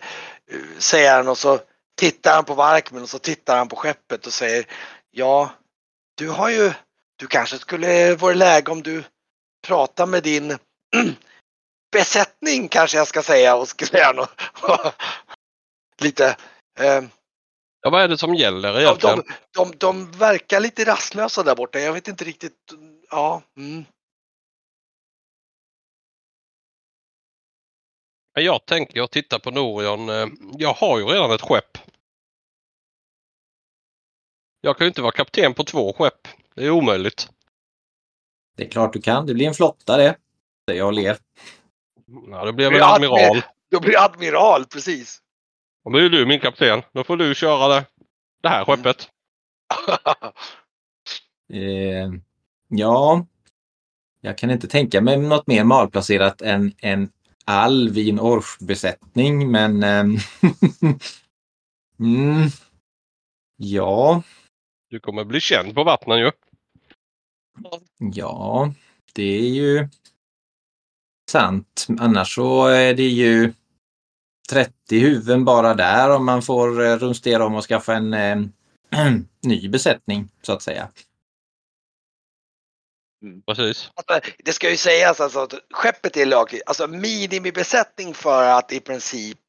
säger 0.77 1.15
han 1.15 1.27
och 1.27 1.37
så 1.37 1.59
tittar 1.97 2.35
han 2.35 2.45
på 2.45 2.53
Varkmen 2.53 3.03
och 3.03 3.09
så 3.09 3.19
tittar 3.19 3.57
han 3.57 3.67
på 3.67 3.75
skeppet 3.75 4.27
och 4.27 4.33
säger 4.33 4.65
ja, 5.11 5.51
du 6.15 6.29
har 6.29 6.49
ju, 6.49 6.73
du 7.15 7.27
kanske 7.27 7.57
skulle 7.57 8.15
vara 8.15 8.33
läge 8.33 8.71
om 8.71 8.83
du 8.83 9.03
pratar 9.67 10.05
med 10.05 10.23
din 10.23 10.57
besättning 11.91 12.67
kanske 12.67 12.97
jag 12.97 13.07
ska 13.07 13.23
säga 13.23 13.55
säga 13.85 14.11
något. 14.11 14.41
lite 16.01 16.27
eh, 16.79 17.01
Ja, 17.81 17.89
vad 17.89 18.01
är 18.01 18.07
det 18.07 18.17
som 18.17 18.35
gäller 18.35 18.79
egentligen? 18.79 19.23
de, 19.53 19.71
de, 19.71 19.77
de 19.77 20.11
verkar 20.11 20.59
lite 20.59 20.85
rastlösa 20.85 21.43
där 21.43 21.55
borta. 21.55 21.79
Jag 21.79 21.93
vet 21.93 22.07
inte 22.07 22.23
riktigt. 22.25 22.73
Ja. 23.09 23.41
Mm. 23.57 23.85
Men 28.35 28.43
Jag 28.45 28.65
tänker 28.65 29.01
och 29.01 29.11
tittar 29.11 29.39
på 29.39 29.51
Norion. 29.51 30.09
eh, 30.09 30.27
Jag 30.57 30.73
har 30.73 30.99
ju 30.99 31.05
redan 31.05 31.31
ett 31.31 31.41
skepp. 31.41 31.77
Jag 34.61 34.77
kan 34.77 34.85
ju 34.85 34.89
inte 34.89 35.01
vara 35.01 35.11
kapten 35.11 35.53
på 35.53 35.63
två 35.63 35.93
skepp. 35.93 36.27
Det 36.55 36.65
är 36.65 36.71
omöjligt. 36.71 37.29
Det 38.57 38.65
är 38.65 38.69
klart 38.69 38.93
du 38.93 39.01
kan. 39.01 39.25
Det 39.25 39.33
blir 39.33 39.47
en 39.47 39.53
flotta 39.53 39.97
det. 39.97 40.17
Säger 40.69 40.79
jag 40.79 40.87
och 40.87 40.93
ler. 40.93 41.17
Ja, 42.31 42.45
det 42.45 42.53
blir 42.53 42.69
väl 42.69 42.79
Ja, 42.79 42.95
admiral. 42.95 43.41
Då 43.71 43.79
blir 43.79 43.93
jag 43.93 44.03
admiral, 44.03 44.65
precis. 44.65 45.21
Nu 45.89 46.05
är 46.05 46.09
du 46.09 46.25
min 46.25 46.39
kapten. 46.39 46.81
Då 46.93 47.03
får 47.03 47.17
du 47.17 47.35
köra 47.35 47.67
det, 47.67 47.85
det 48.41 48.49
här 48.49 48.65
skeppet. 48.65 49.09
Eh, 51.53 52.09
ja. 52.67 53.25
Jag 54.21 54.37
kan 54.37 54.51
inte 54.51 54.67
tänka 54.67 55.01
mig 55.01 55.17
något 55.17 55.47
mer 55.47 55.63
malplacerat 55.63 56.41
än 56.41 56.73
en 56.77 57.11
alv 57.45 57.97
i 57.97 58.09
en 58.09 58.19
orchbesättning, 58.19 59.51
men... 59.51 59.83
ehm, 59.83 60.17
mm, 61.99 62.47
ja, 63.57 64.23
Du 64.89 64.99
kommer 64.99 65.23
bli 65.23 65.39
känd 65.39 65.75
på 65.75 65.83
vattnen 65.83 66.19
ju. 66.19 66.31
ja, 68.13 68.73
det 69.13 69.23
är 69.39 69.49
ju 69.49 69.87
sant. 71.29 71.87
Annars 71.99 72.35
så 72.35 72.67
är 72.67 72.93
det 72.93 73.07
ju 73.07 73.53
30 74.49 74.71
huvuden 74.89 75.45
bara 75.45 75.73
där 75.73 76.09
om 76.09 76.25
man 76.25 76.41
får 76.41 76.85
eh, 76.85 76.97
rumstera 76.97 77.45
om 77.45 77.55
och 77.55 77.63
skaffa 77.63 77.93
en 77.93 78.13
eh, 78.13 78.37
ny 79.43 79.69
besättning 79.69 80.29
så 80.41 80.53
att 80.53 80.61
säga. 80.61 80.89
Precis. 83.47 83.91
Alltså, 83.93 84.31
det 84.43 84.53
ska 84.53 84.69
ju 84.69 84.77
sägas 84.77 85.19
alltså 85.19 85.39
att 85.39 85.53
skeppet 85.71 86.17
är 86.17 86.25
lagligt, 86.25 86.63
alltså 86.65 86.87
minimibesättning 86.87 88.13
för 88.13 88.43
att 88.43 88.71
i 88.71 88.79
princip 88.79 89.39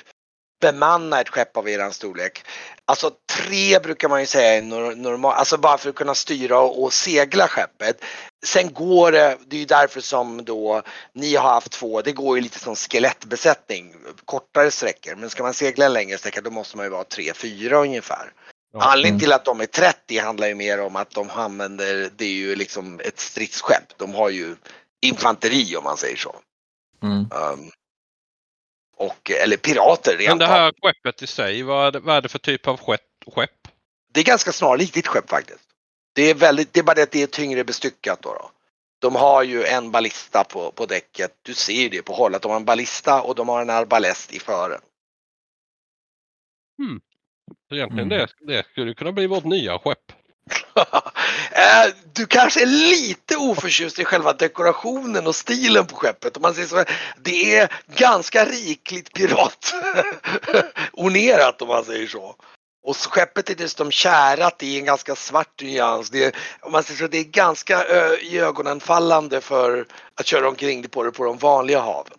bemanna 0.61 1.21
ett 1.21 1.29
skepp 1.29 1.57
av 1.57 1.69
eran 1.69 1.93
storlek. 1.93 2.45
Alltså 2.85 3.11
tre 3.37 3.79
brukar 3.79 4.09
man 4.09 4.21
ju 4.21 4.27
säga 4.27 4.57
är 4.57 4.63
normalt, 4.97 5.39
alltså 5.39 5.57
bara 5.59 5.79
för 5.79 5.91
att 5.91 5.95
kunna 5.95 6.15
styra 6.15 6.59
och, 6.59 6.83
och 6.83 6.93
segla 6.93 7.49
skeppet. 7.49 8.05
Sen 8.47 8.73
går 8.73 9.13
det, 9.13 9.39
det 9.47 9.57
är 9.57 9.61
ju 9.61 9.67
därför 9.67 10.01
som 10.01 10.45
då 10.45 10.83
ni 11.15 11.37
har 11.37 11.49
haft 11.49 11.73
två, 11.73 12.03
det 12.03 12.13
går 12.13 12.37
ju 12.37 12.43
lite 12.43 12.59
som 12.59 12.77
skelettbesättning, 12.77 13.95
kortare 14.25 14.71
sträckor. 14.71 15.15
Men 15.15 15.31
ska 15.31 15.43
man 15.43 15.55
segla 15.55 15.87
en 15.87 15.93
längre 15.93 16.19
sträcka 16.19 16.41
då 16.41 16.51
måste 16.51 16.77
man 16.77 16.87
ju 16.87 16.91
vara 16.91 17.05
tre, 17.05 17.33
fyra 17.35 17.79
ungefär. 17.79 18.33
Ja. 18.73 18.81
Anledningen 18.83 19.21
till 19.21 19.33
att 19.33 19.45
de 19.45 19.61
är 19.61 19.67
30 19.67 20.19
handlar 20.19 20.49
ju 20.49 20.55
mer 20.55 20.81
om 20.81 20.97
att 20.97 21.11
de 21.11 21.31
använder, 21.31 22.11
det 22.17 22.25
är 22.25 22.29
ju 22.29 22.57
liksom 22.57 23.01
ett 23.01 23.21
stridsskepp. 23.21 23.99
De 23.99 24.15
har 24.15 24.29
ju 24.29 24.57
infanteri 25.03 25.77
om 25.77 25.85
man 25.85 25.97
säger 25.97 26.17
så. 26.17 26.37
Mm. 27.03 27.19
Um, 27.19 27.71
och, 29.01 29.31
eller 29.31 29.57
pirater 29.57 30.13
Men 30.13 30.27
rent 30.27 30.41
det 30.41 30.47
av. 30.47 30.53
här 30.53 30.73
skeppet 30.83 31.23
i 31.23 31.27
sig, 31.27 31.63
vad 31.63 31.87
är 31.87 31.91
det, 31.93 32.01
vad 32.01 32.17
är 32.17 32.21
det 32.21 32.29
för 32.29 32.39
typ 32.39 32.69
av 32.69 32.77
skepp? 32.77 33.01
Det 34.13 34.21
är 34.21 34.25
ganska 34.25 34.53
snarlikt 34.53 34.95
ditt 34.95 35.07
skepp 35.07 35.31
faktiskt. 35.31 35.65
Det 36.15 36.23
är, 36.31 36.35
väldigt, 36.35 36.73
det 36.73 36.81
är 36.81 36.85
bara 36.85 36.95
det 36.95 37.03
att 37.03 37.11
det 37.11 37.23
är 37.23 37.27
tyngre 37.27 37.65
bestyckat 37.65 38.23
då. 38.23 38.29
då. 38.35 38.51
De 38.99 39.17
har 39.17 39.43
ju 39.43 39.65
en 39.65 39.91
ballista 39.91 40.45
på, 40.45 40.71
på 40.73 40.87
däcket. 40.87 41.33
Du 41.43 41.55
ser 41.55 41.73
ju 41.73 41.89
det 41.89 42.03
på 42.03 42.13
håll 42.13 42.35
att 42.35 42.43
de 42.43 42.51
har 42.51 42.57
en 42.57 42.65
ballista 42.65 43.23
och 43.23 43.35
de 43.35 43.49
har 43.49 43.63
en 43.63 43.71
arbalest 43.71 44.33
i 44.35 44.39
fören. 44.39 44.81
Så 47.69 47.75
egentligen 47.75 48.13
Mm. 48.13 48.27
det, 48.47 48.55
det 48.55 48.67
skulle 48.67 48.95
kunna 48.95 49.13
bli 49.13 49.27
vårt 49.27 49.45
nya 49.45 49.79
skepp. 49.79 50.13
Eh, 51.61 51.93
du 52.13 52.27
kanske 52.27 52.63
är 52.63 52.67
lite 52.67 53.37
oförtjust 53.37 53.99
i 53.99 54.05
själva 54.05 54.33
dekorationen 54.33 55.27
och 55.27 55.37
stilen 55.37 55.87
på 55.87 55.97
skeppet. 55.97 56.37
Om 56.37 56.43
man 56.43 56.55
säger 56.55 56.69
så, 56.69 56.85
det 57.23 57.57
är 57.57 57.69
ganska 57.97 58.45
rikligt 58.45 59.13
pirat 59.13 59.75
onerat 60.93 61.63
om 61.63 61.69
man 61.69 61.85
säger 61.85 62.07
så. 62.07 62.35
Och 62.87 62.97
skeppet 62.97 63.51
är 63.51 63.55
dessutom 63.55 63.91
kärat 63.91 64.63
i 64.63 64.79
en 64.79 64.85
ganska 64.85 65.15
svart 65.15 65.63
nyans. 65.63 66.11
Det 66.11 66.25
är, 66.25 66.37
om 66.61 66.73
man 66.73 66.83
säger 66.83 66.99
så, 66.99 67.07
det 67.07 67.19
är 67.19 67.25
ganska 67.25 67.85
eh, 67.85 67.97
ö, 67.97 68.17
iögonenfallande 68.21 69.41
för 69.41 69.87
att 70.21 70.27
köra 70.27 70.49
omkring 70.49 70.89
på 70.89 71.03
det 71.03 71.11
på 71.13 71.25
de 71.25 71.39
vanliga 71.39 71.81
haven. 71.81 72.19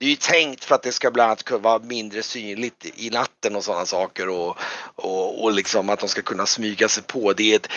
Det 0.00 0.06
är 0.06 0.10
ju 0.10 0.16
tänkt 0.16 0.64
för 0.64 0.74
att 0.74 0.82
det 0.82 0.92
ska 0.92 1.10
bland 1.10 1.26
annat 1.26 1.42
kunna 1.42 1.60
vara 1.60 1.78
mindre 1.78 2.22
synligt 2.22 2.86
i 2.96 3.10
natten 3.10 3.56
och 3.56 3.64
sådana 3.64 3.86
saker 3.86 4.28
och, 4.28 4.58
och, 4.94 5.44
och 5.44 5.52
liksom 5.52 5.88
att 5.88 6.00
de 6.00 6.08
ska 6.08 6.22
kunna 6.22 6.46
smyga 6.46 6.88
sig 6.88 7.02
på. 7.02 7.32
Det 7.32 7.52
är 7.52 7.56
ett, 7.56 7.68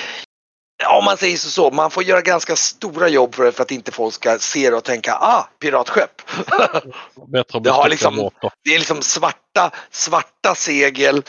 om 0.87 1.05
man 1.05 1.17
säger 1.17 1.37
så, 1.37 1.49
så, 1.49 1.71
man 1.71 1.91
får 1.91 2.03
göra 2.03 2.21
ganska 2.21 2.55
stora 2.55 3.07
jobb 3.07 3.35
för, 3.35 3.45
det 3.45 3.51
för 3.51 3.63
att 3.63 3.71
inte 3.71 3.91
folk 3.91 4.13
ska 4.13 4.39
se 4.39 4.69
det 4.69 4.75
och 4.75 4.83
tänka 4.83 5.13
ah, 5.13 5.49
piratskepp. 5.59 6.21
Bättre 7.27 7.59
Det 7.59 7.69
har 7.69 7.89
liksom-. 7.89 8.29
Det 8.63 8.75
är 8.75 8.79
liksom 8.79 9.01
svarta, 9.01 9.71
svarta 9.91 10.55
segel, 10.55 11.23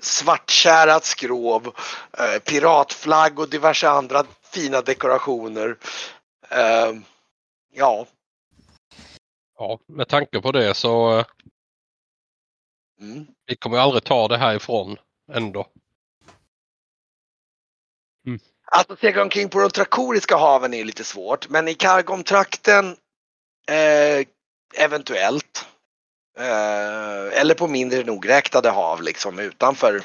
svartkärat 0.00 1.04
skrov, 1.04 1.74
eh, 2.18 2.38
piratflagg 2.44 3.38
och 3.38 3.48
diverse 3.48 3.88
andra 3.88 4.24
fina 4.52 4.80
dekorationer. 4.80 5.76
Eh, 6.50 6.92
ja, 7.74 8.06
Ja, 9.58 9.78
med 9.86 10.08
tanke 10.08 10.40
på 10.40 10.52
det 10.52 10.74
så 10.74 11.18
eh, 11.18 11.26
mm. 13.00 13.26
vi 13.46 13.56
kommer 13.56 13.78
aldrig 13.78 14.04
ta 14.04 14.28
det 14.28 14.36
härifrån 14.36 14.96
ändå. 15.32 15.66
Alltså 18.70 18.96
segla 18.96 19.22
omkring 19.22 19.48
på 19.48 19.58
de 19.60 19.70
trakoriska 19.70 20.36
haven 20.36 20.74
är 20.74 20.84
lite 20.84 21.04
svårt, 21.04 21.48
men 21.48 21.68
i 21.68 21.74
Kargomtrakten 21.74 22.96
eh, 23.68 24.26
eventuellt. 24.84 25.66
Eh, 26.38 27.40
eller 27.40 27.54
på 27.54 27.68
mindre 27.68 28.04
nogräknade 28.04 28.70
hav 28.70 29.02
liksom 29.02 29.38
utanför 29.38 30.02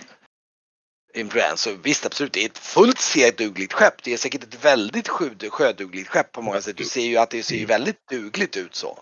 influens. 1.14 1.68
Visst 1.84 2.05
absolut, 2.05 2.34
det 2.34 2.41
är 2.41 2.45
ett 2.45 2.57
fullt 2.57 2.99
sedugligt 2.99 3.74
skepp. 3.74 4.03
Det 4.03 4.14
är 4.14 4.18
säkert 4.18 4.43
ett 4.43 4.66
väldigt 4.66 5.07
sjödugligt 5.49 6.09
skepp 6.09 6.32
på 6.32 6.41
många 6.41 6.61
sätt. 6.61 6.78
Du 6.78 6.84
ser 6.84 7.01
ju 7.01 7.18
att 7.18 7.30
det 7.30 7.43
ser 7.43 7.55
ju 7.55 7.66
väldigt 7.66 8.09
dugligt 8.09 8.57
ut 8.57 8.76
så. 8.76 8.99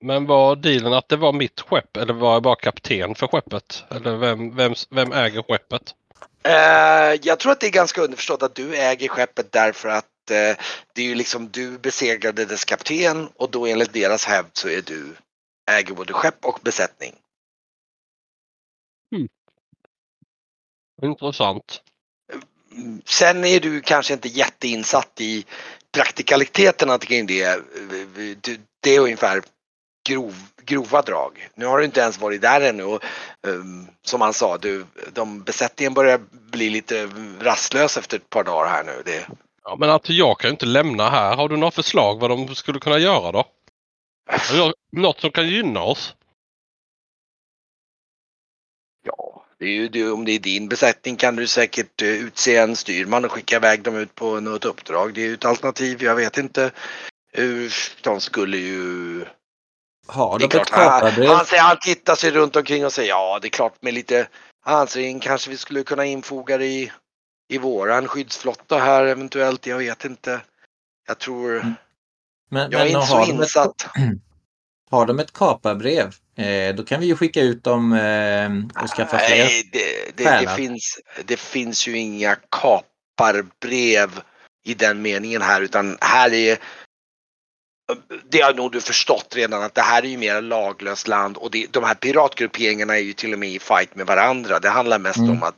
Men 0.00 0.26
var 0.26 0.56
dealen 0.56 0.92
att 0.92 1.08
det 1.08 1.16
var 1.16 1.32
mitt 1.32 1.60
skepp 1.60 1.96
eller 1.96 2.14
var 2.14 2.32
jag 2.32 2.42
bara 2.42 2.56
kapten 2.56 3.14
för 3.14 3.26
skeppet? 3.26 3.84
Eller 3.90 4.16
vem, 4.16 4.56
vem, 4.56 4.74
vem 4.90 5.12
äger 5.12 5.42
skeppet? 5.42 5.94
Eh, 6.42 7.18
jag 7.22 7.38
tror 7.38 7.52
att 7.52 7.60
det 7.60 7.66
är 7.66 7.70
ganska 7.70 8.00
underförstått 8.00 8.42
att 8.42 8.54
du 8.54 8.76
äger 8.76 9.08
skeppet 9.08 9.52
därför 9.52 9.88
att 9.88 10.30
eh, 10.30 10.56
det 10.92 11.02
är 11.02 11.06
ju 11.06 11.14
liksom 11.14 11.48
du 11.48 11.78
besegrade 11.78 12.44
dess 12.44 12.64
kapten 12.64 13.28
och 13.34 13.50
då 13.50 13.66
enligt 13.66 13.92
deras 13.92 14.24
hävd 14.24 14.50
så 14.52 14.68
är 14.68 14.82
du 14.82 15.16
äger 15.70 15.94
både 15.94 16.12
skepp 16.12 16.44
och 16.44 16.60
besättning. 16.62 17.14
Intressant. 21.02 21.82
Mm, 22.72 23.02
Sen 23.04 23.44
är 23.44 23.60
du 23.60 23.80
kanske 23.80 24.12
inte 24.14 24.28
jätteinsatt 24.28 25.20
i 25.20 25.44
praktikaliteterna 25.92 26.98
kring 26.98 27.26
det. 27.26 27.62
Du- 28.40 28.60
Det 28.80 28.90
är 28.90 29.00
ungefär 29.00 29.42
grov, 30.08 30.34
grova 30.64 31.02
drag. 31.02 31.48
Nu 31.54 31.66
har 31.66 31.78
du 31.78 31.84
inte 31.84 32.00
ens 32.00 32.20
varit 32.20 32.42
där 32.42 32.60
ännu 32.60 32.84
och 32.84 33.04
um, 33.42 33.88
som 34.02 34.20
han 34.20 34.34
sa, 34.34 34.58
du, 34.58 34.84
de 35.12 35.42
besättningen 35.42 35.94
börjar 35.94 36.20
bli 36.30 36.70
lite 36.70 37.08
rastlös 37.40 37.96
efter 37.96 38.16
ett 38.16 38.30
par 38.30 38.44
dagar 38.44 38.70
här 38.70 38.84
nu. 38.84 39.02
Det, 39.04 39.26
Ja, 39.64 39.76
men 39.76 39.90
alltså 39.90 40.12
jag 40.12 40.38
kan 40.38 40.48
ju 40.48 40.52
inte 40.52 40.66
lämna 40.66 41.10
här. 41.10 41.36
Har 41.36 41.48
du 41.48 41.56
några 41.56 41.70
förslag 41.70 42.20
vad 42.20 42.30
de 42.30 42.54
skulle 42.54 42.80
kunna 42.80 42.98
göra 42.98 43.32
då? 43.32 43.44
Något 44.92 45.20
som 45.20 45.30
kan 45.30 45.48
gynna 45.48 45.82
oss? 45.82 46.14
ja, 49.04 49.44
det 49.58 49.64
är 49.64 49.70
ju, 49.70 49.88
det, 49.88 50.10
om 50.10 50.24
det 50.24 50.32
är 50.32 50.38
din 50.38 50.68
besättning 50.68 51.16
kan 51.16 51.36
du 51.36 51.46
säkert 51.46 52.02
eh, 52.02 52.08
utse 52.08 52.56
en 52.56 52.76
styrman 52.76 53.24
och 53.24 53.32
skicka 53.32 53.56
iväg 53.56 53.82
dem 53.82 53.96
ut 53.96 54.14
på 54.14 54.40
något 54.40 54.64
uppdrag. 54.64 55.14
Det 55.14 55.22
är 55.22 55.26
ju 55.26 55.34
ett 55.34 55.44
alternativ. 55.44 56.02
Jag 56.02 56.14
vet 56.14 56.38
inte. 56.38 56.70
De 58.02 58.20
skulle 58.20 58.56
ju 58.56 59.24
Har 60.08 60.38
Det 60.38 60.44
är 60.44 60.48
de 60.48 60.58
ett 60.58 60.66
klart, 60.66 61.02
han, 61.02 61.26
han, 61.26 61.46
säger, 61.46 61.62
han 61.62 61.78
tittar 61.80 62.14
sig 62.14 62.30
runt 62.30 62.56
omkring 62.56 62.86
och 62.86 62.92
säger 62.92 63.08
ja 63.08 63.38
det 63.42 63.48
är 63.48 63.50
klart 63.50 63.82
med 63.82 63.94
lite 63.94 64.28
ansyn 64.64 65.20
kanske 65.20 65.50
vi 65.50 65.56
skulle 65.56 65.82
kunna 65.82 66.04
infoga 66.04 66.58
det 66.58 66.66
i, 66.66 66.92
i 67.48 67.58
våran 67.58 68.08
skyddsflotta 68.08 68.78
här 68.78 69.04
eventuellt. 69.04 69.66
Jag 69.66 69.78
vet 69.78 70.04
inte. 70.04 70.40
Jag 71.06 71.18
tror, 71.18 71.56
Mm. 71.56 71.74
Men, 72.50 72.70
jag 72.70 72.80
är 72.80 72.84
men 72.84 72.94
inte 72.94 73.06
så 73.06 73.14
har, 73.18 73.26
de 73.26 73.32
ett, 73.32 73.40
insatt. 73.40 73.86
har 74.90 75.06
de 75.06 75.18
ett 75.18 75.32
kaparbrev? 75.32 76.14
Eh, 76.36 76.74
då 76.74 76.84
kan 76.84 77.00
vi 77.00 77.06
ju 77.06 77.16
skicka 77.16 77.40
ut 77.40 77.64
dem 77.64 77.92
eh, 77.92 78.82
och 78.82 78.90
skaffa 78.90 79.18
fler. 79.18 79.36
Nej, 79.36 79.70
det, 79.72 80.16
det, 80.16 80.40
det, 80.40 80.56
finns, 80.56 81.00
det 81.24 81.36
finns 81.36 81.88
ju 81.88 81.98
inga 81.98 82.36
kaparbrev 82.50 84.20
i 84.64 84.74
den 84.74 85.02
meningen 85.02 85.42
här 85.42 85.60
utan 85.60 85.98
här 86.00 86.32
är 86.32 86.58
det 88.30 88.40
har 88.40 88.54
nog 88.54 88.72
du 88.72 88.80
förstått 88.80 89.36
redan 89.36 89.62
att 89.62 89.74
det 89.74 89.82
här 89.82 90.02
är 90.02 90.06
ju 90.08 90.18
mer 90.18 90.42
laglöst 90.42 91.08
land 91.08 91.36
och 91.36 91.50
det, 91.50 91.66
de 91.72 91.84
här 91.84 91.94
piratgrupperingarna 91.94 92.94
är 92.96 93.02
ju 93.02 93.12
till 93.12 93.32
och 93.32 93.38
med 93.38 93.48
i 93.48 93.58
fight 93.58 93.94
med 93.94 94.06
varandra. 94.06 94.58
Det 94.58 94.68
handlar 94.68 94.98
mest 94.98 95.18
Mm. 95.18 95.30
om 95.30 95.42
att 95.42 95.54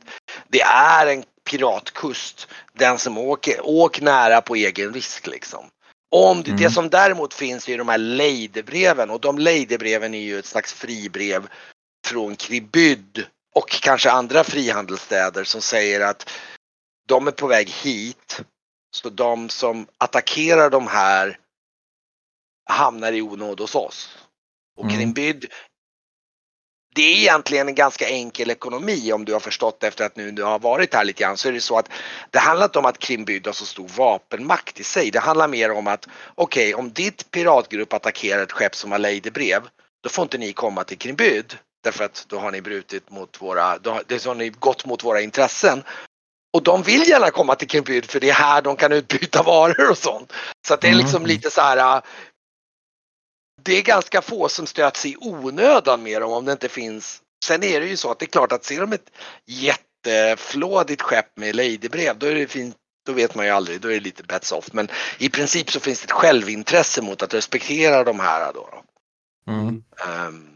det 0.47 0.61
är 0.61 1.07
en 1.07 1.23
piratkust. 1.49 2.47
Den 2.73 2.97
som 2.99 3.17
åker, 3.17 3.59
åk 3.63 4.01
nära 4.01 4.41
på 4.41 4.55
egen 4.55 4.93
risk 4.93 5.27
liksom. 5.27 5.65
Om 6.11 6.43
det, 6.43 6.51
Mm. 6.51 6.61
det 6.61 6.71
som 6.71 6.89
däremot 6.89 7.33
finns 7.33 7.69
är 7.69 7.77
de 7.77 7.89
här 7.89 7.97
lejdebreven 7.97 9.09
och 9.09 9.19
de 9.21 9.37
lejdebreven 9.37 10.13
är 10.13 10.19
ju 10.21 10.39
ett 10.39 10.45
slags 10.45 10.73
fribrev 10.73 11.47
från 12.07 12.35
Kribyd 12.35 13.25
och 13.55 13.69
kanske 13.69 14.11
andra 14.11 14.43
frihandelsstäder 14.43 15.43
som 15.43 15.61
säger 15.61 16.01
att 16.01 16.29
de 17.07 17.27
är 17.27 17.31
på 17.31 17.47
väg 17.47 17.69
hit. 17.69 18.41
Så 18.95 19.09
de 19.09 19.49
som 19.49 19.87
attackerar 19.97 20.69
de 20.69 20.87
här 20.87 21.37
hamnar 22.71 23.11
i 23.11 23.21
onåd 23.21 23.59
hos 23.59 23.75
oss. 23.75 24.17
Och 24.77 24.83
Mm. 24.83 24.95
Krimbyd 24.97 25.45
det 26.95 27.01
är 27.01 27.15
egentligen 27.15 27.67
en 27.67 27.75
ganska 27.75 28.09
enkel 28.09 28.49
ekonomi 28.51 29.13
om 29.13 29.25
du 29.25 29.33
har 29.33 29.39
förstått 29.39 29.83
efter 29.83 30.05
att 30.05 30.15
nu 30.15 30.31
du 30.31 30.43
har 30.43 30.59
varit 30.59 30.93
här 30.93 31.03
lite 31.03 31.23
grann 31.23 31.37
så 31.37 31.47
är 31.47 31.51
det 31.53 31.61
så 31.61 31.77
att 31.77 31.89
det 32.29 32.39
handlar 32.39 32.65
inte 32.65 32.79
om 32.79 32.85
att 32.85 32.99
Krimbyd 32.99 33.45
har 33.47 33.53
så 33.53 33.65
stor 33.65 33.87
vapenmakt 33.87 34.79
i 34.79 34.83
sig. 34.83 35.11
Det 35.11 35.19
handlar 35.19 35.47
mer 35.47 35.71
om 35.71 35.87
att 35.87 36.07
okej 36.35 36.75
om 36.75 36.91
ditt 36.93 37.31
piratgrupp 37.31 37.93
attackerar 37.93 38.43
ett 38.43 38.51
skepp 38.51 38.75
som 38.75 38.91
har 38.91 38.99
lejdebrev 38.99 39.61
då 40.03 40.09
får 40.09 40.23
inte 40.23 40.37
ni 40.37 40.53
komma 40.53 40.83
till 40.83 40.97
Krimbyd 40.97 41.57
därför 41.83 42.03
att 42.03 42.25
då 42.27 42.39
har 42.39 42.51
ni 42.51 42.61
brutit 42.61 43.09
mot 43.09 43.41
våra, 43.41 43.77
då 43.77 43.91
har, 43.91 44.03
då 44.07 44.29
har 44.29 44.35
ni 44.35 44.49
gått 44.49 44.85
mot 44.85 45.03
våra 45.03 45.21
intressen. 45.21 45.83
Och 46.53 46.63
de 46.63 46.83
vill 46.83 47.09
gärna 47.09 47.31
komma 47.31 47.55
till 47.55 47.67
Krimbyd 47.67 48.05
för 48.05 48.19
det 48.19 48.29
är 48.29 48.33
här 48.33 48.61
de 48.61 48.75
kan 48.75 48.91
utbyta 48.91 49.43
varor 49.43 49.89
och 49.91 49.97
sånt. 49.97 50.33
Så 50.67 50.73
att 50.73 50.81
det 50.81 50.87
är 50.87 50.91
Mm. 50.91 51.03
liksom 51.03 51.25
lite 51.25 51.51
så 51.51 51.61
här 51.61 52.01
det 53.63 53.77
är 53.77 53.81
ganska 53.81 54.21
få 54.21 54.49
som 54.49 54.67
stöts 54.67 55.05
i 55.05 55.15
onödan 55.19 56.03
med 56.03 56.21
dem 56.21 56.31
om 56.31 56.45
det 56.45 56.51
inte 56.51 56.69
finns. 56.69 57.21
Sen 57.43 57.63
är 57.63 57.79
det 57.79 57.87
ju 57.87 57.97
så 57.97 58.11
att 58.11 58.19
det 58.19 58.25
är 58.25 58.31
klart 58.31 58.51
att 58.51 58.63
ser 58.63 58.79
de 58.81 58.93
ett 58.93 59.11
jätteflådigt 59.45 61.01
skepp 61.01 61.37
med 61.37 61.55
ladybrev 61.55 62.17
då 62.17 62.25
är 62.27 62.35
det 62.35 62.47
fint. 62.47 62.75
Då 63.05 63.13
vet 63.13 63.35
man 63.35 63.45
ju 63.45 63.51
aldrig, 63.51 63.81
då 63.81 63.87
är 63.87 63.93
det 63.93 63.99
lite 63.99 64.23
bets 64.23 64.51
off. 64.51 64.73
Men 64.73 64.87
i 65.17 65.29
princip 65.29 65.71
så 65.71 65.79
finns 65.79 66.01
det 66.01 66.05
ett 66.05 66.11
självintresse 66.11 67.01
mot 67.01 67.21
att 67.21 67.33
respektera 67.33 68.03
de 68.03 68.19
här 68.19 68.53
då. 68.53 68.83
Mm. 69.47 69.83
Um, 70.27 70.47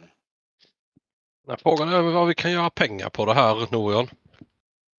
Frågan 1.63 1.89
är 1.89 2.01
vad 2.01 2.27
vi 2.27 2.35
kan 2.35 2.51
göra 2.51 2.69
pengar 2.69 3.09
på 3.09 3.25
det 3.25 3.33
här 3.33 3.67
Norion. 3.71 4.09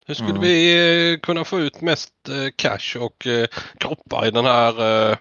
Hur 0.07 0.15
skulle 0.15 0.31
Mm. 0.31 0.41
vi 0.43 1.13
eh, 1.13 1.19
kunna 1.21 1.45
få 1.45 1.61
ut 1.61 1.81
mest 1.81 2.13
eh, 2.29 2.49
cash 2.57 2.97
och 3.01 3.27
eh, 3.27 3.47
kroppar 3.79 4.27
i 4.27 4.31
den 4.31 4.45
här 4.45 5.11
eh, 5.11 5.17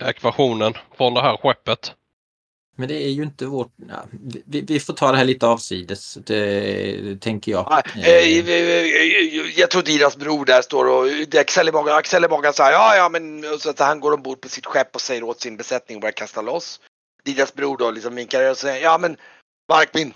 ekvationen 0.00 0.74
från 0.96 1.14
det 1.14 1.22
här 1.22 1.36
skeppet? 1.36 1.94
Men 2.80 2.88
det 2.88 3.04
är 3.04 3.08
ju 3.08 3.22
inte 3.22 3.46
vårt... 3.46 3.72
Ja, 3.88 4.04
vi, 4.46 4.60
vi 4.60 4.80
får 4.80 4.92
ta 4.92 5.12
det 5.12 5.18
här 5.18 5.24
lite 5.24 5.46
avsides, 5.46 6.14
det, 6.14 7.20
tänker 7.20 7.52
jag. 7.52 7.66
Ja, 7.70 7.82
eh, 8.00 8.08
eh, 8.08 8.48
eh, 8.48 9.58
jag 9.58 9.70
tror 9.70 9.82
Diras 9.82 10.16
bror 10.16 10.44
där 10.44 10.62
står 10.62 10.84
och 10.84 11.08
är 11.08 11.40
Axel 11.40 11.68
i 11.68 11.72
magen, 11.72 11.94
Axel 11.94 12.24
i 12.24 12.28
magen 12.28 12.52
säger 12.52 12.72
ja 12.72 12.96
ja 12.96 13.08
men 13.08 13.44
så 13.58 13.70
att 13.70 13.78
han 13.78 14.00
går 14.00 14.12
ombord 14.12 14.40
på 14.40 14.48
sitt 14.48 14.66
skepp 14.66 14.94
och 14.94 15.00
säger 15.00 15.22
åt 15.22 15.40
sin 15.40 15.56
besättning 15.56 15.96
att 15.96 16.00
börja 16.00 16.12
kasta 16.12 16.42
loss. 16.42 16.80
Diras 17.24 17.54
bror 17.54 17.76
då 17.76 17.90
liksom 17.90 18.14
vinkar 18.14 18.50
och 18.50 18.56
säger 18.56 18.82
ja 18.82 18.98
men 18.98 19.16
Markmin. 19.68 20.14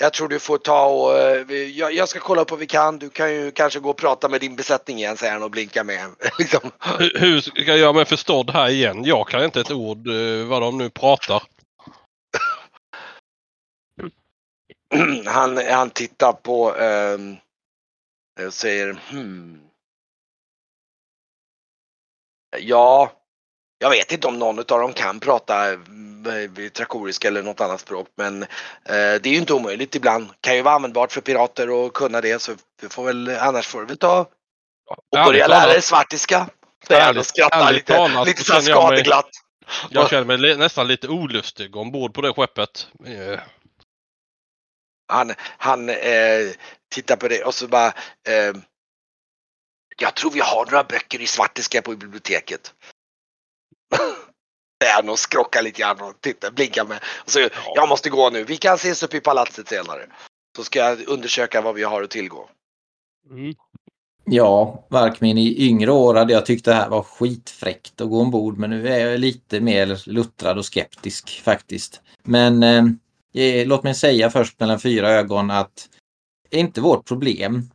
Jag 0.00 0.12
tror 0.12 0.28
du 0.28 0.38
får 0.38 0.58
ta 0.58 0.86
och 0.86 1.42
jag, 1.74 1.92
jag 1.92 2.08
ska 2.08 2.20
kolla 2.20 2.44
på 2.44 2.54
vad 2.54 2.60
vi 2.60 2.66
kan. 2.66 2.98
Du 2.98 3.10
kan 3.10 3.34
ju 3.34 3.50
kanske 3.50 3.80
gå 3.80 3.90
och 3.90 3.96
prata 3.96 4.28
med 4.28 4.40
din 4.40 4.56
besättning 4.56 4.98
igen 4.98 5.16
säger 5.16 5.32
han 5.32 5.42
och 5.42 5.50
blinkar 5.50 5.84
med. 5.84 6.06
liksom. 6.38 6.70
Hur, 6.98 7.18
hur 7.18 7.40
ska 7.40 7.62
jag 7.62 7.78
göra 7.78 7.92
mig 7.92 8.04
förstådd 8.04 8.50
här 8.50 8.68
igen? 8.68 9.04
Jag 9.04 9.28
kan 9.28 9.44
inte 9.44 9.60
ett 9.60 9.70
ord 9.70 10.08
vad 10.48 10.62
de 10.62 10.78
nu 10.78 10.90
pratar. 10.90 11.42
han, 15.26 15.56
han 15.70 15.90
tittar 15.90 16.32
på 16.32 16.62
och 18.46 18.54
säger 18.54 19.00
hmm. 19.10 19.60
Ja, 22.58 23.12
jag 23.78 23.90
vet 23.90 24.12
inte 24.12 24.26
om 24.26 24.38
någon 24.38 24.58
av 24.58 24.64
dem 24.64 24.92
kan 24.92 25.20
prata 25.20 25.72
eh, 25.72 25.78
trakoriska 26.72 27.28
eller 27.28 27.42
något 27.42 27.60
annat 27.60 27.80
språk 27.80 28.08
men 28.16 28.42
eh, 28.42 28.48
det 28.84 29.26
är 29.26 29.28
ju 29.28 29.36
inte 29.36 29.52
omöjligt 29.52 29.94
ibland. 29.94 30.28
Kan 30.40 30.56
ju 30.56 30.62
vara 30.62 30.74
användbart 30.74 31.12
för 31.12 31.20
pirater 31.20 31.86
att 31.86 31.92
kunna 31.92 32.20
det 32.20 32.42
så 32.42 32.52
vi 32.82 32.88
får 32.88 33.04
väl 33.04 33.28
annars 33.28 33.66
får 33.66 33.80
du 33.80 33.86
väl 33.86 33.96
ta 33.96 34.20
och 34.86 35.18
Ärligt 35.18 35.26
börja 35.26 35.46
lära 35.46 35.66
dig 35.66 35.82
svartiska. 35.82 36.48
Säger 36.88 37.02
han 37.02 37.18
och 37.18 37.26
skrattar 37.26 37.72
lite, 37.72 37.94
talat 37.94 38.38
så 38.38 38.60
skadeglatt. 38.60 39.30
Jag 39.90 40.10
känner 40.10 40.36
mig 40.36 40.56
nästan 40.56 40.88
lite 40.88 41.08
olustig 41.08 41.76
ombord 41.76 42.14
på 42.14 42.20
det 42.20 42.32
skeppet. 42.32 42.88
Han, 45.06 45.34
han 45.38 45.88
eh, 45.88 46.50
tittar 46.94 47.16
på 47.16 47.28
det 47.28 47.44
och 47.44 47.54
så 47.54 47.68
bara 47.68 47.86
eh, 48.28 48.56
Jag 49.98 50.14
tror 50.14 50.30
vi 50.30 50.40
har 50.40 50.64
några 50.64 50.84
böcker 50.84 51.20
i 51.20 51.26
svartiska 51.26 51.82
på 51.82 51.96
biblioteket. 51.96 52.74
Han 54.94 55.08
och 55.08 55.18
skrockar 55.18 55.62
lite 55.62 55.80
grann 55.80 56.00
och 56.00 56.20
tittar, 56.20 56.50
blinkar 56.50 56.84
med. 56.84 56.98
Och 57.24 57.30
så, 57.30 57.48
jag 57.74 57.88
måste 57.88 58.10
gå 58.10 58.30
nu. 58.30 58.44
Vi 58.44 58.56
kan 58.56 58.74
ses 58.74 59.02
uppe 59.02 59.16
i 59.16 59.20
palatset 59.20 59.68
senare. 59.68 60.06
Så 60.56 60.64
ska 60.64 60.78
jag 60.78 61.08
undersöka 61.08 61.60
vad 61.60 61.74
vi 61.74 61.82
har 61.82 62.02
att 62.02 62.10
tillgå. 62.10 62.48
Ja, 64.24 64.86
Varkmin 64.90 65.38
i 65.38 65.66
yngre 65.66 65.92
år 65.92 66.14
hade 66.14 66.32
jag 66.32 66.46
tyckt 66.46 66.64
det 66.64 66.74
här 66.74 66.88
var 66.88 67.02
skitfräckt 67.02 68.00
att 68.00 68.08
gå 68.08 68.20
ombord 68.20 68.58
men 68.58 68.70
nu 68.70 68.88
är 68.88 69.06
jag 69.06 69.20
lite 69.20 69.60
mer 69.60 70.08
luttrad 70.08 70.58
och 70.58 70.66
skeptisk 70.66 71.42
faktiskt. 71.44 72.00
Men 72.22 72.62
eh, 72.62 72.84
låt 73.66 73.82
mig 73.82 73.94
säga 73.94 74.30
först 74.30 74.60
mellan 74.60 74.80
fyra 74.80 75.08
ögon 75.10 75.50
att 75.50 75.88
det 76.50 76.56
är 76.56 76.60
inte 76.60 76.80
vårt 76.80 77.08
problem 77.08 77.70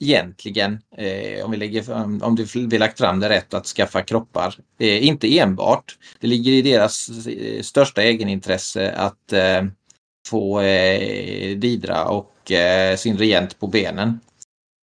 egentligen, 0.00 0.78
eh, 0.96 1.44
om, 1.44 1.50
vi 1.50 1.56
lägger, 1.56 1.92
om, 2.24 2.34
du 2.36 2.66
vi 2.66 2.78
lagt 2.78 2.98
fram 2.98 3.20
det 3.20 3.28
rätt, 3.28 3.54
att 3.54 3.66
skaffa 3.66 4.02
kroppar. 4.02 4.54
Eh, 4.78 5.06
inte 5.06 5.38
enbart. 5.38 5.98
Det 6.20 6.26
ligger 6.26 6.52
i 6.52 6.62
deras 6.62 7.26
eh, 7.26 7.62
största 7.62 8.02
egenintresse 8.02 8.92
att 8.92 9.32
eh, 9.32 9.64
få 10.28 10.60
eh, 10.60 11.56
Didra 11.56 12.04
och 12.04 12.52
eh, 12.52 12.96
sin 12.96 13.18
regent 13.18 13.58
på 13.58 13.66
benen. 13.66 14.20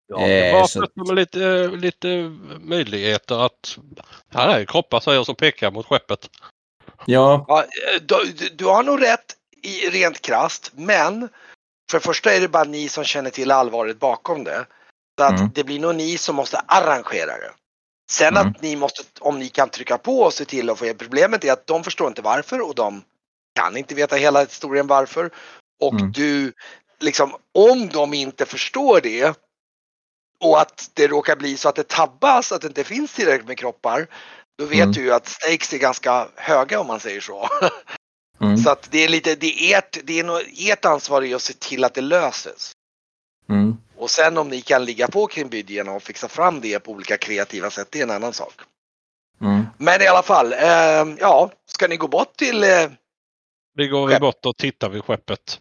Ja, 0.08 0.18
det 0.28 0.50
Eh, 0.50 0.54
bara 0.54 0.68
så- 0.68 1.14
lite, 1.14 1.68
lite 1.68 2.08
möjligheter 2.60 3.46
att... 3.46 3.78
Här 4.30 4.60
är 4.60 4.66
kroppar 4.66 5.00
säger 5.00 5.18
jag 5.18 5.26
som 5.26 5.36
pekar 5.36 5.72
mot 5.72 5.86
skeppet. 5.86 6.30
Ja, 7.06 7.46
Ja, 7.48 7.66
du, 8.02 8.32
du- 8.32 8.50
du 8.56 8.66
har 8.66 8.84
nog 8.84 9.02
rätt 9.02 9.36
i 9.62 9.90
rent 9.90 10.22
krasst 10.22 10.72
men 10.76 11.30
för 11.92 12.00
det 12.00 12.06
första 12.06 12.34
är 12.34 12.42
det 12.42 12.48
bara 12.48 12.64
ni 12.64 12.90
som 12.90 13.04
känner 13.04 13.30
till 13.30 13.52
allvaret 13.52 14.00
bakom 14.00 14.44
det. 14.44 14.66
Så 15.20 15.24
att 15.24 15.40
Mm. 15.40 15.52
det 15.54 15.64
blir 15.64 15.80
nog 15.80 15.96
ni 15.96 16.18
som 16.18 16.36
måste 16.36 16.58
arrangera 16.58 17.38
det. 17.38 17.52
Sen 18.12 18.38
Mm. 18.38 18.48
att 18.48 18.62
ni 18.62 18.76
måste, 18.76 19.04
om 19.20 19.40
ni 19.40 19.50
kan 19.50 19.70
trycka 19.70 19.98
på 19.98 20.20
och 20.20 20.34
se 20.34 20.46
till 20.46 20.70
att 20.70 20.80
få 20.80 20.94
Problemet 20.94 21.44
är 21.44 21.54
att 21.54 21.68
de 21.68 21.84
förstår 21.84 22.08
inte 22.08 22.22
varför 22.22 22.62
och 22.62 22.76
de 22.76 23.04
kan 23.60 23.78
inte 23.78 23.96
veta 23.96 24.16
hela 24.16 24.40
historien 24.44 24.88
varför. 24.88 25.32
Och 25.82 25.94
Mm. 25.94 26.12
du, 26.12 26.54
liksom 27.00 27.36
om 27.54 27.90
de 27.90 28.14
inte 28.14 28.46
förstår 28.46 29.02
det 29.02 29.38
och 30.40 30.62
att 30.62 30.90
det 30.94 31.08
råkar 31.08 31.36
bli 31.36 31.58
så 31.58 31.70
att 31.70 31.76
det 31.76 31.88
tabbas, 31.88 32.52
att 32.52 32.62
det 32.62 32.68
inte 32.68 32.84
finns 32.84 33.14
tillräckligt 33.14 33.48
med 33.48 33.58
kroppar. 33.58 34.08
Då 34.58 34.66
vet 34.66 34.80
Mm. 34.80 34.92
du 34.92 35.02
ju 35.02 35.14
att 35.14 35.28
stakes 35.28 35.74
är 35.74 35.78
ganska 35.78 36.28
höga 36.36 36.80
om 36.80 36.88
man 36.88 37.00
säger 37.00 37.22
så. 37.22 37.50
mm, 38.46 38.58
Så 38.58 38.70
att 38.70 38.88
det 38.92 39.04
är 39.04 39.10
lite, 39.10 39.36
det 39.36 39.48
är 39.74 39.78
ert, 39.78 39.98
det 40.04 40.20
är 40.20 40.24
nog, 40.24 40.40
ert 40.58 40.86
ansvar 40.86 41.22
är 41.22 41.36
att 41.36 41.42
se 41.42 41.54
till 41.54 41.84
att 41.84 41.94
det 41.94 42.02
löses. 42.02 42.72
mm. 43.50 43.78
Och 43.98 44.10
sen 44.12 44.38
om 44.38 44.50
ni 44.50 44.62
kan 44.62 44.86
ligga 44.86 45.08
på 45.08 45.28
kring 45.28 45.50
bydgen 45.50 45.88
och 45.90 46.04
fixa 46.04 46.28
fram 46.28 46.62
det 46.62 46.80
på 46.80 46.92
olika 46.92 47.18
kreativa 47.18 47.70
sätt, 47.70 47.88
det 47.92 48.00
är 48.00 48.04
en 48.04 48.12
annan 48.12 48.34
sak. 48.34 48.54
Mm. 49.42 49.66
Men 49.78 50.02
i 50.02 50.08
alla 50.08 50.24
fall, 50.24 50.54
eh, 50.54 51.16
ja, 51.20 51.52
ska 51.66 51.88
ni 51.88 51.98
gå 51.98 52.08
bort 52.08 52.36
till, 52.36 52.64
eh, 52.64 52.90
Vi 53.78 53.88
går 53.88 54.10
Skepp. 54.10 54.22
bort 54.22 54.46
och 54.46 54.58
tittar 54.58 54.90
vid 54.90 55.04
skeppet 55.04 55.60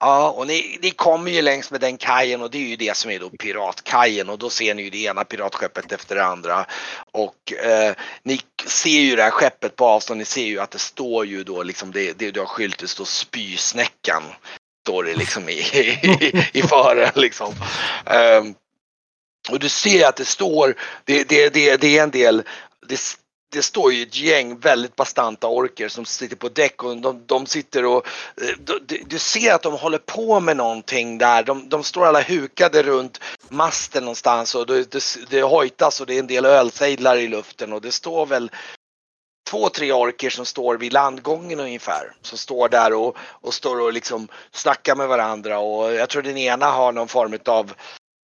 ja, 0.00 0.30
och 0.30 0.46
ni, 0.46 0.78
ni 0.82 0.90
kommer 0.90 1.30
ju 1.30 1.42
längs 1.42 1.70
med 1.70 1.80
den 1.80 1.96
kajen 1.96 2.42
och 2.42 2.50
det 2.50 2.58
är 2.58 2.68
ju 2.68 2.76
det 2.76 2.96
som 2.96 3.10
är 3.10 3.18
då 3.18 3.30
piratkajen 3.30 4.28
och 4.28 4.38
då 4.38 4.50
ser 4.50 4.74
ni 4.74 4.82
ju 4.82 4.90
det 4.90 5.04
ena 5.04 5.24
piratskeppet 5.24 5.92
efter 5.92 6.14
det 6.14 6.24
andra. 6.24 6.66
Och 7.12 7.52
eh, 7.52 7.94
ni 8.22 8.40
ser 8.66 9.00
ju 9.00 9.16
det 9.16 9.22
här 9.22 9.30
skeppet 9.30 9.76
på 9.76 9.86
avstånd, 9.86 10.18
ni 10.18 10.24
ser 10.24 10.46
ju 10.46 10.60
att 10.60 10.70
det 10.70 10.78
står 10.78 11.26
ju 11.26 11.44
då 11.44 11.62
liksom, 11.62 11.92
det, 11.92 12.12
det 12.12 12.30
du 12.30 12.40
har 12.40 12.46
skylt, 12.46 12.78
det 12.78 12.88
står 12.88 13.04
spysnäckan. 13.04 14.22
Står 14.86 15.04
det 15.04 15.14
liksom 15.14 15.48
i, 15.48 15.52
i, 15.52 16.48
i 16.52 16.62
fören 16.62 17.12
liksom. 17.14 17.54
Um, 18.04 18.54
och 19.50 19.58
du 19.58 19.68
ser 19.68 20.08
att 20.08 20.16
det 20.16 20.24
står, 20.24 20.74
det, 21.04 21.28
det, 21.28 21.54
det, 21.54 21.76
det 21.76 21.98
är 21.98 22.02
en 22.02 22.10
del, 22.10 22.42
det, 22.88 23.00
det 23.56 23.62
står 23.62 23.92
ju 23.92 24.02
ett 24.02 24.16
gäng 24.16 24.58
väldigt 24.58 24.96
bastanta 24.96 25.46
orker 25.48 25.88
som 25.88 26.04
sitter 26.04 26.36
på 26.36 26.48
däck 26.48 26.82
och 26.82 26.96
de, 26.96 27.22
de 27.26 27.46
sitter 27.46 27.84
och 27.84 28.06
eh, 28.42 28.56
du, 28.58 28.78
du- 28.86 29.02
du 29.06 29.18
ser 29.18 29.54
att 29.54 29.62
de 29.62 29.72
håller 29.74 29.98
på 29.98 30.40
med 30.40 30.56
någonting 30.56 31.18
där. 31.18 31.42
De, 31.42 31.68
de 31.68 31.82
står 31.84 32.06
alla 32.06 32.20
hukade 32.20 32.82
runt 32.82 33.20
masten 33.48 34.04
någonstans 34.04 34.54
och 34.54 34.66
det, 34.66 34.90
det, 34.90 35.02
det 35.30 35.42
hojtas 35.42 36.00
och 36.00 36.06
det 36.06 36.14
är 36.14 36.18
en 36.18 36.26
del 36.26 36.44
ölsejdlar 36.44 37.16
i 37.16 37.28
luften 37.28 37.72
och 37.72 37.80
det 37.82 37.92
står 37.92 38.26
väl 38.26 38.50
två, 39.50 39.68
tre 39.68 39.92
orker 39.92 40.30
som 40.30 40.46
står 40.46 40.76
vid 40.76 40.92
landgången 40.92 41.60
ungefär. 41.60 42.12
Som 42.22 42.38
står 42.38 42.68
där 42.68 42.92
och, 42.92 43.16
och 43.18 43.54
står 43.54 43.80
och 43.80 43.92
liksom 43.92 44.28
snackar 44.52 44.96
med 44.96 45.08
varandra 45.08 45.58
och 45.58 45.94
jag 45.94 46.08
tror 46.08 46.22
den 46.22 46.36
ena 46.36 46.66
har 46.66 46.92
någon 46.92 47.08
form 47.08 47.38
av 47.46 47.72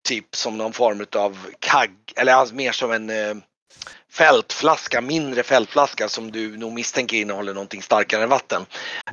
typ 0.09 0.37
som 0.37 0.59
någon 0.59 0.72
form 0.72 1.07
av 1.16 1.39
kagg 1.59 1.93
eller 2.16 2.33
alltså 2.33 2.55
mer 2.55 2.72
som 2.72 2.93
en 2.93 3.11
eh, 3.11 3.35
fältflaska, 4.12 5.00
mindre 5.00 5.42
fältflaska 5.42 6.08
som 6.08 6.32
du 6.32 6.56
nog 6.56 6.72
misstänker 6.72 7.16
innehåller 7.16 7.54
någonting 7.54 7.82
starkare 7.82 8.22
än 8.22 8.28
vatten. 8.28 8.66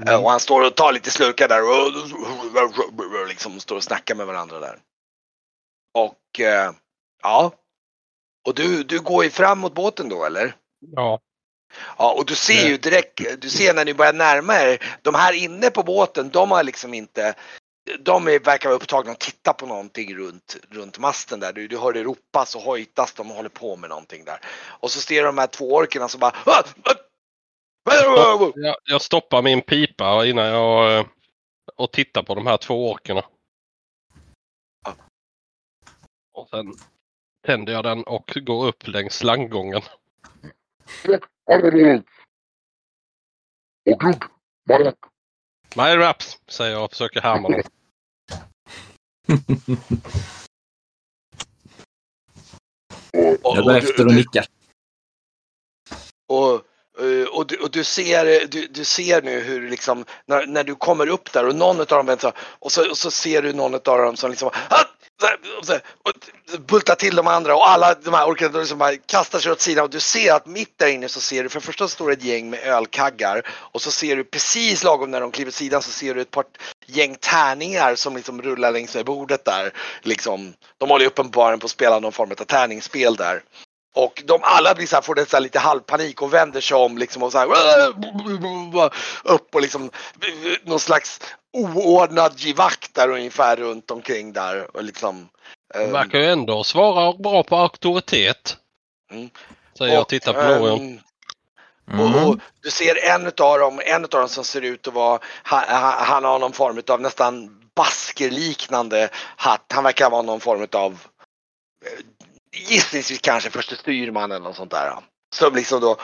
Eh, 0.07 0.23
Och 0.23 0.31
han 0.31 0.39
står 0.39 0.61
och 0.65 0.75
tar 0.75 0.93
lite 0.93 1.11
slurkar 1.11 1.47
där 1.47 1.63
och 1.63 3.27
liksom 3.27 3.59
står 3.59 3.75
och 3.75 3.83
snackar 3.83 4.15
med 4.15 4.27
varandra 4.27 4.59
där. 4.59 4.79
Och 5.93 6.39
eh, 6.39 6.71
ja. 7.23 7.51
Och 8.47 8.55
du, 8.55 8.83
du 8.83 8.99
går 8.99 9.23
ju 9.23 9.29
fram 9.29 9.59
mot 9.59 9.73
båten 9.73 10.09
då 10.09 10.25
eller? 10.25 10.55
Ja. 10.95 11.19
Ja, 11.97 12.13
och 12.13 12.25
du 12.25 12.35
ser 12.35 12.67
ju 12.67 12.77
direkt, 12.77 13.41
du 13.41 13.49
ser 13.49 13.73
när 13.73 13.85
ni 13.85 13.93
börjar 13.93 14.13
närma 14.13 14.55
er, 14.61 14.97
de 15.01 15.15
här 15.15 15.33
inne 15.33 15.69
på 15.69 15.83
båten, 15.83 16.29
de 16.29 16.51
har 16.51 16.63
liksom 16.63 16.93
inte, 16.93 17.35
de 17.99 18.27
är, 18.27 18.39
verkar 18.39 18.69
vara 18.69 18.75
upptagna 18.75 19.11
och 19.11 19.19
titta 19.19 19.53
på 19.53 19.65
någonting 19.65 20.15
runt, 20.15 20.57
runt 20.69 20.99
masten 20.99 21.39
där. 21.39 21.53
Du, 21.53 21.67
du 21.67 21.77
hör 21.77 21.93
det 21.93 22.03
ropas 22.03 22.55
och 22.55 22.61
hojtas, 22.61 23.13
de 23.13 23.29
håller 23.29 23.49
på 23.49 23.75
med 23.75 23.89
någonting 23.89 24.25
där. 24.25 24.39
Och 24.79 24.91
så 24.91 24.99
ser 24.99 25.23
de 25.23 25.37
här 25.37 25.47
två 25.47 25.75
orkerna 25.75 26.07
som 26.07 26.19
bara 26.19 26.33
"Ah! 26.45 26.63
Ah!" 27.85 28.51
Jag, 28.55 28.75
jag 28.83 29.01
stoppar 29.01 29.41
min 29.41 29.61
pipa 29.61 30.25
innan 30.25 30.45
jag 30.45 30.99
eh, 30.99 31.05
och 31.75 31.91
tittar 31.91 32.23
på 32.23 32.35
de 32.35 32.47
här 32.47 32.57
två 32.57 32.91
orkerna. 32.91 33.23
Och 36.33 36.49
sen 36.49 36.73
tänder 37.47 37.73
jag 37.73 37.83
den 37.83 38.03
och 38.03 38.31
går 38.35 38.67
upp 38.67 38.87
längs 38.87 39.23
Marek. 44.67 44.95
My 45.75 45.95
raps, 45.95 46.41
säger 46.47 46.73
jag 46.73 46.83
och 46.83 46.91
försöker 46.91 47.21
härma 47.21 47.49
dem. 47.49 47.61
Och, 53.43 53.57
Jag 53.57 53.63
går 53.63 53.77
efter 53.77 54.05
och 54.05 54.13
nickar. 54.13 54.45
Och, 56.27 56.53
eh, 57.05 57.27
och, 57.32 57.47
du, 57.47 57.57
och 57.57 57.71
du, 57.71 57.84
ser, 57.84 58.47
du, 58.47 58.67
du 58.67 58.86
ser 58.86 59.21
nu 59.21 59.39
hur 59.39 59.69
liksom 59.69 60.05
när, 60.25 60.45
när 60.47 60.63
du 60.63 60.75
kommer 60.75 61.07
upp 61.07 61.34
där 61.34 61.47
och 61.47 61.55
någon 61.55 61.80
av 61.80 61.86
dem 61.86 62.05
väntar 62.05 62.34
och 62.39 62.71
så, 62.71 62.89
och 62.89 62.97
så 62.97 63.11
ser 63.11 63.41
du 63.41 63.53
någon 63.53 63.73
av 63.73 63.80
dem 63.82 64.17
som 64.17 64.30
liksom 64.30 64.49
"Ah!" 64.69 64.86
Bulta 65.20 65.80
och 66.03 66.59
bultar 66.59 66.95
till 66.95 67.15
de 67.15 67.28
andra 67.28 67.55
och 67.55 67.70
alla 67.70 67.93
de 67.93 68.13
här 68.13 68.26
orkar 68.26 68.49
liksom 68.49 68.78
bara 68.78 68.97
kastar 68.97 69.39
sig 69.39 69.51
åt 69.51 69.61
sidan 69.61 69.84
och 69.84 69.89
du 69.89 69.99
ser 69.99 70.34
att 70.34 70.45
mitt 70.45 70.78
där 70.78 70.88
inne 70.88 71.09
så 71.09 71.22
ser 71.22 71.43
du 71.43 71.49
för 71.49 71.59
det 71.59 71.65
första 71.65 71.88
står 71.88 72.11
ett 72.11 72.24
gäng 72.24 72.49
med 72.49 72.59
ölkaggar 72.59 73.41
och 73.47 73.82
så 73.82 73.91
ser 73.91 74.15
du 74.15 74.24
precis 74.24 74.84
lagom 74.84 75.11
när 75.11 75.22
de 75.22 75.32
kliver 75.32 75.49
åt 75.49 75.55
sidan 75.55 75.82
så 75.82 75.91
ser 75.91 76.15
du 76.15 76.22
ett 76.22 76.32
par 76.32 76.45
gäng 76.86 77.15
tärningar 77.15 77.95
som 77.95 78.15
liksom 78.15 78.41
rullar 78.41 78.72
längs 78.72 78.95
med 78.95 79.05
bordet 79.05 79.45
där. 79.45 79.74
Liksom, 80.01 80.53
de 80.78 80.89
håller 80.89 81.03
ju 81.03 81.09
uppenbarligen 81.09 81.59
på 81.59 81.65
att 81.65 81.72
spela 81.72 81.99
någon 81.99 82.11
form 82.11 82.32
av 82.32 82.36
tärningsspel 82.36 83.15
där. 83.15 83.43
Och 83.95 84.24
de 84.26 84.39
alla 84.43 84.76
blir 84.76 84.88
så 84.88 84.95
här, 84.95 85.01
får 85.01 85.15
det 85.15 85.30
så 85.30 85.36
här 85.36 85.41
lite 85.41 85.59
halvpanik 85.59 86.22
och 86.22 86.34
vänder 86.34 86.61
sig 86.61 86.78
om 86.78 86.97
liksom 86.97 87.24
och 87.24 87.32
så 87.32 87.38
här 87.38 87.47
upp 89.34 89.55
och 89.55 89.61
liksom 89.61 89.91
någon 90.63 90.80
slags 90.80 91.22
oordnad 91.53 92.33
givakt 92.39 92.93
där 92.93 93.09
ungefär 93.09 93.55
runt 93.55 93.91
omkring 93.91 94.33
där 94.33 94.75
och 94.77 94.83
liksom. 94.83 95.29
De 95.73 95.79
ehm, 95.79 95.91
verkar 95.91 96.19
ju 96.19 96.25
ändå 96.25 96.63
svara 96.63 97.13
bra 97.13 97.43
på 97.43 97.55
auktoritet. 97.55 98.57
Mm. 99.11 99.29
Säger 99.77 99.93
jag 99.93 100.01
och 100.01 100.09
tittar 100.09 100.33
på 100.33 100.41
Norion. 100.41 100.79
ehm, 100.79 100.99
Mm. 101.91 102.15
Och, 102.15 102.29
och 102.29 102.39
du 102.61 102.71
ser 102.71 103.05
en 103.09 103.27
utav 103.27 103.59
dem, 103.59 103.81
en 103.85 104.03
utav 104.03 104.19
dem 104.19 104.29
som 104.29 104.43
ser 104.43 104.61
ut 104.61 104.87
att 104.87 104.93
vara, 104.93 105.19
han, 105.43 105.63
han, 105.67 106.05
han 106.05 106.23
har 106.23 106.39
någon 106.39 106.53
form 106.53 106.81
av 106.87 107.01
nästan 107.01 107.61
baskerliknande 107.75 109.09
hatt. 109.35 109.71
Han 109.73 109.83
verkar 109.83 110.09
vara 110.09 110.21
någon 110.21 110.39
form 110.39 110.67
av 110.71 111.01
gissningsvis 112.51 113.21
kanske 113.21 113.49
förste 113.49 113.75
styrman 113.75 114.31
eller 114.31 114.43
något 114.45 114.55
sånt 114.55 114.71
där. 114.71 114.93
Som 115.35 115.55
liksom 115.55 115.81
då 115.81 115.97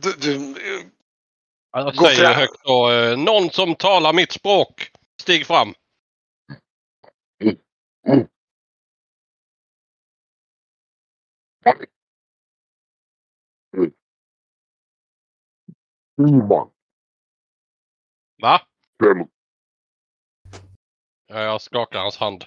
du, 0.00 0.12
du, 0.12 0.54
Jag 1.76 1.96
säger 1.96 2.24
fram. 2.24 2.34
högt 2.34 2.62
då, 2.64 2.90
eh, 2.90 3.18
någon 3.18 3.50
som 3.50 3.74
talar 3.74 4.12
mitt 4.12 4.32
språk, 4.32 4.90
stig 5.22 5.46
fram. 5.46 5.74
Va? 18.42 18.60
Vem? 18.98 19.28
Ja, 21.26 21.40
jag 21.42 21.60
skakar 21.60 21.98
hans 21.98 22.16
hand. 22.16 22.44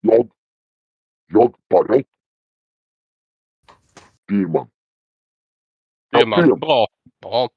Jag. 0.00 0.30
Jag 1.26 1.54
Barek. 1.68 2.06
Simon. 4.28 4.70
Styrman, 6.16 6.40
Kapten. 6.40 6.60
bra. 6.60 6.86
bra. 7.20 7.48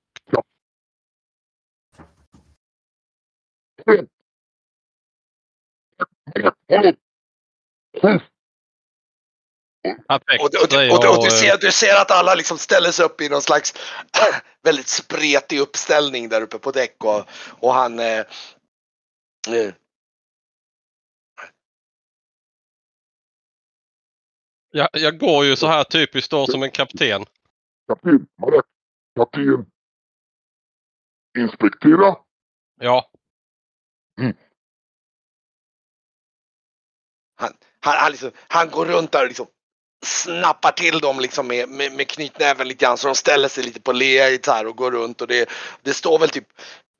Perfekt. 10.07 10.43
och, 10.43 10.63
och, 10.63 10.71
säger 10.71 10.91
och, 10.91 10.97
och, 10.97 11.05
jag, 11.05 11.23
du, 11.23 11.31
ser, 11.31 11.57
du 11.57 11.71
ser 11.71 12.01
att 12.01 12.11
alla 12.11 12.35
liksom 12.35 12.57
ställer 12.57 12.91
sig 12.91 13.05
upp 13.05 13.21
i 13.21 13.29
någon 13.29 13.41
slags 13.41 13.73
väldigt 14.63 14.87
spretig 14.87 15.59
uppställning 15.59 16.29
där 16.29 16.41
uppe 16.41 16.57
på 16.57 16.71
däck 16.71 17.03
och, 17.03 17.23
och 17.59 17.73
han 17.73 17.99
eh, 17.99 18.19
eh, 19.47 19.73
jag, 24.71 24.89
jag 24.91 25.19
går 25.19 25.45
ju 25.45 25.55
så 25.55 25.67
här 25.67 25.83
typiskt 25.83 26.31
då 26.31 26.47
som 26.47 26.63
en 26.63 26.71
kapten. 26.71 27.25
Kapten. 27.87 28.27
Marek. 28.41 28.65
Kapten. 29.15 29.65
Inspektera. 31.37 32.15
Ja, 32.81 33.11
Han, 37.85 37.97
han, 37.97 38.11
liksom, 38.11 38.31
han 38.47 38.69
går 38.69 38.85
runt 38.85 39.11
där 39.11 39.21
och 39.21 39.27
liksom 39.27 39.47
snappar 40.05 40.71
till 40.71 40.99
dem 40.99 41.19
liksom 41.19 41.47
med, 41.47 41.69
med, 41.69 41.91
med 41.91 42.07
knytnäven 42.07 42.67
lite 42.67 42.85
grann 42.85 42.97
så 42.97 43.07
de 43.07 43.15
ställer 43.15 43.47
sig 43.47 43.63
lite 43.63 43.81
på 43.81 43.91
ledet 43.91 44.47
här 44.47 44.67
och 44.67 44.77
går 44.77 44.91
runt 44.91 45.21
och 45.21 45.27
det, 45.27 45.49
det 45.81 45.93
står 45.93 46.19
väl 46.19 46.29
typ 46.29 46.47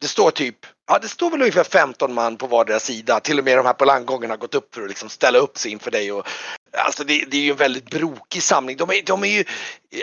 det 0.02 0.08
står 0.08 0.32
typ, 0.32 0.66
ja 0.88 1.00
det 1.00 1.08
står 1.08 1.32
väl 1.32 1.42
ungefär 1.42 1.64
15 1.64 2.14
man 2.14 2.38
på 2.38 2.48
vardera 2.48 2.80
sida. 2.80 3.20
Till 3.20 3.40
och 3.40 3.46
med 3.46 3.58
de 3.58 3.66
här 3.66 3.74
på 3.74 3.86
landgången 3.86 4.30
har 4.30 4.38
gått 4.38 4.56
upp 4.56 4.76
för 4.76 4.82
att 4.82 4.88
liksom 4.88 5.10
ställa 5.10 5.38
upp 5.38 5.58
sig 5.58 5.72
inför 5.72 5.92
dig. 5.92 6.12
Och, 6.12 6.28
alltså 6.78 7.04
det, 7.04 7.26
det 7.28 7.38
är 7.38 7.42
ju 7.42 7.52
en 7.52 7.58
väldigt 7.58 7.90
brokig 7.90 8.44
samling. 8.44 8.78
De 8.78 8.90
är, 8.90 9.02
de 9.06 9.24
är 9.24 9.28
ju, 9.28 9.44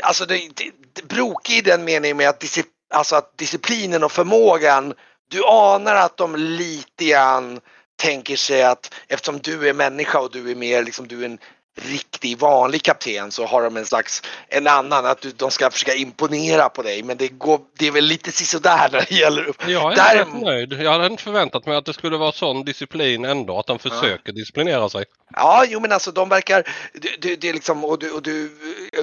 alltså 0.02 0.26
det, 0.26 0.48
det, 0.54 0.72
brokig 1.08 1.56
i 1.56 1.60
den 1.60 1.84
meningen 1.84 2.16
med 2.16 2.28
att, 2.28 2.42
disci- 2.42 2.64
alltså 2.94 3.16
att 3.16 3.38
disciplinen 3.38 4.04
och 4.04 4.12
förmågan, 4.12 4.94
du 5.30 5.44
anar 5.44 5.94
att 5.94 6.16
de 6.16 6.36
lite 6.36 7.04
grann 7.04 7.60
tänker 7.96 8.36
sig 8.36 8.62
att 8.62 8.94
eftersom 9.08 9.38
du 9.38 9.68
är 9.68 9.74
människa 9.74 10.18
och 10.18 10.32
du 10.32 10.50
är 10.50 10.54
mer 10.54 10.82
liksom, 10.82 11.08
du 11.08 11.20
är 11.20 11.24
en 11.26 11.38
riktig 11.80 12.38
vanlig 12.38 12.82
kapten 12.82 13.30
så 13.32 13.46
har 13.46 13.62
de 13.62 13.76
en 13.76 13.86
slags, 13.86 14.22
en 14.48 14.66
annan, 14.66 15.06
att 15.06 15.20
du, 15.20 15.30
de 15.30 15.50
ska 15.50 15.70
försöka 15.70 15.94
imponera 15.94 16.68
på 16.68 16.82
dig 16.82 17.02
men 17.02 17.16
det 17.16 17.28
går, 17.28 17.60
det 17.78 17.86
är 17.86 17.90
väl 17.90 18.04
lite 18.04 18.32
sisådär 18.32 18.88
när 18.92 19.06
det 19.08 19.14
gäller 19.14 19.52
jag 19.66 19.92
är 19.92 19.96
Där- 19.96 20.44
nöjd. 20.44 20.72
Jag 20.72 20.92
hade 20.92 21.06
inte 21.06 21.22
förväntat 21.22 21.66
mig 21.66 21.76
att 21.76 21.84
det 21.84 21.92
skulle 21.92 22.16
vara 22.16 22.32
sån 22.32 22.64
disciplin 22.64 23.24
ändå. 23.24 23.58
Att 23.58 23.66
de 23.66 23.78
försöker 23.78 24.32
disciplinera 24.32 24.88
sig. 24.88 25.04
Ja, 25.34 25.64
jo 25.68 25.80
men 25.80 25.92
alltså 25.92 26.12
de 26.12 26.28
verkar, 26.28 26.68
det, 26.94 27.16
det, 27.20 27.36
det 27.36 27.48
är 27.48 27.52
liksom, 27.54 27.84
och 27.84 27.98
du, 27.98 28.10
och 28.10 28.22
du 28.22 28.50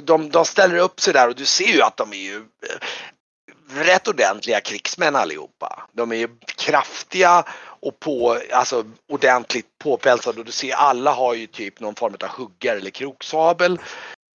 de, 0.04 0.30
de 0.30 0.46
ställer 0.46 0.78
upp 0.78 1.00
sig 1.00 1.14
där 1.14 1.28
och 1.28 1.36
du 1.36 1.46
ser 1.46 1.74
ju 1.74 1.82
att 1.82 1.98
de 1.98 2.14
är 2.14 2.18
ju 2.18 2.36
eh, 2.36 3.84
rätt 3.84 4.08
ordentliga 4.08 4.62
krigsmän 4.62 5.16
allihopa. 5.16 5.88
De 5.94 6.12
är 6.12 6.16
ju 6.16 6.28
kraftiga 6.58 7.44
och 7.82 8.00
på, 8.00 8.40
alltså 8.52 8.84
ordentligt 9.12 9.78
påpälsade 9.78 10.40
och 10.40 10.46
du 10.46 10.52
ser 10.52 10.74
alla 10.74 11.12
har 11.12 11.34
ju 11.34 11.48
typ 11.48 11.80
någon 11.80 11.96
form 11.96 12.16
av 12.24 12.30
huggar 12.30 12.76
eller 12.76 12.90
kroksabel. 12.90 13.80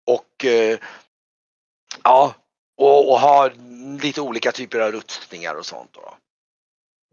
Och 0.06 0.44
eh, 0.44 0.78
ja, 2.02 2.34
och, 2.76 3.12
och 3.12 3.20
har 3.20 3.52
lite 4.02 4.20
olika 4.20 4.52
typer 4.52 4.80
av 4.80 4.92
rustningar 4.92 5.54
och 5.54 5.66
sånt 5.66 5.90
då. 5.92 6.14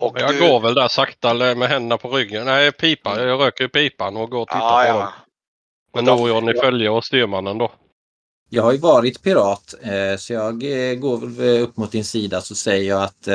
Och 0.02 0.20
jag 0.20 0.34
du- 0.34 0.40
går 0.40 0.60
väl 0.60 0.74
där 0.74 0.88
sakta 0.88 1.34
med 1.34 1.70
händerna 1.70 1.98
på 1.98 2.10
ryggen. 2.10 2.46
Nej, 2.46 2.72
pipa. 2.72 3.24
Jag 3.24 3.40
röker 3.40 3.64
ju 3.64 3.70
pipan 3.70 4.18
och 4.18 4.30
går 4.30 4.42
och 4.42 4.48
tittar 4.48 4.86
ja, 4.86 4.94
på 4.94 5.00
dem. 5.00 5.00
ja. 5.00 5.14
Men 5.94 6.06
Norion 6.06 6.50
i 6.50 6.54
följe 6.54 6.90
och 6.90 7.06
styrmannen 7.06 7.58
då. 7.58 7.72
Jag 8.50 8.64
har 8.64 8.72
ju 8.72 8.78
varit 8.78 9.24
pirat 9.24 9.74
eh, 9.82 10.18
så 10.18 10.34
jag 10.34 10.64
eh, 10.64 10.96
går 10.96 11.18
väl 11.18 11.62
upp 11.62 11.78
mot 11.78 11.92
din 11.92 12.06
sida 12.06 12.42
så 12.42 12.56
säger 12.56 12.90
jag 12.90 13.04
att 13.04 13.28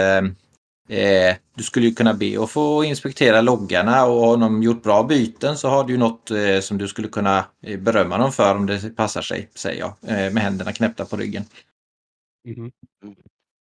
eh, 0.88 1.28
eh, 1.30 1.36
du 1.54 1.62
skulle 1.62 1.86
ju 1.86 1.94
kunna 1.94 2.14
be 2.14 2.42
att 2.44 2.50
få 2.50 2.84
inspektera 2.84 3.40
loggarna 3.40 4.04
och 4.06 4.20
har 4.20 4.36
de 4.36 4.62
gjort 4.62 4.82
bra 4.82 5.02
byten 5.02 5.56
så 5.58 5.68
har 5.68 5.84
du 5.84 5.92
ju 5.92 5.98
något 5.98 6.30
eh, 6.30 6.60
som 6.60 6.78
du 6.78 6.88
skulle 6.88 7.08
kunna 7.08 7.46
eh, 7.62 7.78
berömma 7.80 8.18
dem 8.18 8.32
för 8.32 8.54
om 8.54 8.66
det 8.66 8.96
passar 8.96 9.22
sig, 9.22 9.50
säger 9.54 9.80
jag 9.80 9.94
eh, 10.02 10.32
med 10.32 10.42
händerna 10.42 10.72
knäppta 10.72 11.04
på 11.04 11.16
ryggen. 11.16 11.44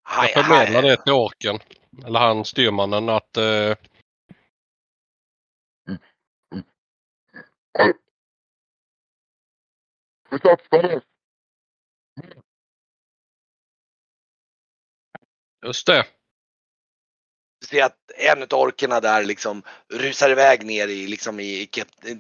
Hej, 0.09 0.33
Jag 0.35 0.47
förmedlar 0.47 0.83
det 0.83 0.97
till 1.05 1.13
orken. 1.13 1.59
Eller 2.07 2.21
han 2.21 2.45
styrmannen 2.45 3.09
att 3.09 3.37
eh, 3.37 3.77
Vi 10.31 10.39
satsar 10.39 10.97
oss. 10.97 11.03
just 15.67 15.87
det. 15.87 16.07
Du 17.65 17.69
ser 17.77 17.85
att 17.85 17.97
en 18.17 18.43
av 18.43 18.55
orkerna 18.55 19.01
där 19.01 19.25
liksom 19.25 19.63
rusar 19.93 20.31
iväg 20.31 20.67
ner 20.67 20.89
i, 20.89 21.07
liksom 21.07 21.41
i, 21.41 21.69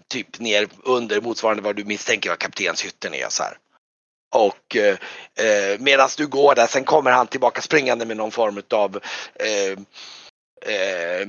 typ 0.08 0.38
ner 0.38 0.68
under 0.84 1.20
motsvarande 1.20 1.62
vad 1.62 1.76
du 1.76 1.84
misstänker 1.84 2.30
var 2.30 2.36
kaptenshytten 2.36 3.14
är 3.14 3.28
så 3.28 3.42
här. 3.42 3.58
Och 4.34 4.76
eh, 4.76 4.98
eh, 5.46 5.80
medan 5.80 6.08
du 6.16 6.26
går 6.26 6.54
där, 6.54 6.66
sen 6.66 6.84
kommer 6.84 7.10
han 7.10 7.26
tillbaka 7.26 7.60
springande 7.60 8.06
med 8.06 8.16
någon 8.16 8.30
form 8.30 8.62
av 8.70 9.00
eh, 9.34 9.78
eh, 10.74 11.26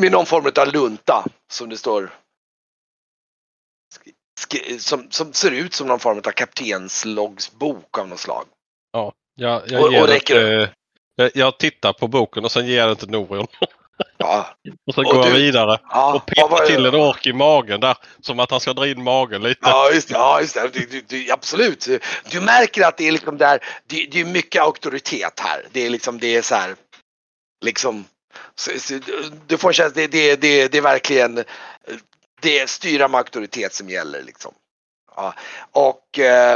med 0.00 0.12
någon 0.12 0.26
form 0.26 0.52
av 0.56 0.72
lunta 0.72 1.24
som 1.52 1.68
det 1.68 1.76
står 1.76 2.10
som, 4.78 5.10
som 5.10 5.32
ser 5.32 5.50
ut 5.50 5.74
som 5.74 5.86
någon 5.86 6.00
form 6.00 6.18
av 6.18 6.30
kaptensloggsbok 6.30 7.98
av 7.98 8.08
något 8.08 8.20
slag. 8.20 8.46
Jag, 9.34 9.62
jag, 9.66 9.84
Och- 9.84 9.92
ger 9.92 10.02
och 10.02 10.08
räcker 10.08 10.34
till- 10.66 10.74
jag, 11.16 11.30
jag 11.34 11.58
tittar 11.58 11.92
på 11.92 12.08
boken 12.08 12.44
och 12.44 12.52
sen 12.52 12.66
ger 12.66 12.78
jag 12.78 12.88
den 12.88 12.96
till 12.96 13.10
Norion. 13.10 13.46
Ja, 14.16 14.46
Och 14.86 14.94
så 14.94 15.00
Och 15.00 15.14
går 15.14 15.24
du- 15.24 15.32
vidare. 15.32 15.78
ja, 15.90 16.14
Och 16.14 16.26
petar 16.26 16.60
det? 16.60 16.66
till 16.66 16.86
en 16.86 16.94
ork 16.94 17.26
i 17.26 17.32
magen 17.32 17.80
där. 17.80 17.96
Som 18.20 18.40
att 18.40 18.50
han 18.50 18.60
ska 18.60 18.72
dra 18.72 18.86
in 18.88 19.02
magen 19.02 19.42
lite. 19.42 19.60
Ja, 19.62 19.90
just 19.90 20.08
det. 20.08 20.14
Ja, 20.14 20.40
just 20.40 20.54
det. 20.54 20.68
Du, 20.72 20.86
du, 20.86 21.00
du, 21.00 21.30
absolut. 21.32 21.88
Du 22.30 22.40
märker 22.40 22.86
att 22.86 22.96
det 22.96 23.08
är 23.08 23.12
liksom 23.12 23.38
där, 23.38 23.58
det, 23.86 24.06
det 24.10 24.20
är 24.20 24.24
mycket 24.24 24.62
auktoritet 24.62 25.40
här. 25.40 25.66
Det 25.72 25.86
är 25.86 25.90
liksom, 25.90 26.18
det 26.18 26.36
är 26.36 26.42
så 26.42 26.54
här, 26.54 26.74
liksom, 27.64 28.04
du 29.46 29.58
får 29.58 29.72
känna, 29.72 29.88
det, 29.88 30.06
det, 30.06 30.36
det, 30.36 30.68
det 30.68 30.78
är 30.78 30.82
verkligen, 30.82 31.44
det 32.42 32.58
är 32.58 32.66
styra 32.66 33.08
med 33.08 33.18
auktoritet 33.18 33.74
som 33.74 33.88
gäller 33.90 34.22
liksom. 34.22 34.54
Ja. 35.16 35.34
Och 35.72 36.18
eh, 36.18 36.54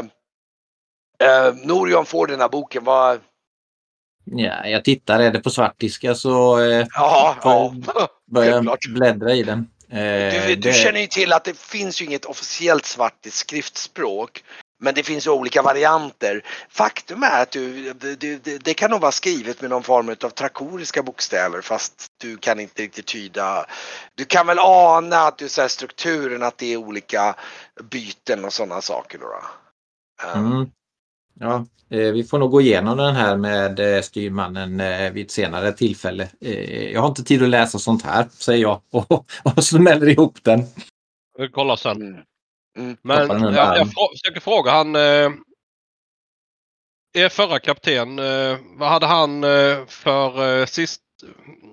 eh, 1.22 1.54
Norion 1.54 2.06
får 2.06 2.26
den 2.26 2.40
här 2.40 2.48
boken, 2.48 2.84
vad, 2.84 3.20
Ja, 4.32 4.66
jag 4.66 4.84
tittar, 4.84 5.20
är 5.20 5.30
det 5.30 5.40
på 5.40 5.50
svartiska 5.50 6.14
så 6.14 6.60
eh, 6.60 6.86
ja, 6.94 7.36
ja. 7.42 7.74
börjar 8.32 8.62
jag 8.64 8.78
bläddra 8.94 9.32
i 9.34 9.42
den. 9.42 9.58
Eh, 9.90 9.98
Du, 10.32 10.46
du 10.48 10.56
det- 10.56 10.72
känner 10.72 11.00
ju 11.00 11.06
till 11.06 11.32
att 11.32 11.44
det 11.44 11.58
finns 11.58 12.00
ju 12.02 12.04
inget 12.04 12.24
officiellt 12.24 12.86
svartiskt 12.86 13.36
skriftspråk. 13.36 14.44
Men 14.80 14.94
det 14.94 15.02
finns 15.02 15.26
ju 15.26 15.30
olika 15.30 15.62
varianter. 15.62 16.44
Faktum 16.70 17.22
är 17.22 17.42
att 17.42 17.50
du, 17.50 17.92
det, 17.92 18.14
det, 18.16 18.64
det 18.64 18.74
kan 18.74 18.90
nog 18.90 19.00
vara 19.00 19.12
skrivet 19.12 19.60
med 19.60 19.70
någon 19.70 19.82
form 19.82 20.08
av 20.08 20.30
trakoriska 20.30 21.02
bokstäver 21.02 21.60
fast 21.60 22.06
du 22.20 22.36
kan 22.36 22.60
inte 22.60 22.82
riktigt 22.82 23.06
tyda. 23.06 23.66
Du 24.14 24.24
kan 24.24 24.46
väl 24.46 24.58
ana 24.58 25.16
att 25.18 25.38
du 25.38 25.48
ser 25.48 25.68
strukturen 25.68 26.42
att 26.42 26.58
det 26.58 26.72
är 26.72 26.76
olika 26.76 27.34
byten 27.90 28.44
och 28.44 28.52
sådana 28.52 28.80
saker. 28.80 29.18
Då, 29.18 29.26
då. 29.26 30.38
Mm. 30.38 30.66
Ja, 31.41 31.66
eh, 31.91 32.12
vi 32.12 32.24
får 32.24 32.39
nog 32.39 32.51
gå 32.51 32.61
igenom 32.61 32.97
den 32.97 33.14
här 33.14 33.36
med 33.36 33.97
eh, 33.97 34.03
styrmannen 34.03 34.80
eh, 34.80 35.12
vid 35.12 35.26
ett 35.26 35.32
senare 35.32 35.72
tillfälle. 35.72 36.28
Jag 36.93 37.01
har 37.01 37.09
inte 37.09 37.24
tid 37.24 37.43
att 37.43 37.49
läsa 37.49 37.78
sånt 37.78 38.03
här, 38.03 38.26
säger 38.30 38.62
jag 38.62 38.80
och, 38.91 39.26
och 39.43 39.64
smäller 39.64 40.09
ihop 40.09 40.45
den. 40.45 40.64
Vi 41.39 41.49
kollar 41.49 41.76
sen. 41.76 42.03
Mm. 42.03 42.24
Mm. 42.78 42.97
Men 43.03 43.43
jag, 43.43 43.76
jag 43.76 43.89
försöker 43.89 44.41
fråga 44.41 44.70
han. 44.70 44.97
Eh, 44.97 45.30
er 47.12 47.28
förra 47.28 47.59
kapten. 47.59 48.18
Eh, 48.18 48.59
vad 48.76 48.89
hade 48.89 49.07
han 49.07 49.45
eh, 49.45 49.86
för 49.86 50.66
sist 50.66 51.03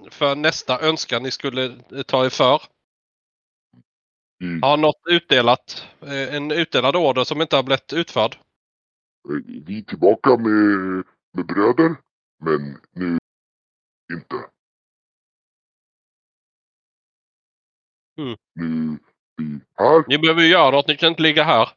för 0.10 0.36
nästa 0.36 0.80
önskan 0.80 1.24
ni 1.24 1.32
skulle 1.32 1.76
ta 2.06 2.26
er 2.26 2.30
för? 2.30 2.62
Mm. 4.44 4.64
Har 4.64 4.78
något 4.78 5.02
utdelat? 5.10 5.88
En 6.08 6.52
utdelad 6.52 6.96
order 6.96 7.24
som 7.24 7.42
inte 7.42 7.56
har 7.56 7.64
blivit 7.64 7.94
utförd? 7.94 8.38
Vi 9.66 9.80
är 9.80 9.82
tillbaka 9.82 10.30
med, 10.38 11.04
med 11.32 11.46
bröder, 11.46 11.96
men 12.38 12.78
nu 12.92 13.18
inte. 14.14 14.36
Mm. 18.18 18.38
Nu 18.54 19.00
vi 19.38 19.60
här. 19.74 20.06
Ni 20.08 20.18
behöver 20.20 20.42
göra 20.42 20.72
något. 20.72 20.88
Ni 20.88 20.98
kan 20.98 21.10
inte 21.10 21.22
ligga 21.22 21.44
här. 21.44 21.70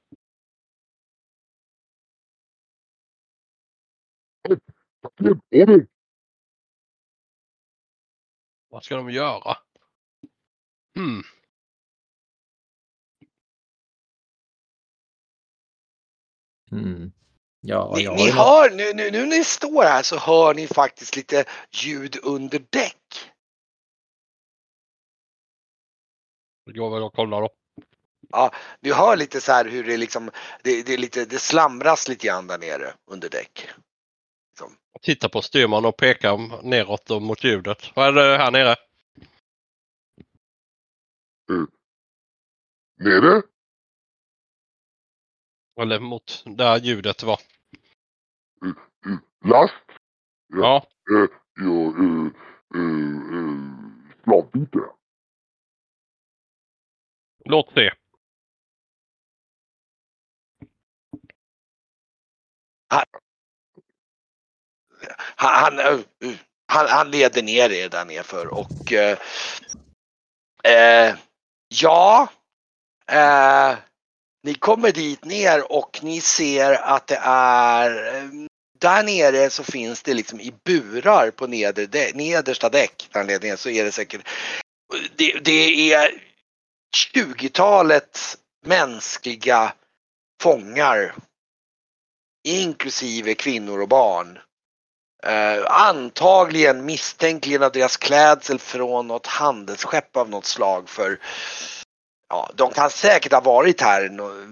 Vad 8.69 8.85
ska 8.85 8.97
de 8.97 9.11
göra? 9.11 9.57
Hmm. 10.95 11.23
Mm. 16.73 17.18
Ja, 17.61 17.93
Ni, 17.97 18.09
ni 18.09 18.31
hör, 18.31 18.71
nu, 18.71 18.93
nu, 18.95 19.11
nu 19.11 19.19
när 19.27 19.27
ni 19.39 19.45
står 19.45 19.83
här 19.83 20.03
så 20.03 20.17
hör 20.19 20.55
ni 20.55 20.67
faktiskt 20.67 21.17
lite 21.17 21.45
ljud 21.71 22.17
under 22.23 22.59
däck. 22.71 23.31
Går 26.75 26.91
väl 26.95 27.05
att 27.05 27.13
kolla 27.15 27.41
då. 27.41 27.51
Du 28.81 28.95
hör 28.95 29.17
lite 29.17 29.41
så 29.41 29.53
här 29.53 29.65
hur 29.65 29.85
det 29.85 29.97
liksom, 29.97 30.31
det, 30.63 30.83
det, 30.83 30.95
är 30.95 30.99
lite, 30.99 31.25
det 31.25 31.39
slamras 31.39 32.09
lite 32.09 32.27
grann 32.27 32.47
där 32.47 32.59
nere 32.59 32.95
under 33.07 33.29
däck. 33.29 33.69
Titta 35.03 35.29
på 35.29 35.43
styrman 35.43 35.85
och 35.85 35.97
peka 35.97 36.33
om- 36.33 36.61
neråt 36.63 37.11
och 37.11 37.23
mot 37.23 37.45
ljudet. 37.45 37.79
Vad 37.97 38.09
är 38.09 38.13
det 38.13 38.39
här 38.39 38.51
nere? 38.51 38.77
Nere? 43.01 43.43
Eller 45.81 46.01
mot 46.01 46.43
där 46.47 46.79
ljudet 46.79 47.23
var. 47.23 47.41
Last? 49.45 49.75
Ja. 50.55 50.87
Eh, 51.11 51.27
ja, 51.55 51.95
eh, 52.05 52.27
eh, 52.75 53.39
eh, 53.39 53.59
slavbyte. 54.25 54.79
Låt 57.45 57.73
se. 57.75 57.93
Han, 65.37 65.37
han, 65.37 66.05
han, 66.67 66.87
han 66.89 67.11
leder 67.11 67.43
ner 67.43 67.71
er 67.71 67.89
där 67.89 68.05
nerför 68.05 68.47
och 68.47 68.93
eh, 68.93 69.19
ja, 71.69 72.29
eh, 73.07 73.79
ni 74.43 74.55
kommer 74.55 74.93
dit 74.93 75.25
ner 75.25 75.73
och 75.73 76.01
ni 76.03 76.21
ser 76.21 76.73
att 76.73 77.07
det 77.07 77.21
är 77.23 78.15
eh, 78.15 78.29
där 78.81 79.03
nere 79.03 79.51
så 79.51 79.65
finns 79.65 80.03
det 80.03 80.15
liksom 80.15 80.41
i 80.41 80.55
burar 80.65 81.31
på 81.31 81.47
neder, 81.47 82.15
nedersta 82.15 82.69
däck 82.69 83.09
så 83.57 83.71
är 83.71 83.85
det 83.85 83.93
säkert 83.93 84.29
det, 85.17 85.39
det 85.45 85.93
är 85.93 86.23
20-talet 87.15 88.39
mänskliga 88.67 89.73
fångar 90.43 91.15
inklusive 92.45 93.35
kvinnor 93.35 93.81
och 93.81 93.89
barn. 93.89 94.39
Uh, 95.27 95.67
antagligen 95.67 96.85
misstänkligen 96.85 97.63
av 97.63 97.73
deras 97.73 97.97
klädsel 97.97 98.59
från 98.59 99.07
något 99.07 99.27
handelsskepp 99.27 100.17
av 100.17 100.31
något 100.31 100.45
slag 100.45 100.89
för 100.89 101.19
ja, 102.29 102.51
de 102.55 102.73
kan 102.73 102.91
säkert 102.91 103.33
ha 103.33 103.41
varit 103.41 103.81
här 103.81 104.09
no, 104.09 104.47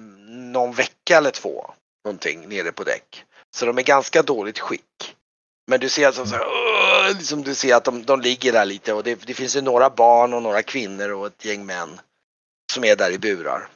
någon 0.52 0.72
vecka 0.72 1.16
eller 1.16 1.30
två. 1.30 1.74
Någonting 2.04 2.48
nere 2.48 2.72
på 2.72 2.84
däck. 2.84 3.24
Så 3.50 3.66
de 3.66 3.78
är 3.78 3.82
ganska 3.82 4.22
dåligt 4.22 4.58
skick. 4.58 5.16
Men 5.66 5.80
du 5.80 5.88
ser 5.88 6.06
alltså 6.06 6.26
så 6.26 6.34
här, 6.34 7.14
liksom 7.14 7.42
du 7.42 7.54
ser 7.54 7.74
att 7.74 7.84
de, 7.84 8.02
de 8.02 8.20
ligger 8.20 8.52
där 8.52 8.64
lite 8.64 8.92
och 8.92 9.02
det, 9.02 9.26
det 9.26 9.34
finns 9.34 9.56
ju 9.56 9.60
några 9.60 9.90
barn 9.90 10.34
och 10.34 10.42
några 10.42 10.62
kvinnor 10.62 11.10
och 11.10 11.26
ett 11.26 11.44
gäng 11.44 11.66
män 11.66 12.00
som 12.72 12.84
är 12.84 12.96
där 12.96 13.10
i 13.10 13.18
burar. 13.18 13.68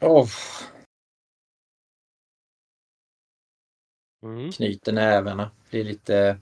Åh, 0.00 0.28
Mm. 4.22 4.52
knyter 4.52 4.92
nävarna. 4.92 5.50
Blir 5.70 5.84
lite... 5.84 6.40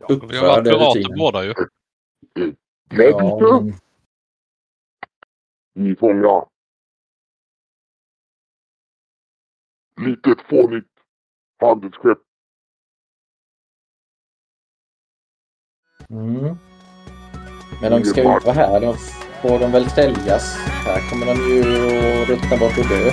Ja, 0.00 0.06
vi 0.08 0.14
har 0.14 0.16
Uppförd 0.16 0.40
varit 0.40 0.66
över 0.66 0.78
pirater 0.78 1.00
tiden. 1.00 1.18
båda 1.18 1.44
ju. 1.44 1.54
Nej, 2.34 2.56
Ja, 2.90 3.62
men, 3.62 3.72
Vi 5.74 5.96
fångar. 5.96 6.46
Litet 10.00 10.40
fånigt 10.40 10.88
handelsskepp. 11.60 12.18
mm. 16.10 16.56
men 17.82 17.92
de 17.92 18.04
ska 18.04 18.22
ju 18.22 18.32
inte 18.32 18.46
vara 18.46 18.56
här. 18.56 18.80
De 18.80 18.94
får 19.42 19.58
de 19.58 19.72
väl 19.72 19.90
säljas. 19.90 20.56
Här 20.66 21.10
kommer 21.10 21.26
de 21.26 21.54
ju 21.54 21.60
att 22.22 22.28
ruttna 22.28 22.56
bort 22.56 22.78
och 22.78 22.88
dö. 22.88 23.10